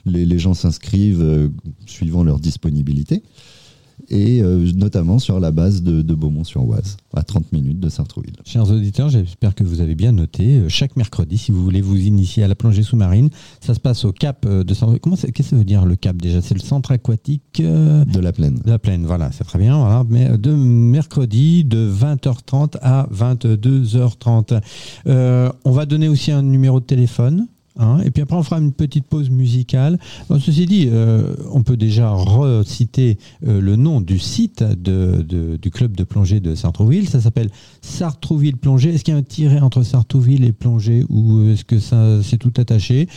Les, 0.05 0.24
les 0.24 0.39
gens 0.39 0.53
s'inscrivent 0.53 1.24
euh, 1.24 1.49
suivant 1.88 2.24
leur 2.24 2.39
disponibilité 2.39 3.24
et 4.10 4.41
euh, 4.41 4.72
notamment 4.76 5.20
sur 5.20 5.39
la 5.39 5.52
base 5.52 5.84
de, 5.84 6.02
Beaumont-sur-Oise, 6.14 6.97
à 7.16 7.24
30 7.24 7.52
minutes 7.52 7.80
de 7.80 7.89
Sartrouville. 7.89 8.34
Chers 8.45 8.70
auditeurs, 8.70 9.10
j'espère 9.10 9.56
que 9.56 9.64
vous 9.64 9.82
avez 9.82 9.95
bien 9.95 10.12
noté. 10.12 10.58
Euh, 10.58 10.70
chaque 10.70 10.95
mercredi, 10.95 11.38
si 11.38 11.52
vous 11.52 11.64
voulez 11.64 11.82
vous 11.82 11.97
initier 11.97 12.43
à 12.43 12.47
la 12.47 12.56
plongée 12.56 12.84
sous-marine, 12.84 13.30
ça 13.62 13.74
se 13.74 13.80
passe 13.80 14.06
au 14.06 14.12
cap 14.12 14.45
euh, 14.45 14.64
de 14.64 14.74
Comment 15.00 15.16
Qu'est-ce 15.16 15.32
que 15.32 15.43
ça 15.43 15.56
veut 15.56 15.66
dire 15.66 15.86
le 15.86 15.95
cap 15.95 16.16
déjà? 16.18 16.41
C'est 16.41 16.54
le 16.54 16.62
centre 16.62 16.91
aquatique 16.91 17.62
de 17.62 18.20
la 18.20 18.32
plaine. 18.32 18.60
De 18.64 18.70
la 18.70 18.80
plaine, 18.80 19.06
voilà, 19.06 19.32
c'est 19.32 19.43
très 19.43 19.60
bien. 19.60 19.78
Voilà. 19.78 20.06
Mais 20.10 20.38
de 20.38 20.54
mercredi 20.54 21.64
de 21.66 21.91
20h30 21.91 22.78
à 22.82 23.08
22h30. 23.14 24.62
on 25.06 25.72
va 25.72 25.86
donner 25.86 26.08
aussi 26.08 26.32
un 26.32 26.41
numéro 26.41 26.80
de 26.80 26.86
téléphone 26.86 27.47
Hein, 27.80 27.99
et 28.03 28.11
puis 28.11 28.21
après, 28.21 28.36
on 28.36 28.43
fera 28.43 28.59
une 28.59 28.73
petite 28.73 29.05
pause 29.05 29.30
musicale. 29.30 29.97
ceci 30.30 30.65
dit, 30.65 30.89
euh, 30.91 31.34
on 31.51 31.63
peut 31.63 31.77
déjà 31.77 32.11
reciter 32.11 33.17
euh, 33.47 33.61
le 33.61 33.77
nom 33.77 34.01
du 34.01 34.19
site 34.19 34.63
du 34.63 35.71
club 35.71 35.95
de 35.95 36.03
plongée 36.03 36.41
de 36.41 36.55
Sartrouville. 36.55 37.07
Ça 37.07 37.21
s'appelle 37.21 37.49
Sartrouville 37.82 38.57
Plongée. 38.57 38.93
Est-ce 38.93 39.03
qu'il 39.03 39.13
y 39.13 39.17
a 39.17 39.19
un 39.19 39.23
tiret 39.23 39.61
entre 39.61 39.84
Sartrouville 39.84 40.43
et 40.43 40.51
plongée 40.51 41.05
ou 41.09 41.49
est-ce 41.49 41.63
que 41.63 41.80
ça 41.80 42.21
c'est 42.21 42.38
tout 42.38 42.53
attaché? 42.57 43.07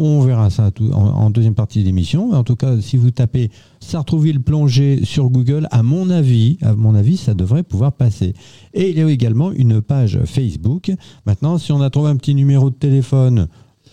On 0.00 0.20
verra 0.20 0.48
ça 0.48 0.70
en, 0.92 1.30
deuxième 1.30 1.56
partie 1.56 1.80
de 1.80 1.86
l'émission. 1.86 2.32
En 2.32 2.44
tout 2.44 2.54
cas, 2.54 2.80
si 2.80 2.96
vous 2.96 3.10
tapez 3.10 3.50
Sartrouville 3.80 4.40
plongée 4.40 5.04
sur 5.04 5.28
Google, 5.28 5.66
à 5.72 5.82
mon 5.82 6.08
avis, 6.08 6.56
à 6.62 6.74
mon 6.74 6.94
avis, 6.94 7.16
ça 7.16 7.34
devrait 7.34 7.64
pouvoir 7.64 7.92
passer. 7.92 8.32
Et 8.74 8.90
il 8.90 8.98
y 8.98 9.02
a 9.02 9.10
également 9.10 9.50
une 9.50 9.80
page 9.80 10.20
Facebook. 10.24 10.92
Maintenant, 11.26 11.58
si 11.58 11.72
on 11.72 11.80
a 11.80 11.90
trouvé 11.90 12.10
un 12.10 12.16
petit 12.16 12.36
numéro 12.36 12.70
de 12.70 12.76
téléphone, 12.76 13.48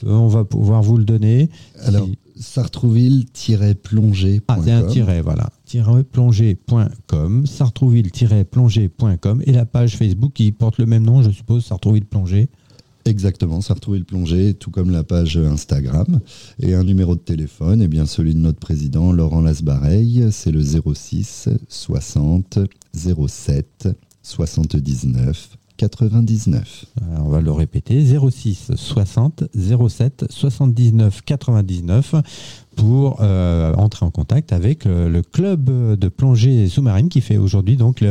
on 0.06 0.28
va 0.28 0.46
pouvoir 0.46 0.82
vous 0.82 0.98
le 0.98 1.06
donner. 1.06 1.50
Alors, 1.84 2.08
sartrouville-plongée.com. 2.38 4.44
Ah, 4.48 4.60
c'est 4.64 4.72
un 4.72 4.84
tiret, 4.84 5.22
voilà. 5.22 5.50
plongée.com, 6.12 7.46
sartrouville-plongée.com 7.46 9.42
et 9.46 9.52
la 9.52 9.66
page 9.66 9.98
Facebook 9.98 10.32
qui 10.34 10.52
porte 10.52 10.78
le 10.78 10.86
même 10.86 11.04
nom, 11.04 11.22
je 11.22 11.32
suppose, 11.32 11.66
Sartrouville 11.66 12.06
Plongée. 12.06 12.50
Exactement, 13.06 13.62
Sartrouville 13.62 14.06
Plongée, 14.06 14.56
tout 14.56 14.72
comme 14.72 14.90
la 14.90 15.04
page 15.04 15.38
Instagram. 15.38 16.20
Et 16.60 16.74
un 16.74 16.84
numéro 16.84 17.14
de 17.16 17.20
téléphone, 17.20 17.82
et 17.82 17.86
eh 17.86 17.88
bien 17.88 18.08
celui 18.08 18.34
de 18.34 18.40
notre 18.40 18.60
président, 18.60 19.12
Laurent 19.12 19.42
Lasbareil, 19.42 20.26
c'est 20.32 20.52
le 20.52 20.64
06 20.64 21.50
60 21.70 22.60
07 22.96 23.90
79 24.24 25.58
99. 25.78 26.86
on 27.20 27.30
va 27.30 27.42
le 27.42 27.52
répéter 27.52 28.04
06 28.06 28.72
60 28.76 29.44
07 29.56 30.26
79 30.30 31.22
99 31.24 32.16
pour 32.76 33.18
euh, 33.22 33.74
entrer 33.76 34.06
en 34.06 34.12
contact 34.12 34.54
avec 34.54 34.86
euh, 34.86 35.10
le 35.10 35.22
club 35.22 35.70
de 35.98 36.08
plongée 36.08 36.68
sous-marine 36.68 37.10
qui 37.10 37.22
fait 37.22 37.38
aujourd'hui 37.38 37.78
donc 37.78 38.04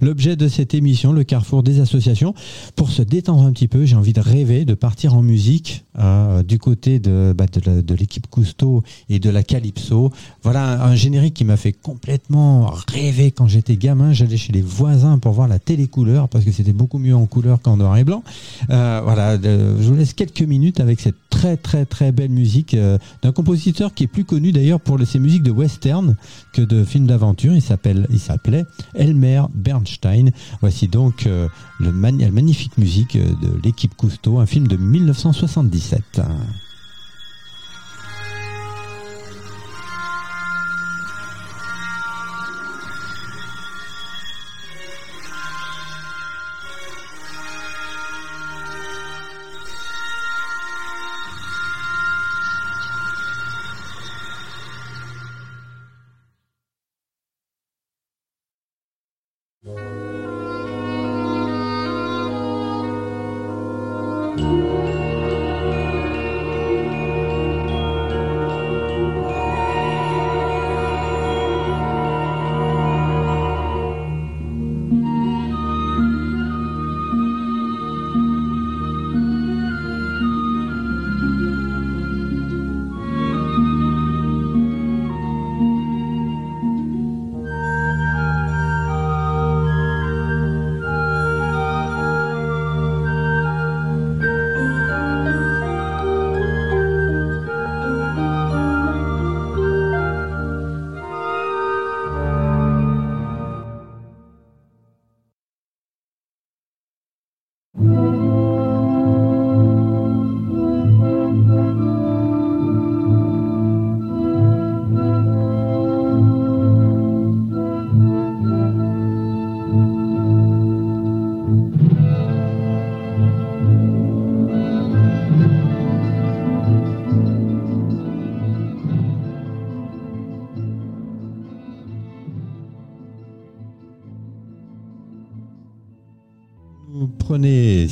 l'objet 0.00 0.36
de 0.36 0.48
cette 0.48 0.74
émission, 0.74 1.12
le 1.12 1.24
carrefour 1.24 1.62
des 1.62 1.80
associations. 1.80 2.34
Pour 2.76 2.90
se 2.90 3.02
détendre 3.02 3.42
un 3.42 3.52
petit 3.52 3.68
peu, 3.68 3.84
j'ai 3.84 3.96
envie 3.96 4.12
de 4.12 4.20
rêver, 4.20 4.64
de 4.64 4.74
partir 4.74 5.14
en 5.14 5.22
musique 5.22 5.84
euh, 5.98 6.42
du 6.42 6.58
côté 6.58 6.98
de, 6.98 7.34
bah, 7.36 7.46
de 7.46 7.94
l'équipe 7.94 8.26
Cousteau 8.28 8.82
et 9.08 9.18
de 9.18 9.30
la 9.30 9.42
Calypso. 9.42 10.12
Voilà 10.42 10.84
un, 10.84 10.94
générique 10.94 11.34
qui 11.34 11.44
m'a 11.44 11.56
fait 11.56 11.72
complètement 11.72 12.70
rêver 12.88 13.30
quand 13.30 13.46
j'étais 13.46 13.76
gamin. 13.76 14.12
J'allais 14.12 14.36
chez 14.36 14.52
les 14.52 14.62
voisins 14.62 15.18
pour 15.18 15.32
voir 15.32 15.48
la 15.48 15.58
télécouleur 15.58 16.28
parce 16.28 16.44
que 16.44 16.52
c'était 16.52 16.72
beaucoup 16.72 16.98
mieux 16.98 17.14
en 17.14 17.26
couleur 17.26 17.60
qu'en 17.62 17.76
noir 17.76 17.96
et 17.96 18.04
blanc. 18.04 18.22
voilà, 18.68 19.38
je 19.40 19.88
vous 19.88 19.94
laisse 19.94 20.12
quelques 20.12 20.42
minutes 20.42 20.80
avec 20.80 21.00
cette 21.00 21.16
très 21.30 21.56
très 21.56 21.86
très 21.86 22.12
belle 22.12 22.30
musique 22.30 22.76
d'un 23.22 23.32
compositeur 23.32 23.94
qui 23.94 24.06
plus 24.12 24.24
connu 24.24 24.52
d'ailleurs 24.52 24.80
pour 24.80 24.98
ses 25.04 25.18
musiques 25.18 25.42
de 25.42 25.50
western 25.50 26.16
que 26.52 26.62
de 26.62 26.84
films 26.84 27.06
d'aventure. 27.06 27.54
Il 27.54 27.62
s'appelle, 27.62 28.06
il 28.10 28.20
s'appelait 28.20 28.64
Elmer 28.94 29.42
Bernstein. 29.54 30.30
Voici 30.60 30.88
donc 30.88 31.26
euh, 31.26 31.48
le 31.78 31.90
la 31.90 32.30
magnifique 32.30 32.76
musique 32.78 33.16
de 33.16 33.60
l'équipe 33.64 33.94
Cousteau, 33.96 34.38
un 34.38 34.46
film 34.46 34.66
de 34.66 34.76
1977. 34.76 36.20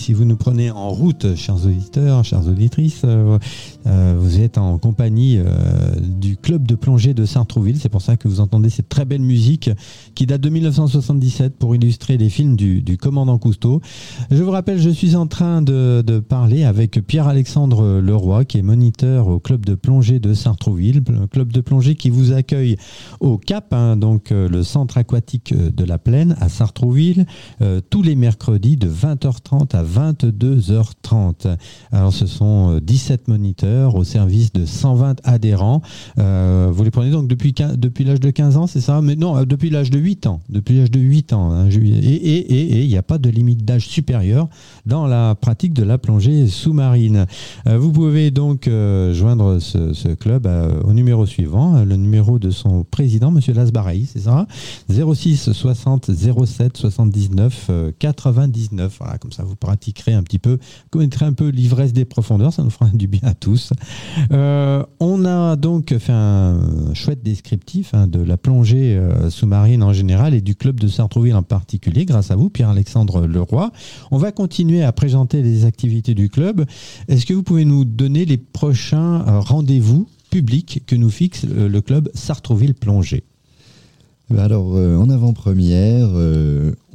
Si 0.08 0.14
vous 0.14 0.24
nous 0.24 0.38
prenez 0.38 0.70
en 0.70 0.88
route, 0.88 1.34
chers 1.36 1.66
auditeurs, 1.66 2.24
chères 2.24 2.48
auditrices, 2.48 3.02
euh, 3.04 3.38
euh, 3.86 4.16
vous 4.18 4.40
êtes 4.40 4.56
en 4.56 4.78
compagnie 4.78 5.36
euh, 5.36 5.44
du 6.00 6.38
club 6.38 6.66
de 6.66 6.76
plongée 6.76 7.12
de 7.12 7.26
Sartrouville. 7.26 7.76
C'est 7.78 7.90
pour 7.90 8.00
ça 8.00 8.16
que 8.16 8.26
vous 8.26 8.40
entendez 8.40 8.70
cette 8.70 8.88
très 8.88 9.04
belle 9.04 9.20
musique 9.20 9.68
qui 10.14 10.24
date 10.24 10.40
de 10.40 10.48
1977 10.48 11.58
pour 11.58 11.74
illustrer 11.74 12.16
les 12.16 12.30
films 12.30 12.56
du, 12.56 12.96
commandant 12.96 13.36
Cousteau. 13.36 13.82
Je 14.30 14.42
vous 14.42 14.50
rappelle, 14.50 14.80
je 14.80 14.88
suis 14.88 15.14
en 15.14 15.26
train 15.26 15.60
de, 15.60 16.22
parler 16.26 16.64
avec 16.64 17.06
Pierre-Alexandre 17.06 18.00
Leroy, 18.00 18.46
qui 18.46 18.56
est 18.56 18.62
moniteur 18.62 19.28
au 19.28 19.40
club 19.40 19.66
de 19.66 19.74
plongée 19.74 20.20
de 20.20 20.32
Sartrouville, 20.32 21.02
club 21.30 21.52
de 21.52 21.60
plongée 21.60 21.96
qui 21.96 22.08
vous 22.08 22.32
accueille 22.32 22.76
au 23.20 23.36
Cap, 23.36 23.74
hein, 23.74 23.98
donc 23.98 24.30
le 24.30 24.62
centre 24.62 24.96
aquatique 24.96 25.52
de 25.52 25.84
la 25.84 25.98
Plaine 25.98 26.34
à 26.40 26.48
Sartrouville, 26.48 27.26
tous 27.90 28.02
les 28.02 28.16
mercredis 28.16 28.78
de 28.78 28.88
20h30 28.88 29.76
à 29.76 29.82
22h30. 29.98 31.56
Alors 31.90 32.12
ce 32.12 32.26
sont 32.26 32.78
17 32.80 33.20
euh, 33.20 33.32
moniteurs 33.32 33.96
au 33.96 34.04
service 34.04 34.52
de 34.52 34.64
120 34.64 35.20
adhérents. 35.24 35.82
Euh, 36.18 36.70
vous 36.72 36.84
les 36.84 36.90
prenez 36.90 37.10
donc 37.10 37.26
depuis, 37.26 37.54
l'âge 38.04 38.20
de 38.20 38.30
15 38.30 38.56
ans, 38.56 38.66
c'est 38.66 38.80
ça? 38.80 39.00
Mais 39.02 39.16
non, 39.16 39.36
euh, 39.36 39.44
depuis 39.44 39.70
l'âge 39.70 39.90
de 39.90 39.98
8 39.98 40.26
ans. 40.26 40.40
Depuis 40.48 40.78
l'âge 40.78 40.90
de 40.90 41.00
8 41.00 41.32
ans. 41.32 41.50
Hein, 41.50 41.68
et 41.68 42.82
il 42.82 42.88
n'y 42.88 42.96
a 42.96 43.02
pas 43.02 43.18
de 43.18 43.28
limite 43.28 43.64
d'âge 43.64 43.88
supérieur 43.88 44.48
dans 44.86 45.06
la 45.06 45.34
pratique 45.34 45.72
de 45.72 45.82
la 45.82 45.98
plongée 45.98 46.46
sous-marine. 46.46 47.26
vous 47.66 47.92
pouvez 47.92 48.30
donc 48.30 48.68
joindre 49.12 49.58
ce, 49.58 50.14
club 50.14 50.48
au 50.84 50.92
numéro 50.92 51.26
suivant, 51.26 51.82
le 51.84 51.96
numéro 51.96 52.38
de 52.38 52.50
son 52.50 52.84
président, 52.84 53.34
M. 53.34 53.40
Lasbareil, 53.54 54.06
c'est 54.06 54.20
ça 54.20 54.46
06 54.88 55.52
60 55.52 56.10
07 56.46 56.76
79 56.76 57.70
99. 57.98 58.96
Voilà, 58.98 59.18
comme 59.18 59.32
ça, 59.32 59.42
vous 59.42 59.56
pratiquerez 59.88 60.14
un 60.14 60.22
petit 60.22 60.38
peu, 60.38 60.58
un 61.20 61.32
peu 61.32 61.48
l'ivresse 61.48 61.92
des 61.92 62.04
profondeurs, 62.04 62.52
ça 62.52 62.62
nous 62.62 62.70
fera 62.70 62.88
du 62.92 63.06
bien 63.06 63.20
à 63.24 63.34
tous. 63.34 63.72
Euh, 64.32 64.84
on 65.00 65.24
a 65.24 65.56
donc 65.56 65.96
fait 65.98 66.12
un 66.12 66.92
chouette 66.94 67.22
descriptif 67.22 67.94
hein, 67.94 68.06
de 68.06 68.20
la 68.20 68.36
plongée 68.36 68.96
euh, 68.96 69.30
sous-marine 69.30 69.82
en 69.82 69.92
général 69.92 70.34
et 70.34 70.40
du 70.40 70.54
club 70.54 70.78
de 70.78 70.88
Sartrouville 70.88 71.34
en 71.34 71.42
particulier, 71.42 72.04
grâce 72.04 72.30
à 72.30 72.36
vous, 72.36 72.50
Pierre-Alexandre 72.50 73.26
Leroy. 73.26 73.72
On 74.10 74.18
va 74.18 74.32
continuer 74.32 74.82
à 74.82 74.92
présenter 74.92 75.42
les 75.42 75.64
activités 75.64 76.14
du 76.14 76.28
club. 76.28 76.64
Est-ce 77.08 77.24
que 77.26 77.34
vous 77.34 77.42
pouvez 77.42 77.64
nous 77.64 77.84
donner 77.84 78.24
les 78.24 78.38
prochains 78.38 79.26
euh, 79.26 79.40
rendez-vous 79.40 80.06
publics 80.30 80.82
que 80.86 80.94
nous 80.94 81.10
fixe 81.10 81.44
le 81.44 81.80
club 81.80 82.10
Sartrouville 82.12 82.74
Plongée? 82.74 83.24
Bah 84.28 84.44
alors, 84.44 84.74
en 84.74 85.08
avant-première, 85.08 86.10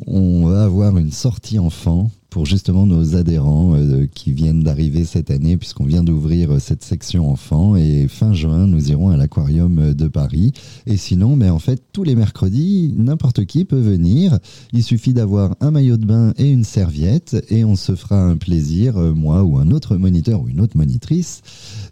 on 0.05 0.45
va 0.45 0.65
avoir 0.65 0.95
une 0.99 1.09
sortie 1.09 1.57
enfant 1.57 2.11
pour 2.33 2.47
justement 2.47 2.87
nos 2.87 3.15
adhérents 3.15 3.75
euh, 3.75 4.07
qui 4.11 4.31
viennent 4.31 4.63
d'arriver 4.63 5.05
cette 5.05 5.29
année, 5.29 5.55
puisqu'on 5.55 5.85
vient 5.85 6.03
d'ouvrir 6.03 6.59
cette 6.59 6.83
section 6.83 7.29
enfant. 7.29 7.75
Et 7.75 8.07
fin 8.07 8.33
juin, 8.33 8.65
nous 8.65 8.89
irons 8.89 9.09
à 9.09 9.17
l'aquarium 9.17 9.93
de 9.93 10.07
Paris. 10.07 10.51
Et 10.87 10.97
sinon, 10.97 11.35
mais 11.35 11.51
en 11.51 11.59
fait, 11.59 11.83
tous 11.93 12.03
les 12.03 12.15
mercredis, 12.15 12.91
n'importe 12.97 13.45
qui 13.45 13.65
peut 13.65 13.79
venir. 13.79 14.39
Il 14.71 14.81
suffit 14.81 15.13
d'avoir 15.13 15.55
un 15.61 15.69
maillot 15.69 15.97
de 15.97 16.07
bain 16.07 16.33
et 16.39 16.49
une 16.49 16.63
serviette, 16.63 17.45
et 17.49 17.63
on 17.65 17.75
se 17.75 17.93
fera 17.93 18.19
un 18.19 18.37
plaisir, 18.37 18.97
moi 18.97 19.43
ou 19.43 19.59
un 19.59 19.69
autre 19.69 19.95
moniteur 19.95 20.41
ou 20.41 20.47
une 20.47 20.59
autre 20.59 20.75
monitrice, 20.75 21.43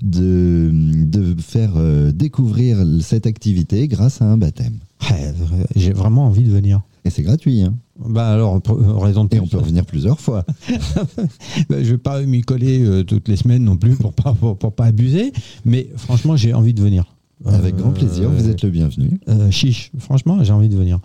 de, 0.01 0.71
de 0.73 1.35
faire 1.39 1.73
découvrir 2.13 2.83
cette 3.01 3.27
activité 3.27 3.87
grâce 3.87 4.23
à 4.23 4.25
un 4.25 4.37
baptême. 4.37 4.79
J'ai 5.75 5.93
vraiment 5.93 6.25
envie 6.25 6.43
de 6.43 6.49
venir. 6.49 6.81
Et 7.03 7.09
c'est 7.09 7.23
gratuit. 7.23 7.63
Hein. 7.63 7.73
Bah 7.99 8.27
alors, 8.27 8.59
raison 8.99 9.25
de 9.25 9.35
Et 9.35 9.39
on 9.39 9.47
peut 9.47 9.57
revenir 9.57 9.85
plusieurs 9.85 10.19
fois. 10.19 10.45
bah, 11.69 11.83
je 11.83 11.91
vais 11.91 11.97
pas 11.97 12.21
m'y 12.21 12.41
coller 12.41 12.83
euh, 12.83 13.03
toutes 13.03 13.27
les 13.27 13.35
semaines 13.35 13.63
non 13.63 13.77
plus 13.77 13.95
pour 13.95 14.13
pas, 14.13 14.33
pour, 14.33 14.57
pas 14.57 14.85
abuser. 14.85 15.33
Mais 15.65 15.89
franchement, 15.97 16.35
j'ai 16.35 16.53
envie 16.53 16.73
de 16.73 16.81
venir. 16.81 17.05
Avec 17.43 17.75
grand 17.75 17.89
plaisir, 17.89 18.29
vous 18.29 18.49
êtes 18.49 18.61
le 18.61 18.69
bienvenu. 18.69 19.19
Euh, 19.27 19.49
chiche, 19.49 19.91
franchement, 19.97 20.43
j'ai 20.43 20.53
envie 20.53 20.69
de 20.69 20.77
venir. 20.77 20.99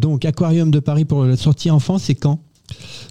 donc, 0.00 0.24
Aquarium 0.24 0.70
de 0.70 0.80
Paris 0.80 1.04
pour 1.04 1.24
la 1.24 1.36
sortie 1.36 1.70
enfant, 1.70 1.98
c'est 1.98 2.14
quand? 2.14 2.40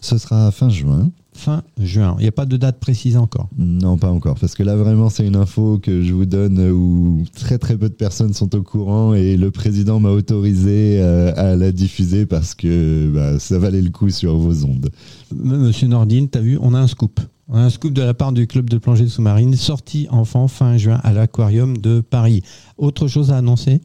Ce 0.02 0.18
sera 0.18 0.52
fin 0.52 0.70
juin 0.70 1.12
fin 1.38 1.64
juin. 1.80 2.16
Il 2.20 2.24
n'y 2.24 2.28
a 2.28 2.32
pas 2.32 2.46
de 2.46 2.58
date 2.58 2.80
précise 2.80 3.18
encore 3.18 3.50
Non, 3.58 3.98
pas 3.98 4.12
encore. 4.12 4.36
Parce 4.40 4.56
que 4.56 4.64
là, 4.64 4.76
vraiment, 4.76 5.10
c'est 5.10 5.26
une 5.26 5.36
info 5.36 5.80
que 5.80 6.02
je 6.02 6.14
vous 6.14 6.26
donne 6.26 6.60
où 6.72 7.24
très 7.36 7.58
très 7.58 7.78
peu 7.78 7.90
de 7.90 7.94
personnes 7.94 8.34
sont 8.34 8.56
au 8.56 8.64
courant 8.64 9.14
et 9.14 9.38
le 9.38 9.52
président 9.52 10.00
m'a 10.00 10.10
autorisé 10.10 11.00
euh, 11.00 11.32
à 11.36 11.56
la 11.56 11.72
diffuser 11.72 12.26
parce 12.26 12.56
que 12.56 13.10
bah, 13.14 13.40
ça 13.40 13.60
valait 13.60 13.82
le 13.82 13.90
coup 13.90 14.10
sur 14.10 14.38
vos 14.38 14.66
ondes. 14.66 14.90
Monsieur 15.36 15.88
Nordine, 15.88 16.30
tu 16.30 16.38
as 16.38 16.42
vu, 16.42 16.58
on 16.62 16.74
a 16.74 16.80
un 16.80 16.88
scoop. 16.88 17.20
On 17.50 17.56
a 17.56 17.62
un 17.62 17.70
scoop 17.70 17.94
de 17.94 18.02
la 18.02 18.14
part 18.14 18.34
du 18.34 18.46
club 18.46 18.70
de 18.70 18.78
plongée 18.78 19.08
sous-marine, 19.08 19.56
sorti 19.56 20.08
enfant 20.10 20.48
fin 20.48 20.78
juin 20.78 21.00
à 21.04 21.14
l'aquarium 21.14 21.78
de 21.78 22.02
Paris. 22.02 22.42
Autre 22.78 23.08
chose 23.08 23.32
à 23.32 23.38
annoncer? 23.38 23.82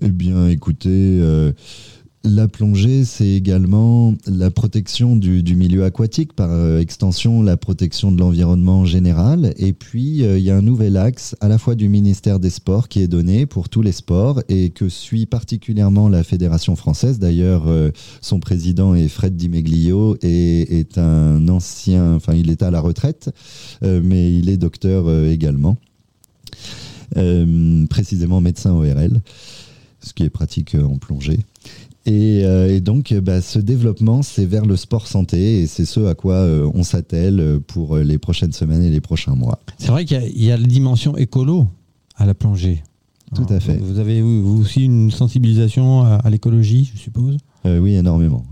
Eh 0.00 0.08
bien, 0.08 0.48
écoutez... 0.48 0.88
Euh, 1.20 1.52
la 2.24 2.46
plongée, 2.46 3.04
c'est 3.04 3.28
également 3.28 4.14
la 4.26 4.50
protection 4.50 5.16
du, 5.16 5.56
milieu 5.56 5.84
aquatique, 5.84 6.32
par 6.32 6.50
euh, 6.50 6.78
extension 6.78 7.42
la 7.42 7.56
protection 7.56 8.12
de 8.12 8.18
l'environnement 8.20 8.84
général. 8.84 9.52
Et 9.56 9.72
puis, 9.72 10.22
euh, 10.22 10.38
il 10.38 10.44
y 10.44 10.50
a 10.50 10.56
un 10.56 10.62
nouvel 10.62 10.96
axe 10.96 11.34
à 11.40 11.48
la 11.48 11.58
fois 11.58 11.74
du 11.74 11.88
ministère 11.88 12.38
des 12.38 12.50
Sports 12.50 12.88
qui 12.88 13.02
est 13.02 13.08
donné 13.08 13.46
pour 13.46 13.68
tous 13.68 13.82
les 13.82 13.92
sports 13.92 14.40
et 14.48 14.70
que 14.70 14.88
suit 14.88 15.26
particulièrement 15.26 16.08
la 16.08 16.22
Fédération 16.22 16.76
française. 16.76 17.18
D'ailleurs, 17.18 17.64
euh, 17.66 17.90
son 18.20 18.38
président 18.38 18.94
est 18.94 19.08
Fred 19.08 19.36
Dimeglio 19.36 20.16
et 20.22 20.78
est 20.78 20.98
un 20.98 21.48
ancien, 21.48 22.14
enfin, 22.14 22.34
il 22.34 22.50
est 22.50 22.62
à 22.62 22.70
la 22.70 22.80
retraite, 22.80 23.30
mais 23.82 24.32
il 24.32 24.48
est 24.48 24.56
docteur 24.56 25.08
également, 25.24 25.76
précisément 27.90 28.40
médecin 28.40 28.72
ORL, 28.72 29.20
ce 30.00 30.12
qui 30.12 30.22
est 30.22 30.30
pratique 30.30 30.76
en 30.76 30.98
plongée. 30.98 31.40
Euh, 32.08 32.68
et, 32.68 32.80
donc, 32.80 33.14
bah, 33.14 33.40
ce 33.40 33.58
développement, 33.58 34.22
c'est 34.22 34.44
vers 34.44 34.66
le 34.66 34.76
sport 34.76 35.06
santé 35.06 35.60
et 35.60 35.66
c'est 35.66 35.84
ce 35.84 36.00
à 36.00 36.14
quoi 36.14 36.34
euh, 36.34 36.70
on 36.74 36.82
s'attelle 36.82 37.60
pour 37.66 37.96
les 37.96 38.18
prochaines 38.18 38.52
semaines 38.52 38.82
et 38.82 38.90
les 38.90 39.00
prochains 39.00 39.34
mois. 39.34 39.60
C'est 39.78 39.88
vrai 39.88 40.04
qu'il 40.04 40.42
y, 40.42 40.50
a 40.50 40.56
la 40.56 40.66
dimension 40.66 41.16
écolo 41.16 41.66
à 42.16 42.26
la 42.26 42.34
plongée. 42.34 42.82
Tout 43.34 43.46
à 43.48 43.60
fait. 43.60 43.78
Vous 43.78 43.98
avez 43.98 44.20
vous 44.20 44.60
aussi 44.60 44.84
une 44.84 45.10
sensibilisation 45.10 46.02
à, 46.02 46.28
l'écologie, 46.28 46.90
je 46.94 47.00
suppose? 47.00 47.38
Euh, 47.64 47.78
oui, 47.78 47.94
énormément. 47.94 48.44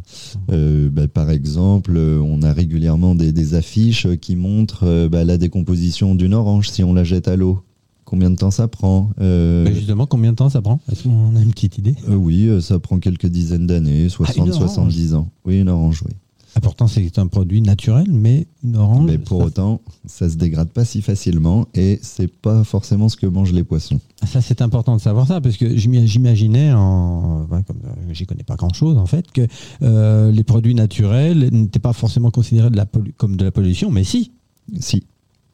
Bah, 0.49 1.07
par 1.07 1.31
exemple, 1.31 1.99
on 1.99 2.43
a 2.43 2.53
régulièrement 2.53 3.15
des, 3.15 3.55
affiches 3.55 4.07
qui 4.21 4.37
montrent 4.37 5.09
bah, 5.09 5.25
la 5.25 5.37
décomposition 5.37 6.15
d'une 6.15 6.33
orange 6.33 6.71
si 6.71 6.83
on 6.83 6.95
la 6.95 7.05
jette 7.05 7.29
à 7.29 7.37
l'eau. 7.37 7.63
Combien 8.11 8.31
de 8.31 8.35
temps 8.35 8.51
ça 8.51 8.67
prend 8.67 9.13
euh, 9.21 9.73
Justement, 9.73 10.05
combien 10.05 10.33
de 10.33 10.37
temps 10.37 10.51
ça 10.51 10.61
prend 10.61 10.81
Est-ce 10.91 11.05
qu'on 11.05 11.37
a 11.37 11.41
une 11.41 11.53
petite 11.53 11.79
idée 11.79 11.95
euh, 12.09 12.17
Oui, 12.17 12.49
euh, 12.49 12.61
ça 12.61 12.81
prend 12.81 12.99
quelques 12.99 13.29
dizaines 13.29 13.69
d'années, 13.69 14.09
60, 14.09 14.53
70 14.53 15.15
ans. 15.15 15.29
Oui, 15.45 15.61
une 15.61 15.69
orange, 15.69 16.03
oui. 16.05 16.13
Ah, 16.57 16.61
pourtant, 16.61 16.89
c'est 16.89 17.21
un 17.21 17.29
produit 17.29 17.63
naturel, 17.63 18.09
mais 18.11 18.49
une 18.65 18.75
orange. 18.75 19.07
Mais 19.07 19.17
pour 19.17 19.39
autant, 19.39 19.81
ça 20.07 20.29
se 20.29 20.35
dégrade 20.35 20.71
pas 20.71 20.85
si 20.85 21.03
facilement 21.03 21.69
et 21.75 22.01
c'est 22.03 22.27
pas 22.27 22.65
forcément 22.65 23.09
ce 23.09 23.17
que 23.17 23.27
mangent 23.27 23.53
les 23.53 23.63
poissons. 23.63 24.01
Ah, 24.23 24.27
ça, 24.27 24.41
c'est 24.41 24.61
important 24.61 24.97
de 24.97 25.01
savoir 25.01 25.29
ça 25.29 25.41
parce 25.41 25.57
que 25.57 25.77
j'imaginais, 25.77 26.73
en, 26.73 27.47
comme 27.49 27.79
j'y 28.11 28.27
connais 28.27 28.43
pas 28.43 28.57
grand 28.57 28.75
chose 28.75 28.99
en 28.99 29.07
fait, 29.07 29.27
que 29.31 29.47
les 30.33 30.43
produits 30.43 30.75
naturels 30.75 31.49
n'étaient 31.53 31.79
pas 31.79 31.93
forcément 31.93 32.33
considérés 32.33 32.71
de 32.71 32.77
la 32.77 32.87
comme 33.17 33.37
de 33.37 33.45
la 33.45 33.53
pollution, 33.53 33.93
mais 33.93 34.03
si. 34.03 34.33
Si. 34.81 35.05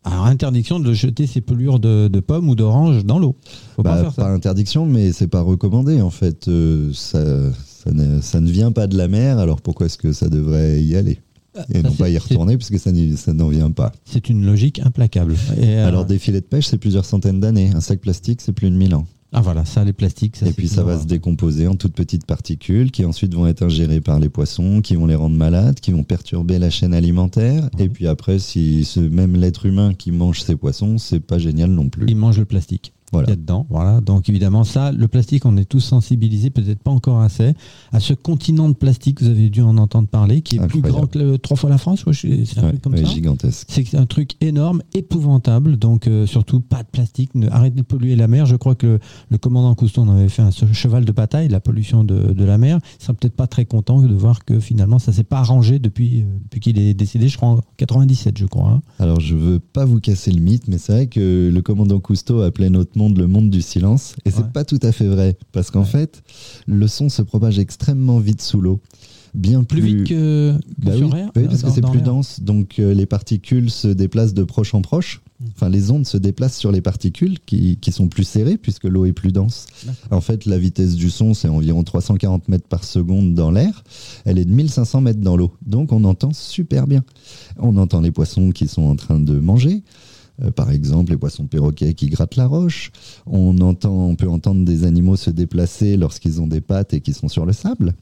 Alors, 0.07 0.26
interdiction 0.26 0.78
de 0.78 0.92
jeter 0.92 1.26
ces 1.26 1.40
pelures 1.40 1.80
de, 1.80 2.20
pommes 2.20 2.48
ou 2.48 2.54
d'oranges 2.54 3.04
dans 3.04 3.18
l'eau. 3.18 3.34
pas, 3.76 4.02
bah, 4.02 4.12
pas 4.16 4.28
interdiction, 4.28 4.86
mais 4.86 5.11
c'est 5.12 5.26
pas 5.26 5.40
recommandé 5.40 6.00
en 6.00 6.11
fait. 6.11 6.46
Euh, 6.46 6.92
ça, 6.92 7.18
ça, 8.22 8.40
ne, 8.40 8.50
vient 8.50 8.70
pas 8.70 8.86
de 8.86 8.96
la 8.96 9.09
mer, 9.09 9.38
alors 9.38 9.61
pourquoi 9.61 9.86
est-ce 9.86 9.98
que 9.98 10.12
ça 10.12 10.28
devrait 10.28 10.80
y 10.80 10.96
aller? 10.96 11.18
Ah, 11.59 11.64
et 11.72 11.82
non 11.82 11.92
pas 11.92 12.09
y 12.09 12.18
retourner 12.18 12.57
puisque 12.57 12.78
ça 12.78 12.92
n'en 13.32 13.48
vient 13.48 13.70
pas. 13.70 13.90
C'est 14.04 14.28
une 14.28 14.46
logique 14.46 14.80
implacable. 14.84 15.34
Euh, 15.59 15.88
alors 15.88 16.04
des 16.04 16.18
filets 16.18 16.40
de 16.40 16.46
pêche, 16.46 16.66
c'est 16.66 16.78
plusieurs 16.78 17.04
centaines 17.04 17.40
d'années. 17.40 17.72
Un 17.74 17.80
sac 17.80 18.00
plastique, 18.00 18.42
c'est 18.42 18.52
plus 18.52 18.70
de 18.70 18.76
1000 18.76 18.94
ans. 18.94 19.07
Ah 19.39 19.43
voilà, 19.43 19.66
ça, 19.66 19.84
les 19.84 19.93
plastiques. 19.93 20.37
Ça, 20.37 20.47
et 20.47 20.53
puis 20.53 20.66
ça 20.66 20.82
va 20.82 20.99
se 20.99 21.05
décomposer 21.05 21.68
en 21.68 21.74
toutes 21.74 21.93
petites 21.93 22.24
particules 22.24 22.91
qui 22.91 23.05
ensuite 23.05 23.34
vont 23.34 23.47
être 23.47 23.62
ingérées 23.62 24.01
par 24.01 24.18
les 24.18 24.30
poissons, 24.30 24.80
qui 24.80 24.97
vont 24.97 25.05
les 25.05 25.14
rendre 25.14 25.37
malades, 25.37 25.78
qui 25.78 25.93
vont 25.93 26.05
perturber 26.05 26.59
la 26.59 26.70
chaîne 26.70 26.95
alimentaire. 26.95 27.68
Et 27.78 27.91
puis 27.91 28.07
après, 28.07 28.39
si 28.39 28.87
ce 28.87 28.99
même 28.99 29.37
l'être 29.37 29.66
humain 29.66 29.93
qui 29.93 30.11
mange 30.11 30.41
ces 30.41 30.57
poissons, 30.57 30.97
c'est 30.97 31.20
pas 31.20 31.37
génial 31.37 31.68
non 31.68 31.91
plus. 31.91 32.07
Il 32.09 32.16
mange 32.16 32.39
le 32.39 32.47
plastique. 32.47 32.95
Voilà. 33.12 33.36
dedans. 33.36 33.66
Voilà. 33.70 34.00
Donc 34.00 34.28
évidemment, 34.28 34.64
ça, 34.64 34.92
le 34.92 35.09
plastique, 35.09 35.46
on 35.46 35.57
est 35.57 35.64
tous 35.64 35.80
sensibilisés, 35.80 36.50
peut-être 36.50 36.80
pas 36.80 36.90
encore 36.90 37.20
assez, 37.20 37.54
à 37.92 38.00
ce 38.00 38.14
continent 38.14 38.68
de 38.68 38.74
plastique, 38.74 39.22
vous 39.22 39.28
avez 39.28 39.48
dû 39.48 39.62
en 39.62 39.76
entendre 39.78 40.09
parler, 40.09 40.42
qui 40.42 40.57
est 40.57 40.66
plus 40.66 40.80
grand 40.80 41.07
que 41.07 41.36
trois 41.36 41.57
fois 41.57 41.70
la 41.70 41.78
France. 41.78 42.04
C'est 42.12 42.59
un 42.59 42.68
truc 42.68 42.82
comme 42.82 42.96
ça. 42.96 43.04
gigantesque. 43.04 43.68
C'est 43.70 43.94
un 43.94 44.07
truc 44.07 44.32
énorme, 44.40 44.82
épouvantable. 44.94 45.76
Donc 45.76 46.07
euh, 46.07 46.26
surtout, 46.26 46.61
pas 46.61 46.82
de 46.82 46.88
plastique. 46.88 47.30
arrêtez 47.50 47.76
de 47.76 47.82
polluer 47.82 48.16
la 48.16 48.28
mer. 48.28 48.46
Je 48.46 48.57
crois 48.57 48.74
que 48.74 48.98
le, 49.30 49.38
commandant 49.38 49.74
Cousteau 49.74 50.02
en 50.02 50.09
avait 50.09 50.28
fait 50.28 50.42
un 50.42 50.50
cheval 50.50 51.04
de 51.04 51.12
bataille, 51.12 51.48
la 51.48 51.61
pollution 51.61 52.04
de, 52.04 52.44
la 52.44 52.59
mer. 52.59 52.80
Il 53.00 53.02
sera 53.02 53.14
peut-être 53.14 53.36
pas 53.36 53.46
très 53.46 53.64
content 53.64 54.00
de 54.00 54.14
voir 54.14 54.44
que 54.44 54.61
finalement, 54.61 54.98
ça 54.98 55.12
s'est 55.12 55.24
pas 55.24 55.38
arrangé 55.38 55.78
depuis, 55.78 56.22
euh, 56.22 56.24
depuis 56.44 56.61
qu'il 56.61 56.78
est 56.78 56.94
décédé, 56.94 57.28
je 57.28 57.36
crois, 57.36 57.48
en 57.48 57.61
97, 57.76 58.38
je 58.38 58.46
crois. 58.46 58.68
Hein. 58.68 58.82
Alors, 58.98 59.20
je 59.20 59.34
veux 59.34 59.59
pas 59.59 59.84
vous 59.84 60.00
casser 60.00 60.30
le 60.30 60.40
mythe, 60.40 60.68
mais 60.68 60.78
c'est 60.78 60.92
vrai 60.92 61.07
que 61.07 61.50
le 61.52 61.62
commandant 61.62 61.98
Cousteau 61.98 62.42
appelait 62.42 62.70
notre 62.70 62.96
monde 62.98 63.05
le 63.14 63.26
monde 63.26 63.50
du 63.50 63.62
silence. 63.62 64.14
Et 64.24 64.30
c'est 64.30 64.52
pas 64.52 64.64
tout 64.64 64.80
à 64.82 64.92
fait 64.92 65.07
vrai. 65.07 65.36
Parce 65.52 65.70
qu'en 65.70 65.84
fait, 65.84 66.22
le 66.66 66.86
son 66.88 67.09
se 67.09 67.22
propage 67.22 67.59
extrêmement 67.59 68.18
vite 68.18 68.42
sous 68.42 68.61
l'eau. 68.61 68.80
Bien 69.34 69.64
plus, 69.64 69.82
vite 69.82 70.09
que, 70.09 70.54
bah 70.78 70.96
sur 70.96 71.12
oui, 71.12 71.20
oui, 71.36 71.44
parce 71.44 71.62
que 71.62 71.70
c'est 71.70 71.82
plus 71.82 72.00
dense. 72.00 72.40
Donc 72.40 72.78
euh, 72.78 72.94
les 72.94 73.04
particules 73.04 73.70
se 73.70 73.88
déplacent 73.88 74.32
de 74.32 74.44
proche 74.44 74.72
en 74.72 74.80
proche. 74.80 75.20
Hmm. 75.40 75.44
Enfin, 75.54 75.68
les 75.68 75.90
ondes 75.90 76.07
se 76.07 76.16
déplacent 76.16 76.57
sur 76.57 76.72
les 76.72 76.80
particules 76.80 77.38
qui, 77.44 77.76
qui 77.76 77.92
sont 77.92 78.09
plus 78.09 78.24
serrées 78.24 78.57
puisque 78.57 78.84
l'eau 78.84 79.04
est 79.04 79.12
plus 79.12 79.32
dense. 79.32 79.66
En 80.11 80.22
fait, 80.22 80.46
la 80.46 80.57
vitesse 80.57 80.94
du 80.94 81.11
son, 81.11 81.34
c'est 81.34 81.48
environ 81.48 81.82
340 81.82 82.48
mètres 82.48 82.66
par 82.66 82.84
seconde 82.84 83.34
dans 83.34 83.50
l'air. 83.50 83.84
Elle 84.24 84.38
est 84.38 84.46
de 84.46 84.52
1500 84.52 85.02
mètres 85.02 85.20
dans 85.20 85.36
l'eau. 85.36 85.52
Donc, 85.66 85.92
on 85.92 86.04
entend 86.04 86.32
super 86.32 86.86
bien. 86.86 87.04
On 87.59 87.76
entend 87.76 88.00
les 88.00 88.12
poissons 88.12 88.50
qui 88.52 88.68
sont 88.68 88.84
en 88.84 88.96
train 88.96 89.20
de 89.20 89.38
manger. 89.38 89.82
Euh, 90.43 90.51
par 90.51 90.70
exemple 90.70 91.12
les 91.12 91.16
poissons 91.16 91.47
perroquets 91.47 91.95
qui 91.95 92.09
grattent 92.09 92.37
la 92.37 92.47
roche. 92.47 92.91
On, 93.26 93.59
entend, 93.61 94.09
on 94.09 94.16
peut 94.16 94.28
entendre 94.28 94.64
des 94.64 94.84
animaux 94.84 95.16
se 95.16 95.30
déplacer 95.30 95.97
lorsqu'ils 95.97 96.41
ont 96.41 96.47
des 96.47 96.61
pattes 96.61 96.95
et 96.95 97.01
qui 97.01 97.12
sont 97.12 97.28
sur 97.28 97.47
le 97.47 97.53
sable. 97.53 97.95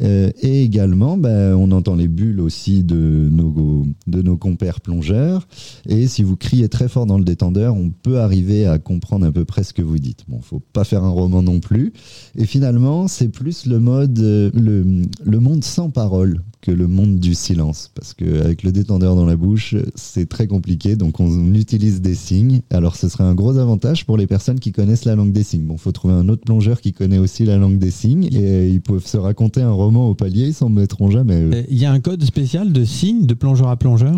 Euh, 0.00 0.30
et 0.40 0.62
également, 0.62 1.16
ben, 1.16 1.54
on 1.54 1.70
entend 1.70 1.94
les 1.94 2.08
bulles 2.08 2.40
aussi 2.40 2.82
de 2.82 3.28
nos, 3.30 4.36
compères 4.36 4.80
plongeurs. 4.80 5.46
Et 5.88 6.06
si 6.06 6.22
vous 6.22 6.36
criez 6.36 6.68
très 6.68 6.88
fort 6.88 7.06
dans 7.06 7.18
le 7.18 7.24
détendeur, 7.24 7.74
on 7.74 7.90
peut 7.90 8.18
arriver 8.18 8.66
à 8.66 8.78
comprendre 8.78 9.26
à 9.26 9.32
peu 9.32 9.44
près 9.44 9.62
ce 9.62 9.72
que 9.72 9.82
vous 9.82 9.98
dites. 9.98 10.24
Bon, 10.28 10.40
faut 10.40 10.60
pas 10.72 10.84
faire 10.84 11.04
un 11.04 11.10
roman 11.10 11.42
non 11.42 11.60
plus. 11.60 11.92
Et 12.36 12.46
finalement, 12.46 13.08
c'est 13.08 13.28
plus 13.28 13.66
le 13.66 13.78
mode, 13.78 14.18
euh, 14.18 14.50
le, 14.54 15.40
monde 15.40 15.64
sans 15.64 15.90
parole 15.90 16.42
que 16.60 16.70
le 16.70 16.88
monde 16.88 17.18
du 17.18 17.34
silence. 17.34 17.90
Parce 17.94 18.14
qu'avec 18.14 18.62
le 18.62 18.72
détendeur 18.72 19.14
dans 19.14 19.26
la 19.26 19.36
bouche, 19.36 19.76
c'est 19.94 20.28
très 20.28 20.46
compliqué. 20.46 20.96
Donc 20.96 21.20
on 21.20 21.54
utilise 21.54 22.00
des 22.00 22.14
signes. 22.14 22.62
Alors 22.70 22.96
ce 22.96 23.08
serait 23.08 23.24
un 23.24 23.34
gros 23.34 23.58
avantage 23.58 24.04
pour 24.04 24.16
les 24.16 24.26
personnes 24.26 24.58
qui 24.58 24.72
connaissent 24.72 25.04
la 25.04 25.14
langue 25.14 25.32
des 25.32 25.42
signes. 25.42 25.66
Bon, 25.66 25.76
faut 25.76 25.92
trouver 25.92 26.14
un 26.14 26.28
autre 26.28 26.42
plongeur 26.44 26.80
qui 26.80 26.92
connaît 26.92 27.18
aussi 27.18 27.44
la 27.44 27.56
langue 27.56 27.78
des 27.78 27.90
signes. 27.90 28.28
Et 28.32 28.68
ils 28.68 28.80
peuvent 28.80 29.06
se 29.06 29.16
raconter 29.16 29.60
un 29.60 29.70
roman 29.70 29.83
au 29.86 30.14
palier, 30.14 30.48
ils 30.48 30.54
s'en 30.54 30.68
mettront 30.68 31.10
jamais. 31.10 31.66
Il 31.70 31.78
y 31.78 31.84
a 31.84 31.92
un 31.92 32.00
code 32.00 32.22
spécial 32.24 32.72
de 32.72 32.84
signes 32.84 33.26
de 33.26 33.34
plongeur 33.34 33.68
à 33.68 33.76
plongeur 33.76 34.14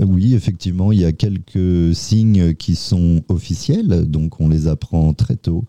euh, 0.00 0.04
oui, 0.04 0.34
effectivement, 0.34 0.90
il 0.90 0.98
y 0.98 1.04
a 1.04 1.12
quelques 1.12 1.94
signes 1.94 2.54
qui 2.54 2.74
sont 2.74 3.22
officiels, 3.28 4.10
donc 4.10 4.40
on 4.40 4.48
les 4.48 4.66
apprend 4.66 5.12
très 5.12 5.36
tôt. 5.36 5.66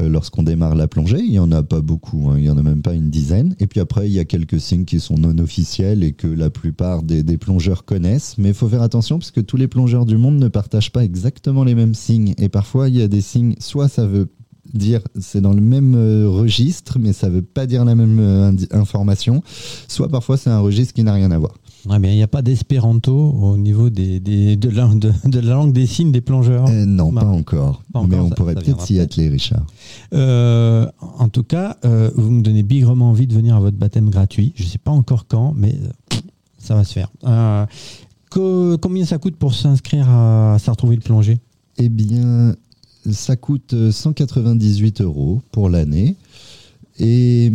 Euh, 0.00 0.08
lorsqu'on 0.08 0.42
démarre 0.42 0.74
la 0.74 0.88
plongée. 0.88 1.20
Il 1.20 1.30
n'y 1.30 1.38
en 1.38 1.52
a 1.52 1.62
pas 1.62 1.80
beaucoup, 1.80 2.30
hein. 2.30 2.34
il 2.36 2.42
n'y 2.42 2.50
en 2.50 2.56
a 2.56 2.62
même 2.62 2.82
pas 2.82 2.94
une 2.94 3.10
dizaine. 3.10 3.54
Et 3.60 3.66
puis 3.66 3.80
après, 3.80 4.08
il 4.08 4.12
y 4.12 4.18
a 4.18 4.24
quelques 4.24 4.58
signes 4.58 4.84
qui 4.84 4.98
sont 4.98 5.16
non 5.16 5.38
officiels 5.38 6.02
et 6.02 6.12
que 6.12 6.26
la 6.26 6.50
plupart 6.50 7.02
des, 7.02 7.22
plongeurs 7.38 7.84
connaissent. 7.84 8.36
Mais 8.38 8.48
il 8.48 8.54
faut 8.54 8.68
faire 8.68 8.82
attention 8.82 9.18
parce 9.18 9.30
que 9.30 9.40
tous 9.40 9.56
les 9.56 9.68
plongeurs 9.68 10.04
du 10.06 10.16
monde 10.16 10.38
ne 10.38 10.48
partagent 10.48 10.90
pas 10.90 11.04
exactement 11.04 11.62
les 11.64 11.74
mêmes 11.74 11.94
signes. 11.94 12.34
Et 12.38 12.48
parfois, 12.48 12.88
il 12.88 12.96
y 12.96 13.02
a 13.02 13.08
des 13.08 13.20
signes, 13.20 13.54
soit 13.60 13.88
ça 13.88 14.06
veut 14.06 14.28
dire 14.74 15.00
c'est 15.20 15.40
dans 15.40 15.52
le 15.52 15.60
même 15.60 15.94
euh, 15.94 16.28
registre, 16.28 16.98
mais 16.98 17.12
ça 17.12 17.28
veut 17.28 17.42
pas 17.42 17.66
dire 17.66 17.84
la 17.84 17.94
même 17.94 18.18
euh, 18.20 18.52
information. 18.72 19.42
Soit 19.88 20.08
parfois 20.08 20.36
c'est 20.36 20.50
un 20.50 20.60
registre 20.60 20.94
qui 20.94 21.02
n'a 21.02 21.12
rien 21.12 21.30
à 21.30 21.38
voir. 21.38 21.54
Mais 22.00 22.14
il 22.14 22.16
n'y 22.16 22.22
a 22.22 22.28
pas 22.28 22.40
d'espéranto 22.40 23.12
au 23.14 23.58
niveau 23.58 23.90
des, 23.90 24.18
de, 24.18 24.70
la, 24.70 24.88
de, 24.88 25.40
la, 25.40 25.54
langue 25.54 25.72
des 25.72 25.86
signes 25.86 26.12
des 26.12 26.22
plongeurs? 26.22 26.66
Euh, 26.70 26.86
Non, 26.86 27.12
pas 27.12 27.26
encore. 27.26 27.82
mais 28.08 28.18
on 28.18 28.30
pourrait 28.30 28.54
peut-être 28.54 28.80
s'y 28.80 28.98
atteler, 29.00 29.28
Richard. 29.28 29.66
en 30.12 31.28
tout 31.30 31.42
cas, 31.42 31.76
vous 32.14 32.30
me 32.30 32.42
donnez 32.42 32.62
bigrement 32.62 33.10
envie 33.10 33.26
de 33.26 33.34
venir 33.34 33.56
à 33.56 33.60
votre 33.60 33.76
baptême 33.76 34.08
gratuit. 34.08 34.54
Je 34.56 34.64
ne 34.64 34.68
sais 34.68 34.78
pas 34.78 34.92
encore 34.92 35.26
quand, 35.26 35.52
mais 35.54 35.76
ça 36.58 36.74
va 36.74 36.84
se 36.84 36.94
faire. 36.94 37.10
combien 38.30 39.04
ça 39.04 39.18
coûte 39.18 39.36
pour 39.36 39.52
s'inscrire 39.52 40.08
à 40.08 40.56
retrouver 40.56 40.96
le 40.96 41.02
plongée? 41.02 41.38
Eh 41.76 41.90
bien, 41.90 42.54
ça 43.10 43.36
coûte 43.36 43.74
198 43.90 45.00
euros 45.00 45.42
pour 45.52 45.68
l'année. 45.68 46.16
Et 46.98 47.50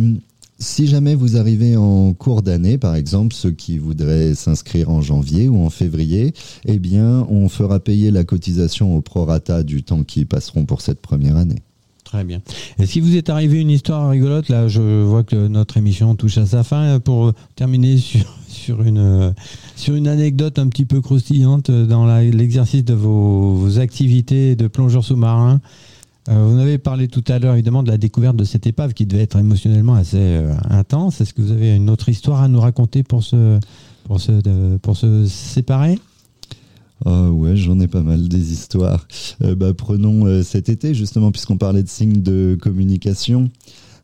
si 0.58 0.86
jamais 0.86 1.14
vous 1.14 1.36
arrivez 1.36 1.76
en 1.76 2.12
cours 2.12 2.42
d'année, 2.42 2.76
par 2.76 2.94
exemple, 2.94 3.34
ceux 3.34 3.50
qui 3.50 3.78
voudraient 3.78 4.34
s'inscrire 4.34 4.90
en 4.90 5.00
janvier 5.00 5.48
ou 5.48 5.58
en 5.62 5.70
février, 5.70 6.34
eh 6.66 6.78
bien, 6.78 7.26
on 7.30 7.48
fera 7.48 7.80
payer 7.80 8.10
la 8.10 8.24
cotisation 8.24 8.94
au 8.94 9.00
prorata 9.00 9.62
du 9.62 9.82
temps 9.82 10.04
qu'ils 10.04 10.26
passeront 10.26 10.66
pour 10.66 10.82
cette 10.82 11.00
première 11.00 11.36
année. 11.36 11.62
Très 12.10 12.24
bien. 12.24 12.40
Et 12.80 12.86
si 12.86 13.00
vous 13.00 13.14
êtes 13.14 13.30
arrivé 13.30 13.60
une 13.60 13.70
histoire 13.70 14.10
rigolote, 14.10 14.48
là, 14.48 14.66
je 14.66 15.02
vois 15.02 15.22
que 15.22 15.46
notre 15.46 15.76
émission 15.76 16.16
touche 16.16 16.38
à 16.38 16.46
sa 16.46 16.64
fin. 16.64 16.98
Pour 16.98 17.32
terminer 17.54 17.98
sur, 17.98 18.26
sur, 18.48 18.82
une, 18.82 19.32
sur 19.76 19.94
une 19.94 20.08
anecdote 20.08 20.58
un 20.58 20.66
petit 20.68 20.86
peu 20.86 21.00
croustillante 21.00 21.70
dans 21.70 22.06
l'exercice 22.18 22.84
de 22.84 22.94
vos, 22.94 23.78
activités 23.78 24.56
de 24.56 24.66
plongeur 24.66 25.04
sous-marin, 25.04 25.60
euh, 26.28 26.48
vous 26.48 26.58
avez 26.58 26.78
parlé 26.78 27.06
tout 27.06 27.24
à 27.28 27.38
l'heure 27.38 27.54
évidemment 27.54 27.84
de 27.84 27.90
la 27.90 27.96
découverte 27.96 28.34
de 28.34 28.44
cette 28.44 28.66
épave 28.66 28.92
qui 28.92 29.06
devait 29.06 29.22
être 29.22 29.38
émotionnellement 29.38 29.94
assez 29.94 30.18
euh, 30.18 30.52
intense. 30.68 31.20
Est-ce 31.20 31.32
que 31.32 31.40
vous 31.42 31.52
avez 31.52 31.76
une 31.76 31.90
autre 31.90 32.08
histoire 32.08 32.42
à 32.42 32.48
nous 32.48 32.60
raconter 32.60 33.04
pour 33.04 33.22
se, 33.22 33.60
pour 34.04 34.20
se, 34.20 34.76
pour 34.78 34.96
se 34.96 35.26
séparer? 35.26 35.96
Oh 37.06 37.28
ouais, 37.28 37.56
j'en 37.56 37.80
ai 37.80 37.88
pas 37.88 38.02
mal 38.02 38.28
des 38.28 38.52
histoires. 38.52 39.06
Euh, 39.42 39.54
bah, 39.54 39.72
prenons 39.72 40.26
euh, 40.26 40.42
cet 40.42 40.68
été 40.68 40.94
justement, 40.94 41.32
puisqu'on 41.32 41.56
parlait 41.56 41.82
de 41.82 41.88
signes 41.88 42.20
de 42.20 42.58
communication. 42.60 43.50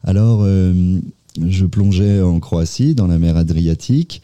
Alors, 0.03 0.41
euh, 0.43 1.01
je 1.45 1.67
plongeais 1.67 2.23
en 2.23 2.41
Croatie, 2.41 2.95
dans 2.95 3.07
la 3.07 3.19
mer 3.19 3.37
Adriatique, 3.37 4.23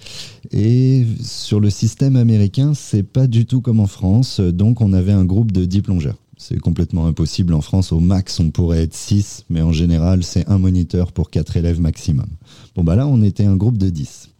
et 0.52 1.04
sur 1.22 1.60
le 1.60 1.68
système 1.68 2.16
américain, 2.16 2.72
c'est 2.74 3.02
pas 3.02 3.26
du 3.26 3.44
tout 3.44 3.60
comme 3.60 3.80
en 3.80 3.86
France. 3.86 4.40
Donc, 4.40 4.80
on 4.80 4.94
avait 4.94 5.12
un 5.12 5.24
groupe 5.24 5.52
de 5.52 5.66
10 5.66 5.82
plongeurs. 5.82 6.16
C'est 6.38 6.58
complètement 6.58 7.06
impossible 7.06 7.52
en 7.52 7.60
France. 7.60 7.92
Au 7.92 8.00
max, 8.00 8.40
on 8.40 8.50
pourrait 8.50 8.82
être 8.82 8.94
6, 8.94 9.44
mais 9.50 9.60
en 9.60 9.72
général, 9.72 10.24
c'est 10.24 10.48
un 10.48 10.58
moniteur 10.58 11.12
pour 11.12 11.30
4 11.30 11.58
élèves 11.58 11.80
maximum. 11.80 12.26
Bon, 12.74 12.82
bah 12.82 12.96
là, 12.96 13.06
on 13.06 13.22
était 13.22 13.44
un 13.44 13.56
groupe 13.56 13.76
de 13.76 13.90
10 13.90 14.30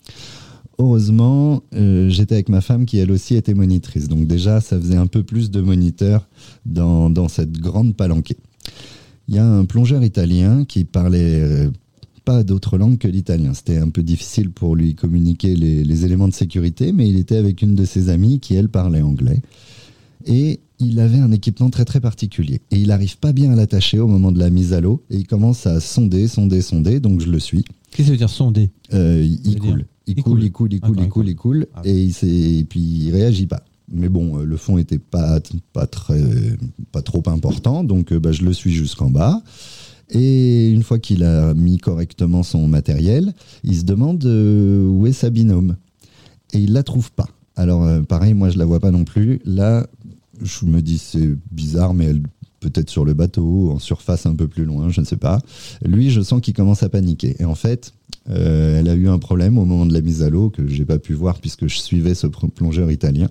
heureusement, 0.79 1.63
euh, 1.75 2.09
j'étais 2.09 2.35
avec 2.35 2.49
ma 2.49 2.61
femme 2.61 2.87
qui 2.87 2.99
elle 2.99 3.11
aussi 3.11 3.35
était 3.37 3.55
monitrice. 3.55 4.09
Donc 4.09 4.27
déjà, 4.27 4.61
ça 4.61 4.79
faisait 4.79 4.97
un 4.97 5.07
peu 5.07 5.23
plus 5.23 5.51
de 5.51 5.61
moniteurs 5.61 6.29
dans, 6.67 7.29
cette 7.29 7.53
grande 7.53 7.97
palanquée. 7.97 8.37
Il 9.29 9.35
y 9.35 9.39
a 9.39 9.47
un 9.47 9.65
plongeur 9.65 10.03
italien 10.03 10.65
qui 10.65 10.85
parlait 10.85 11.41
euh, 11.41 11.71
pas 12.25 12.43
d'autre 12.43 12.79
langue 12.79 12.99
que 12.99 13.09
l'italien. 13.09 13.55
C'était 13.55 13.79
un 13.79 13.89
peu 13.89 14.03
difficile 14.03 14.51
pour 14.51 14.77
lui 14.77 14.95
communiquer 14.95 15.55
les, 15.55 16.05
éléments 16.05 16.29
de 16.29 16.35
sécurité, 16.35 16.93
mais 16.93 17.09
il 17.09 17.17
était 17.17 17.37
avec 17.37 17.63
une 17.63 17.75
de 17.75 17.85
ses 17.85 18.09
amies 18.09 18.41
qui, 18.41 18.55
elle, 18.55 18.69
parlait 18.69 19.03
anglais. 19.03 19.41
Et 20.27 20.61
il 20.79 21.01
avait 21.01 21.19
un 21.19 21.33
équipement 21.33 21.71
très 21.71 21.85
très 21.85 22.01
particulier. 22.01 22.61
Et 22.71 22.77
il 22.77 22.89
n'arrive 22.89 23.19
pas 23.19 23.33
bien 23.33 23.53
à 23.53 23.57
l'attacher 23.57 23.99
au 23.99 24.09
moment 24.09 24.33
de 24.33 24.39
la 24.39 24.51
mise 24.51 24.73
à 24.73 24.81
l'eau. 24.81 25.03
Et 25.11 25.17
il 25.17 25.27
commence 25.27 25.67
à 25.67 25.81
sonder, 25.81 26.29
sonder, 26.29 26.61
sonder. 26.61 27.01
Donc 27.01 27.21
je 27.21 27.31
le 27.31 27.39
suis. 27.39 27.65
Qu'est-ce 27.91 27.97
que 27.97 28.05
ça 28.05 28.11
veut 28.11 28.17
dire 28.17 28.31
sonder? 28.31 28.71
Euh, 28.93 29.25
Il 29.45 29.59
coule 29.59 29.85
il, 30.07 30.23
coule, 30.23 30.43
il 30.43 30.53
coule, 30.53 30.73
il 30.73 30.81
coule, 30.81 31.01
il 31.01 31.09
coule, 31.09 31.29
il 31.29 31.37
coule, 31.37 31.67
ah 31.75 31.83
et, 31.85 32.03
il 32.05 32.59
et 32.59 32.65
puis 32.65 32.81
il 32.81 33.11
réagit 33.13 33.47
pas. 33.47 33.63
Mais 33.93 34.09
bon, 34.09 34.39
euh, 34.39 34.45
le 34.45 34.57
fond 34.57 34.79
était 34.79 34.99
pas, 34.99 35.41
pas, 35.73 35.87
très, 35.87 36.23
pas 36.93 37.03
trop 37.03 37.23
important, 37.27 37.85
donc 37.85 38.13
euh, 38.13 38.19
bah, 38.19 38.33
je 38.33 38.43
le 38.43 38.53
suis 38.53 38.73
jusqu'en 38.73 39.11
bas. 39.11 39.43
Et 40.11 40.71
une 40.71 40.83
fois 40.83 40.99
qu'il 40.99 41.25
a 41.25 41.55
mis 41.55 41.79
correctement 41.79 42.43
son 42.43 42.69
matériel, 42.69 43.33
il 43.65 43.77
se 43.77 43.85
demande 43.85 44.25
euh, 44.25 44.87
où 44.87 45.07
est 45.07 45.13
sa 45.13 45.31
binôme. 45.31 45.77
Et 46.53 46.59
il 46.59 46.73
la 46.73 46.83
trouve 46.83 47.11
pas. 47.13 47.29
Alors 47.57 47.87
pareil, 48.07 48.35
moi 48.35 48.51
je 48.51 48.59
la 48.59 48.65
vois 48.65 48.81
pas 48.81 48.91
non 48.91 49.05
plus. 49.05 49.41
Là, 49.45 49.87
je 50.41 50.65
me 50.65 50.81
dis 50.81 50.99
c'est 50.99 51.35
bizarre, 51.51 51.95
mais 51.95 52.07
elle 52.07 52.23
peut-être 52.63 52.91
sur 52.91 53.05
le 53.05 53.15
bateau, 53.15 53.73
en 53.73 53.79
surface 53.79 54.27
un 54.27 54.35
peu 54.35 54.49
plus 54.49 54.65
loin, 54.65 54.89
je 54.89 55.01
ne 55.01 55.07
sais 55.07 55.17
pas. 55.17 55.41
Lui, 55.85 56.11
je 56.11 56.21
sens 56.21 56.41
qu'il 56.41 56.55
commence 56.55 56.83
à 56.83 56.89
paniquer. 56.89 57.37
Et 57.39 57.45
en 57.45 57.55
fait, 57.55 57.93
euh, 58.31 58.79
elle 58.79 58.89
a 58.89 58.95
eu 58.95 59.09
un 59.09 59.19
problème 59.19 59.59
au 59.59 59.65
moment 59.65 59.87
de 59.87 59.93
la 59.93 60.01
mise 60.01 60.23
à 60.23 60.31
l'eau 60.31 60.51
que 60.51 60.67
j'ai 60.69 60.85
pas 60.85 60.99
pu 60.99 61.13
voir 61.13 61.41
puisque 61.41 61.67
je 61.67 61.79
suivais 61.79 62.15
ce 62.15 62.27
plongeur 62.27 62.91
italien. 62.91 63.29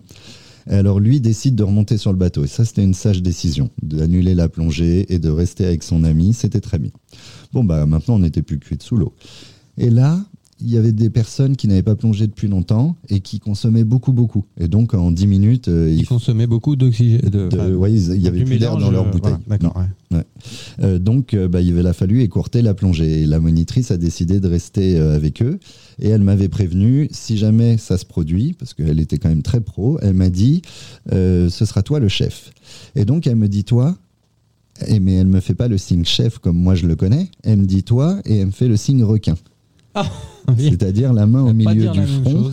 alors 0.67 0.99
lui 0.99 1.21
décide 1.21 1.55
de 1.55 1.63
remonter 1.63 1.97
sur 1.97 2.11
le 2.11 2.17
bateau 2.17 2.43
et 2.43 2.47
ça 2.47 2.65
c'était 2.65 2.84
une 2.84 2.93
sage 2.93 3.21
décision 3.21 3.69
d'annuler 3.82 4.36
la 4.36 4.49
plongée 4.49 5.11
et 5.13 5.17
de 5.17 5.29
rester 5.29 5.65
avec 5.65 5.84
son 5.84 6.03
ami, 6.03 6.34
c'était 6.34 6.59
très 6.59 6.77
bien. 6.77 6.91
Bon 7.53 7.63
bah 7.63 7.86
maintenant 7.86 8.15
on 8.15 8.19
n'était 8.19 8.41
plus 8.41 8.59
cuit 8.59 8.77
sous 8.82 8.97
l'eau. 8.97 9.13
Et 9.77 9.89
là, 9.89 10.19
il 10.62 10.70
y 10.70 10.78
avait 10.78 10.91
des 10.91 11.09
personnes 11.09 11.55
qui 11.55 11.68
n'avaient 11.68 11.82
pas 11.84 11.95
plongé 11.95 12.28
depuis 12.28 12.47
longtemps 12.47 12.95
et 13.09 13.20
qui 13.20 13.39
consommaient 13.39 13.84
beaucoup, 13.84 14.14
beaucoup. 14.14 14.45
Et 14.59 14.68
donc, 14.68 14.93
en 14.93 15.12
10 15.12 15.28
minutes, 15.28 15.68
euh, 15.68 15.93
ils, 15.95 16.07
consommaient 16.07 16.47
beaucoup 16.47 16.76
d'oxygène. 16.76 17.22
oui, 17.76 17.93
il 17.93 18.22
y 18.22 18.28
avait 18.28 18.43
plus 18.43 18.59
d'air 18.59 18.78
dans 18.78 18.91
leur 18.91 19.07
euh, 19.07 19.12
bouteille. 19.12 19.34
Euh, 20.82 20.99
donc, 20.99 21.36
bah, 21.36 21.62
il 21.62 21.78
avait 21.78 21.93
fallu 21.93 22.22
écourter 22.22 22.62
la 22.62 22.74
plongée. 22.74 23.22
Et 23.22 23.26
la 23.26 23.39
monitrice 23.39 23.91
a 23.91 23.97
décidé 23.97 24.39
de 24.39 24.47
rester 24.47 24.97
avec 24.97 25.41
eux. 25.41 25.59
Et 25.99 26.09
elle 26.09 26.22
m'avait 26.22 26.49
prévenu, 26.49 27.07
si 27.12 27.38
jamais 27.38 27.78
ça 27.78 27.97
se 27.97 28.05
produit, 28.05 28.53
parce 28.53 28.74
qu'elle 28.74 28.99
était 28.99 29.18
quand 29.18 29.30
même 29.30 29.43
très 29.43 29.62
pro, 29.62 29.99
elle 30.01 30.14
m'a 30.14 30.30
dit, 30.30 30.62
ce 31.09 31.49
sera 31.49 31.82
toi 31.82 31.99
le 31.99 32.07
chef. 32.07 32.51
Et 32.95 33.05
donc, 33.05 33.28
elle 33.28 33.36
me 33.36 33.47
dit, 33.47 33.64
toi, 33.64 33.97
et, 34.88 34.99
mais 34.99 35.16
elle 35.16 35.28
me 35.28 35.39
fait 35.39 35.53
pas 35.53 35.68
le 35.68 35.78
signe 35.78 36.05
chef 36.05 36.39
comme 36.39 36.57
moi 36.57 36.76
je 36.76 36.88
le 36.88 36.95
connais. 36.95 37.30
Elle 37.43 37.59
me 37.59 37.66
dit 37.66 37.84
toi 37.84 38.20
et 38.26 38.38
elle 38.38 38.47
me 38.47 38.51
fait 38.51 38.68
le 38.68 38.78
signe 38.78 39.03
requin. 39.03 39.36
Ah, 39.94 40.06
C'est-à-dire 40.58 41.14
la 41.14 41.26
main 41.26 41.44
au 41.44 41.54
milieu 41.54 41.89
du 41.89 42.02
front 42.02 42.52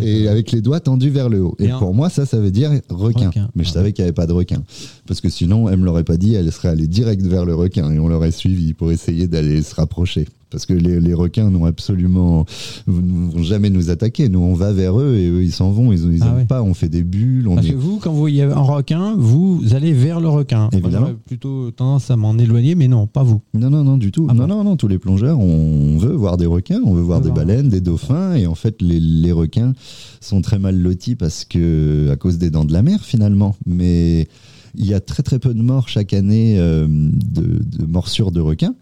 et 0.00 0.28
avec 0.28 0.52
les 0.52 0.60
doigts 0.60 0.80
tendus 0.80 1.10
vers 1.10 1.28
le 1.28 1.42
haut. 1.42 1.56
Et, 1.58 1.68
pour 1.68 1.94
moi, 1.94 2.10
ça, 2.10 2.26
ça 2.26 2.38
veut 2.38 2.50
dire 2.50 2.70
requin. 2.88 3.30
Mais 3.54 3.64
je 3.64 3.70
savais 3.70 3.92
qu'il 3.92 4.02
n'y 4.02 4.08
avait 4.08 4.14
pas 4.14 4.26
de 4.26 4.32
requin. 4.32 4.62
Parce 5.06 5.20
que 5.20 5.28
sinon, 5.28 5.68
elle 5.68 5.78
me 5.78 5.84
l'aurait 5.84 6.04
pas 6.04 6.16
dit, 6.16 6.34
elle 6.34 6.50
serait 6.52 6.68
allée 6.68 6.86
direct 6.86 7.22
vers 7.22 7.44
le 7.44 7.54
requin 7.54 7.90
et 7.90 7.98
on 7.98 8.08
l'aurait 8.08 8.30
suivi 8.30 8.74
pour 8.74 8.90
essayer 8.90 9.26
d'aller 9.26 9.62
se 9.62 9.74
rapprocher 9.74 10.26
parce 10.54 10.66
que 10.66 10.72
les, 10.72 11.14
requins 11.14 11.50
n'ont 11.50 11.64
absolument 11.64 12.46
vont 12.86 13.42
jamais 13.42 13.70
nous 13.70 13.90
attaquer. 13.90 14.28
Nous, 14.28 14.38
on 14.38 14.54
va 14.54 14.72
vers 14.72 15.00
eux 15.00 15.16
et 15.16 15.28
eux, 15.28 15.42
ils 15.42 15.50
s'en 15.50 15.72
vont. 15.72 15.92
Ils, 15.92 16.14
ils 16.14 16.22
ah 16.22 16.36
pas. 16.48 16.62
On 16.62 16.74
fait 16.74 16.88
des 16.88 17.02
bulles. 17.02 17.50
parce 17.52 17.66
que 17.66 17.74
vous, 17.74 17.98
quand 17.98 18.12
vous 18.12 18.20
voyez 18.20 18.44
un 18.44 18.60
requin, 18.60 19.16
vous 19.18 19.62
allez 19.72 19.92
vers 19.92 20.20
le 20.20 20.28
requin. 20.28 20.68
Évidemment. 20.72 21.10
plutôt 21.26 21.72
tendance 21.72 22.08
à 22.12 22.16
m'en 22.16 22.38
éloigner, 22.38 22.76
mais 22.76 22.86
non, 22.86 23.08
pas 23.08 23.24
vous. 23.24 23.40
Non, 23.52 23.68
non, 23.68 23.82
non, 23.82 23.96
du 23.96 24.12
tout. 24.12 24.28
Ah 24.30 24.34
non, 24.34 24.46
non, 24.46 24.62
non. 24.62 24.76
Tous 24.76 24.86
les 24.86 24.98
plongeurs, 24.98 25.40
on 25.40 25.98
veut 25.98 26.14
voir 26.14 26.36
des 26.36 26.46
requins, 26.46 26.80
on 26.84 26.94
veut 26.94 27.02
voir 27.02 27.20
des 27.20 27.32
baleines, 27.32 27.68
des 27.68 27.80
dauphins, 27.80 28.36
et 28.36 28.46
en 28.46 28.54
fait, 28.54 28.80
les, 28.80 29.00
les 29.00 29.32
requins 29.32 29.72
sont 30.20 30.40
très 30.40 30.60
mal 30.60 30.78
lotis 30.78 31.16
parce 31.16 31.44
que 31.44 32.10
à 32.12 32.16
cause 32.16 32.38
des 32.38 32.50
dents 32.50 32.64
de 32.64 32.72
la 32.72 32.82
mer, 32.82 33.00
finalement. 33.02 33.56
Mais 33.66 34.28
il 34.76 34.86
y 34.86 34.94
a 34.94 35.00
très 35.00 35.22
très 35.22 35.38
peu 35.38 35.54
de 35.54 35.62
morts 35.62 35.88
chaque 35.88 36.12
année 36.12 36.56
euh, 36.58 36.86
de, 36.88 37.86
morsures 37.86 38.32
de 38.32 38.40
requins. 38.40 38.74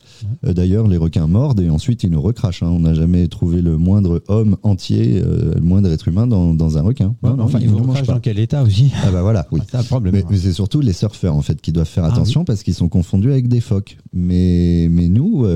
Euh, 0.45 0.53
d'ailleurs, 0.53 0.87
les 0.89 0.97
requins 0.97 1.27
mordent 1.27 1.61
et 1.61 1.69
ensuite 1.69 2.03
ils 2.03 2.11
nous 2.11 2.21
recrachent. 2.21 2.63
Hein. 2.63 2.71
On 2.71 2.81
n'a 2.81 2.95
jamais 2.95 3.29
trouvé 3.29 3.63
le 3.63 3.77
moindre 3.77 4.23
homme 4.29 4.57
entier, 4.63 5.21
euh, 5.23 5.55
le 5.55 5.61
moindre 5.61 5.91
être 5.91 6.09
humain 6.09 6.27
dans, 6.27 6.79
un 6.79 6.83
requin. 6.83 7.15
enfin, 7.23 7.59
ils, 7.61 7.69
vous 7.69 7.79
recrachent 7.79 8.07
dans 8.07 8.21
quel 8.21 8.39
état 8.39 8.63
aussi 8.63 8.91
Ah 9.05 9.11
bah 9.11 9.23
voilà, 9.23 9.47
oui. 9.53 9.61
c'est 9.69 9.77
un 9.77 9.83
problème. 9.83 10.23
Mais, 10.29 10.37
c'est 10.37 10.53
surtout 10.53 10.81
les 10.81 10.93
surfeurs 10.93 11.35
en 11.35 11.43
fait 11.43 11.61
qui 11.61 11.73
doivent 11.73 11.89
faire 11.89 12.05
ah 12.05 12.13
attention 12.13 12.45
parce 12.45 12.63
qu'ils 12.63 12.75
sont 12.75 12.89
confondus 12.89 13.31
avec 13.31 13.49
des 13.49 13.61
phoques. 13.61 13.99
Mais, 14.13 14.89
mais 14.91 15.09
nous, 15.09 15.47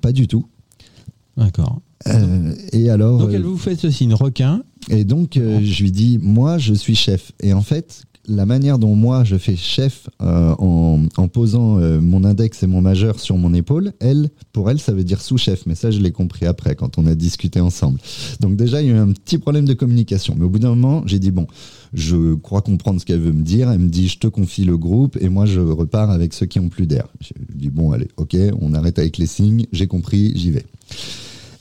pas 0.00 0.12
du 0.12 0.28
tout. 0.28 0.46
D'accord. 1.36 1.80
et 2.72 2.90
alors. 2.90 3.18
Donc 3.18 3.32
elle 3.32 3.42
vous 3.42 3.58
fait 3.58 3.76
ce 3.76 3.90
signe 3.90 4.14
requin. 4.14 4.62
Et 4.90 5.04
donc 5.04 5.32
je 5.34 5.82
lui 5.82 5.90
dis, 5.90 6.18
moi 6.22 6.58
je 6.58 6.74
suis 6.74 6.94
chef. 6.94 7.32
Et 7.40 7.52
en 7.52 7.62
fait, 7.62 8.04
la 8.26 8.46
manière 8.46 8.78
dont 8.78 8.94
moi 8.94 9.24
je 9.24 9.36
fais 9.36 9.56
chef 9.56 10.08
euh, 10.22 10.54
en, 10.58 11.28
posant 11.28 11.78
euh, 11.78 12.00
mon 12.00 12.24
index 12.24 12.62
et 12.62 12.66
mon 12.66 12.80
majeur 12.80 13.20
sur 13.20 13.36
mon 13.36 13.52
épaule, 13.54 13.92
elle, 14.00 14.30
pour 14.52 14.70
elle, 14.70 14.78
ça 14.78 14.92
veut 14.92 15.04
dire 15.04 15.20
sous-chef. 15.20 15.66
Mais 15.66 15.74
ça, 15.74 15.90
je 15.90 16.00
l'ai 16.00 16.12
compris 16.12 16.46
après 16.46 16.74
quand 16.74 16.98
on 16.98 17.06
a 17.06 17.14
discuté 17.14 17.60
ensemble. 17.60 17.98
Donc 18.40 18.56
déjà, 18.56 18.82
il 18.82 18.88
y 18.88 18.90
a 18.90 18.94
eu 18.94 18.98
un 18.98 19.12
petit 19.12 19.38
problème 19.38 19.64
de 19.64 19.74
communication. 19.74 20.34
Mais 20.38 20.44
au 20.44 20.48
bout 20.48 20.58
d'un 20.58 20.70
moment, 20.70 21.02
j'ai 21.06 21.18
dit 21.18 21.30
bon, 21.30 21.46
je 21.92 22.34
crois 22.34 22.62
comprendre 22.62 23.00
ce 23.00 23.06
qu'elle 23.06 23.20
veut 23.20 23.32
me 23.32 23.42
dire. 23.42 23.70
Elle 23.70 23.80
me 23.80 23.88
dit 23.88 24.08
je 24.08 24.18
te 24.18 24.26
confie 24.26 24.64
le 24.64 24.78
groupe 24.78 25.16
et 25.20 25.28
moi 25.28 25.46
je 25.46 25.60
repars 25.60 26.10
avec 26.10 26.34
ceux 26.34 26.46
qui 26.46 26.60
ont 26.60 26.68
plus 26.68 26.86
d'air. 26.86 27.08
Je 27.20 27.32
dis 27.54 27.70
bon, 27.70 27.92
allez, 27.92 28.08
ok, 28.16 28.36
on 28.60 28.74
arrête 28.74 28.98
avec 28.98 29.18
les 29.18 29.26
signes. 29.26 29.66
J'ai 29.72 29.86
compris, 29.86 30.32
j'y 30.36 30.50
vais. 30.50 30.64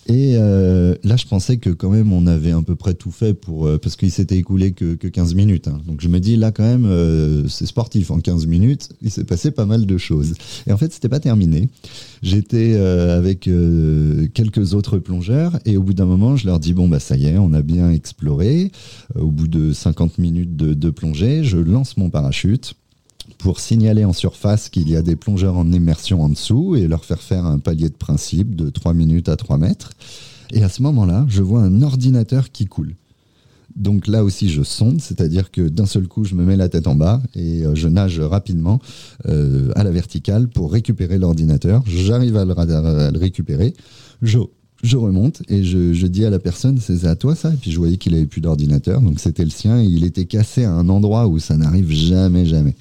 Et 0.08 0.34
euh, 0.36 0.96
là, 1.04 1.16
je 1.16 1.26
pensais 1.26 1.58
que 1.58 1.70
quand 1.70 1.90
même 1.90 2.12
on 2.12 2.28
avait 2.28 2.52
à 2.52 2.62
peu 2.62 2.76
près 2.76 2.94
tout 2.94 3.12
fait 3.12 3.34
pour 3.34 3.68
euh, 3.68 3.78
parce 3.78 3.96
qu'il 3.96 4.12
s'était 4.12 4.38
écoulé 4.38 4.74
que, 4.74 4.96
que 4.96 5.08
15 5.08 5.34
minutes. 5.34 5.70
Hein. 5.70 5.80
Donc 5.88 6.02
je 6.02 6.10
me 6.10 6.20
dis 6.20 6.36
là 6.36 6.52
quand 6.52 6.64
même 6.64 6.86
euh, 6.86 7.48
c'est 7.48 7.66
sportif 7.66 8.12
en 8.12 8.20
15 8.20 8.46
minutes. 8.48 8.90
Il 9.02 9.12
s'est 9.12 9.24
passé 9.24 9.52
pas 9.52 9.66
mal 9.66 9.86
de 9.86 9.98
choses. 9.98 10.34
Et 10.68 10.74
en 10.74 10.78
fait, 10.78 10.92
c'était 10.92 11.10
pas 11.10 11.22
terminé. 11.22 11.70
J'étais 12.22 12.76
avec 12.76 13.50
quelques 14.34 14.74
autres 14.74 14.98
plongeurs 14.98 15.60
et 15.66 15.76
au 15.76 15.84
bout 15.84 15.94
d'un 15.94 16.06
moment, 16.06 16.36
je 16.38 16.46
leur 16.46 16.60
dis 16.60 16.74
bon 16.74 16.88
bah 16.88 17.00
ça 17.00 17.18
y 17.18 17.26
est, 17.26 17.38
on 17.38 17.54
a 17.54 17.62
bien 17.62 17.92
exploré. 17.92 18.72
au 19.16 19.30
bout 19.30 19.48
de 19.48 19.74
50 19.74 20.18
minutes 20.20 20.56
de, 20.56 20.74
de 20.74 20.90
plongée, 20.90 21.44
je 21.44 21.58
lance 21.58 21.98
mon 21.98 22.10
parachute 22.10 22.76
pour 23.38 23.60
signaler 23.60 24.06
en 24.06 24.14
surface 24.14 24.70
qu'il 24.70 24.90
y 24.90 24.96
a 24.96 25.02
des 25.02 25.16
plongeurs 25.16 25.58
en 25.58 25.72
immersion 25.72 26.24
en 26.24 26.30
dessous 26.30 26.76
et 26.76 26.88
leur 26.88 27.06
faire 27.06 27.22
faire 27.22 27.46
un 27.46 27.60
palier 27.60 27.90
de 27.90 27.96
principe 27.96 28.56
de 28.56 28.70
3 28.70 28.94
minutes 28.94 29.30
à 29.30 29.36
3 29.36 29.58
mètres. 29.58 29.92
Et 30.52 30.64
à 30.64 30.70
ce 30.70 30.82
moment-là, 30.84 31.26
je 31.30 31.42
vois 31.42 31.62
un 31.62 31.82
ordinateur 31.82 32.52
qui 32.52 32.66
coule. 32.66 32.96
Donc 33.76 34.08
là 34.08 34.24
aussi, 34.24 34.50
je 34.50 34.62
sonde, 34.62 35.02
c'est-à-dire 35.02 35.50
que 35.50 35.68
d'un 35.68 35.88
seul 35.88 36.08
coup, 36.08 36.26
je 36.26 36.36
me 36.36 36.44
mets 36.44 36.56
la 36.56 36.70
tête 36.70 36.88
en 36.88 36.96
bas 36.96 37.22
et 37.34 37.66
euh, 37.66 37.74
je 37.74 37.88
nage 37.88 38.20
rapidement 38.20 38.80
euh, 39.28 39.72
à 39.76 39.84
la 39.84 39.90
verticale 39.90 40.48
pour 40.48 40.72
récupérer 40.72 41.18
l'ordinateur. 41.18 41.84
J'arrive 41.88 42.38
à, 42.38 42.46
le 42.46 43.18
récupérer. 43.18 43.74
Je, 44.22 44.40
je 44.84 44.98
remonte 44.98 45.42
et 45.50 45.64
je, 45.64 46.06
dis 46.06 46.24
à 46.24 46.30
la 46.30 46.40
personne, 46.40 46.78
c'est 46.78 47.06
à 47.06 47.16
toi 47.16 47.36
ça? 47.36 47.52
Et 47.52 47.58
puis 47.58 47.72
je 47.72 47.78
voyais 47.78 47.98
qu'il 47.98 48.14
avait 48.14 48.28
plus 48.28 48.42
d'ordinateur, 48.42 49.02
donc 49.02 49.20
c'était 49.20 49.44
le 49.44 49.50
sien 49.50 49.82
et 49.82 49.86
il 49.86 50.04
était 50.04 50.26
cassé 50.26 50.66
à 50.66 50.72
un 50.72 50.88
endroit 50.90 51.28
où 51.28 51.40
ça 51.40 51.58
n'arrive 51.58 51.92
jamais, 51.92 52.46
jamais. 52.46 52.76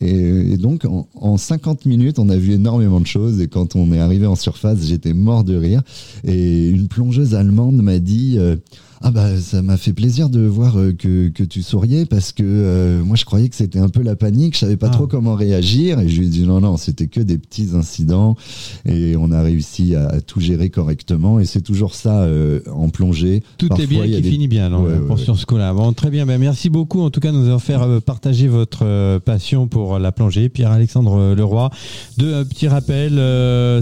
Et, 0.00 0.56
donc, 0.56 0.86
en, 1.14 1.36
50 1.36 1.84
minutes, 1.86 2.18
on 2.18 2.28
a 2.28 2.36
vu 2.36 2.52
énormément 2.52 3.00
de 3.00 3.06
choses. 3.06 3.40
Et 3.40 3.48
quand 3.48 3.74
on 3.76 3.92
est 3.92 3.98
arrivé 3.98 4.26
en 4.26 4.36
surface, 4.36 4.86
j'étais 4.86 5.12
mort 5.12 5.44
de 5.44 5.56
rire. 5.56 5.82
Et 6.24 6.68
une 6.68 6.88
plongeuse 6.88 7.34
allemande 7.34 7.82
m'a 7.82 7.98
dit 7.98 8.36
euh, 8.38 8.56
ah 9.00 9.10
bah 9.12 9.36
ça 9.40 9.62
m'a 9.62 9.76
fait 9.76 9.92
plaisir 9.92 10.28
de 10.28 10.40
voir 10.40 10.78
euh, 10.78 10.92
que, 10.92 11.28
que 11.28 11.44
tu 11.44 11.62
souriais 11.62 12.04
parce 12.04 12.32
que 12.32 12.42
euh, 12.44 13.04
moi 13.04 13.14
je 13.14 13.24
croyais 13.24 13.48
que 13.48 13.54
c'était 13.54 13.78
un 13.78 13.88
peu 13.88 14.02
la 14.02 14.16
panique, 14.16 14.54
je 14.54 14.60
savais 14.60 14.76
pas 14.76 14.88
ah. 14.88 14.94
trop 14.94 15.06
comment 15.06 15.34
réagir 15.34 16.00
et 16.00 16.08
je 16.08 16.18
lui 16.18 16.26
ai 16.26 16.30
dit 16.30 16.46
non 16.46 16.60
non 16.60 16.76
c'était 16.76 17.06
que 17.06 17.20
des 17.20 17.38
petits 17.38 17.68
incidents 17.74 18.36
et 18.84 19.16
on 19.16 19.30
a 19.30 19.40
réussi 19.40 19.94
à, 19.94 20.20
tout 20.20 20.40
gérer 20.40 20.70
correctement 20.70 21.38
et 21.38 21.44
c'est 21.44 21.60
toujours 21.60 21.94
ça 21.94 22.22
euh, 22.22 22.60
en 22.72 22.88
plongée. 22.88 23.42
Tout 23.56 23.72
est 23.80 23.86
bien 23.86 24.04
qui 24.04 24.22
finit 24.22 24.48
bien 24.48 24.68
non, 24.68 24.84
pour 25.06 25.18
ce 25.18 25.46
coup-là. 25.46 25.72
Bon 25.72 25.92
très 25.92 26.10
bien, 26.10 26.26
ben, 26.26 26.38
merci 26.38 26.68
beaucoup 26.68 27.00
en 27.00 27.10
tout 27.10 27.20
cas 27.20 27.30
de 27.30 27.36
nous 27.36 27.44
avoir 27.44 27.62
fait 27.62 27.76
partager 28.04 28.48
votre 28.48 29.18
passion 29.20 29.68
pour 29.68 29.98
la 29.98 30.10
plongée. 30.10 30.48
Pierre-Alexandre 30.48 31.34
Leroy. 31.36 31.70
Deux 32.16 32.44
petits 32.44 32.68
rappels 32.68 33.20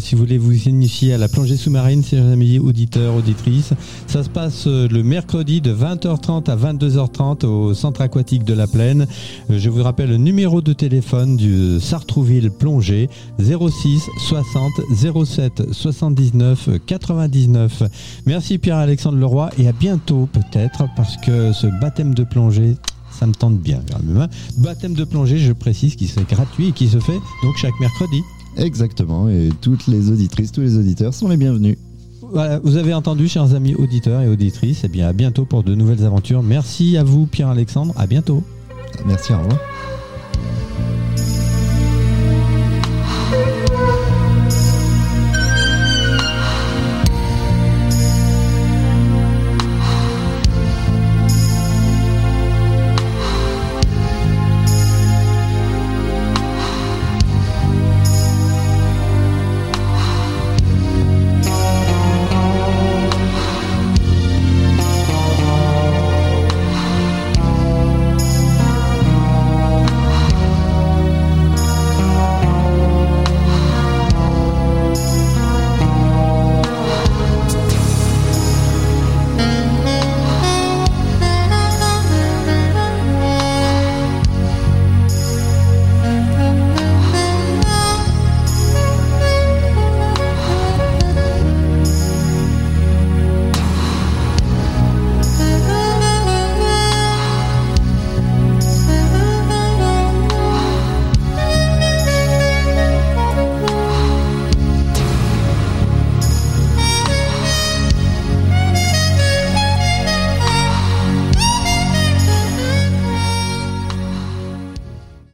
si 0.01 0.15
vous 0.15 0.21
voulez 0.21 0.39
vous 0.39 0.69
initier 0.69 1.15
à 1.15 1.19
la 1.19 1.29
plongée 1.29 1.57
sous-marine, 1.57 2.05
chers 2.05 2.27
amis 2.27 2.59
auditeurs, 2.59 3.15
auditrices, 3.15 3.73
ça 4.07 4.23
se 4.23 4.29
passe 4.29 4.67
le 4.67 5.06
mercredi 5.07 5.61
de 5.61 5.73
20h30 5.73 6.51
à 6.51 6.57
22h30 6.57 7.47
au 7.47 7.75
centre 7.75 8.01
aquatique 8.01 8.45
de 8.45 8.53
la 8.53 8.67
Plaine. 8.67 9.07
Euh, 9.51 9.59
je 9.59 9.71
vous 9.71 9.83
rappelle 9.83 10.11
le 10.11 10.17
numéro 10.17 10.61
de 10.61 10.73
téléphone 10.73 11.37
du 11.37 11.81
Sartrouville 11.81 12.51
Plongée 12.51 13.09
06 13.39 14.03
60 14.29 14.73
07 15.25 15.73
79 15.73 16.71
99. 16.85 17.85
Merci 18.27 18.59
Pierre-Alexandre 18.59 19.19
Leroy 19.19 19.51
et 19.59 19.69
à 19.69 19.73
bientôt 19.73 20.29
peut-être 20.33 20.85
parce 20.97 21.17
que 21.19 21.53
ce 21.53 21.69
baptême 21.81 22.13
de 22.13 22.25
plongée 22.25 22.77
ça 23.13 23.27
me 23.27 23.33
tente 23.33 23.59
bien. 23.59 23.81
Baptême 24.59 24.93
de 24.93 25.05
plongée, 25.05 25.39
je 25.39 25.53
précise, 25.53 25.97
qui 25.97 26.07
c'est 26.07 26.29
gratuit 26.29 26.69
et 26.69 26.73
qui 26.73 26.89
se 26.89 26.99
fait 26.99 27.19
donc 27.43 27.57
chaque 27.57 27.79
mercredi. 27.81 28.21
Exactement, 28.59 29.29
et 29.29 29.51
toutes 29.61 29.87
les 29.87 30.11
auditrices, 30.11 30.53
tous 30.53 30.63
les 30.63 30.77
auditeurs 30.77 31.15
sont 31.15 31.29
les 31.29 31.37
bienvenus. 31.37 31.77
Voilà, 32.33 32.59
vous 32.59 32.77
avez 32.77 32.93
entendu, 32.93 33.29
chers 33.29 33.55
amis 33.55 33.75
auditeurs 33.75 34.23
et 34.23 34.29
auditrices. 34.29 34.85
Et 34.85 34.89
bien, 34.89 35.09
à 35.09 35.13
bientôt 35.13 35.45
pour 35.45 35.63
de 35.63 35.75
nouvelles 35.75 36.05
aventures. 36.05 36.43
Merci 36.43 36.97
à 36.97 37.05
vous, 37.05 37.27
Pierre-Alexandre. 37.27 37.95
À 37.97 38.07
bientôt. 38.07 38.43
Merci, 39.07 39.33
au 39.33 39.39
revoir. 39.39 39.59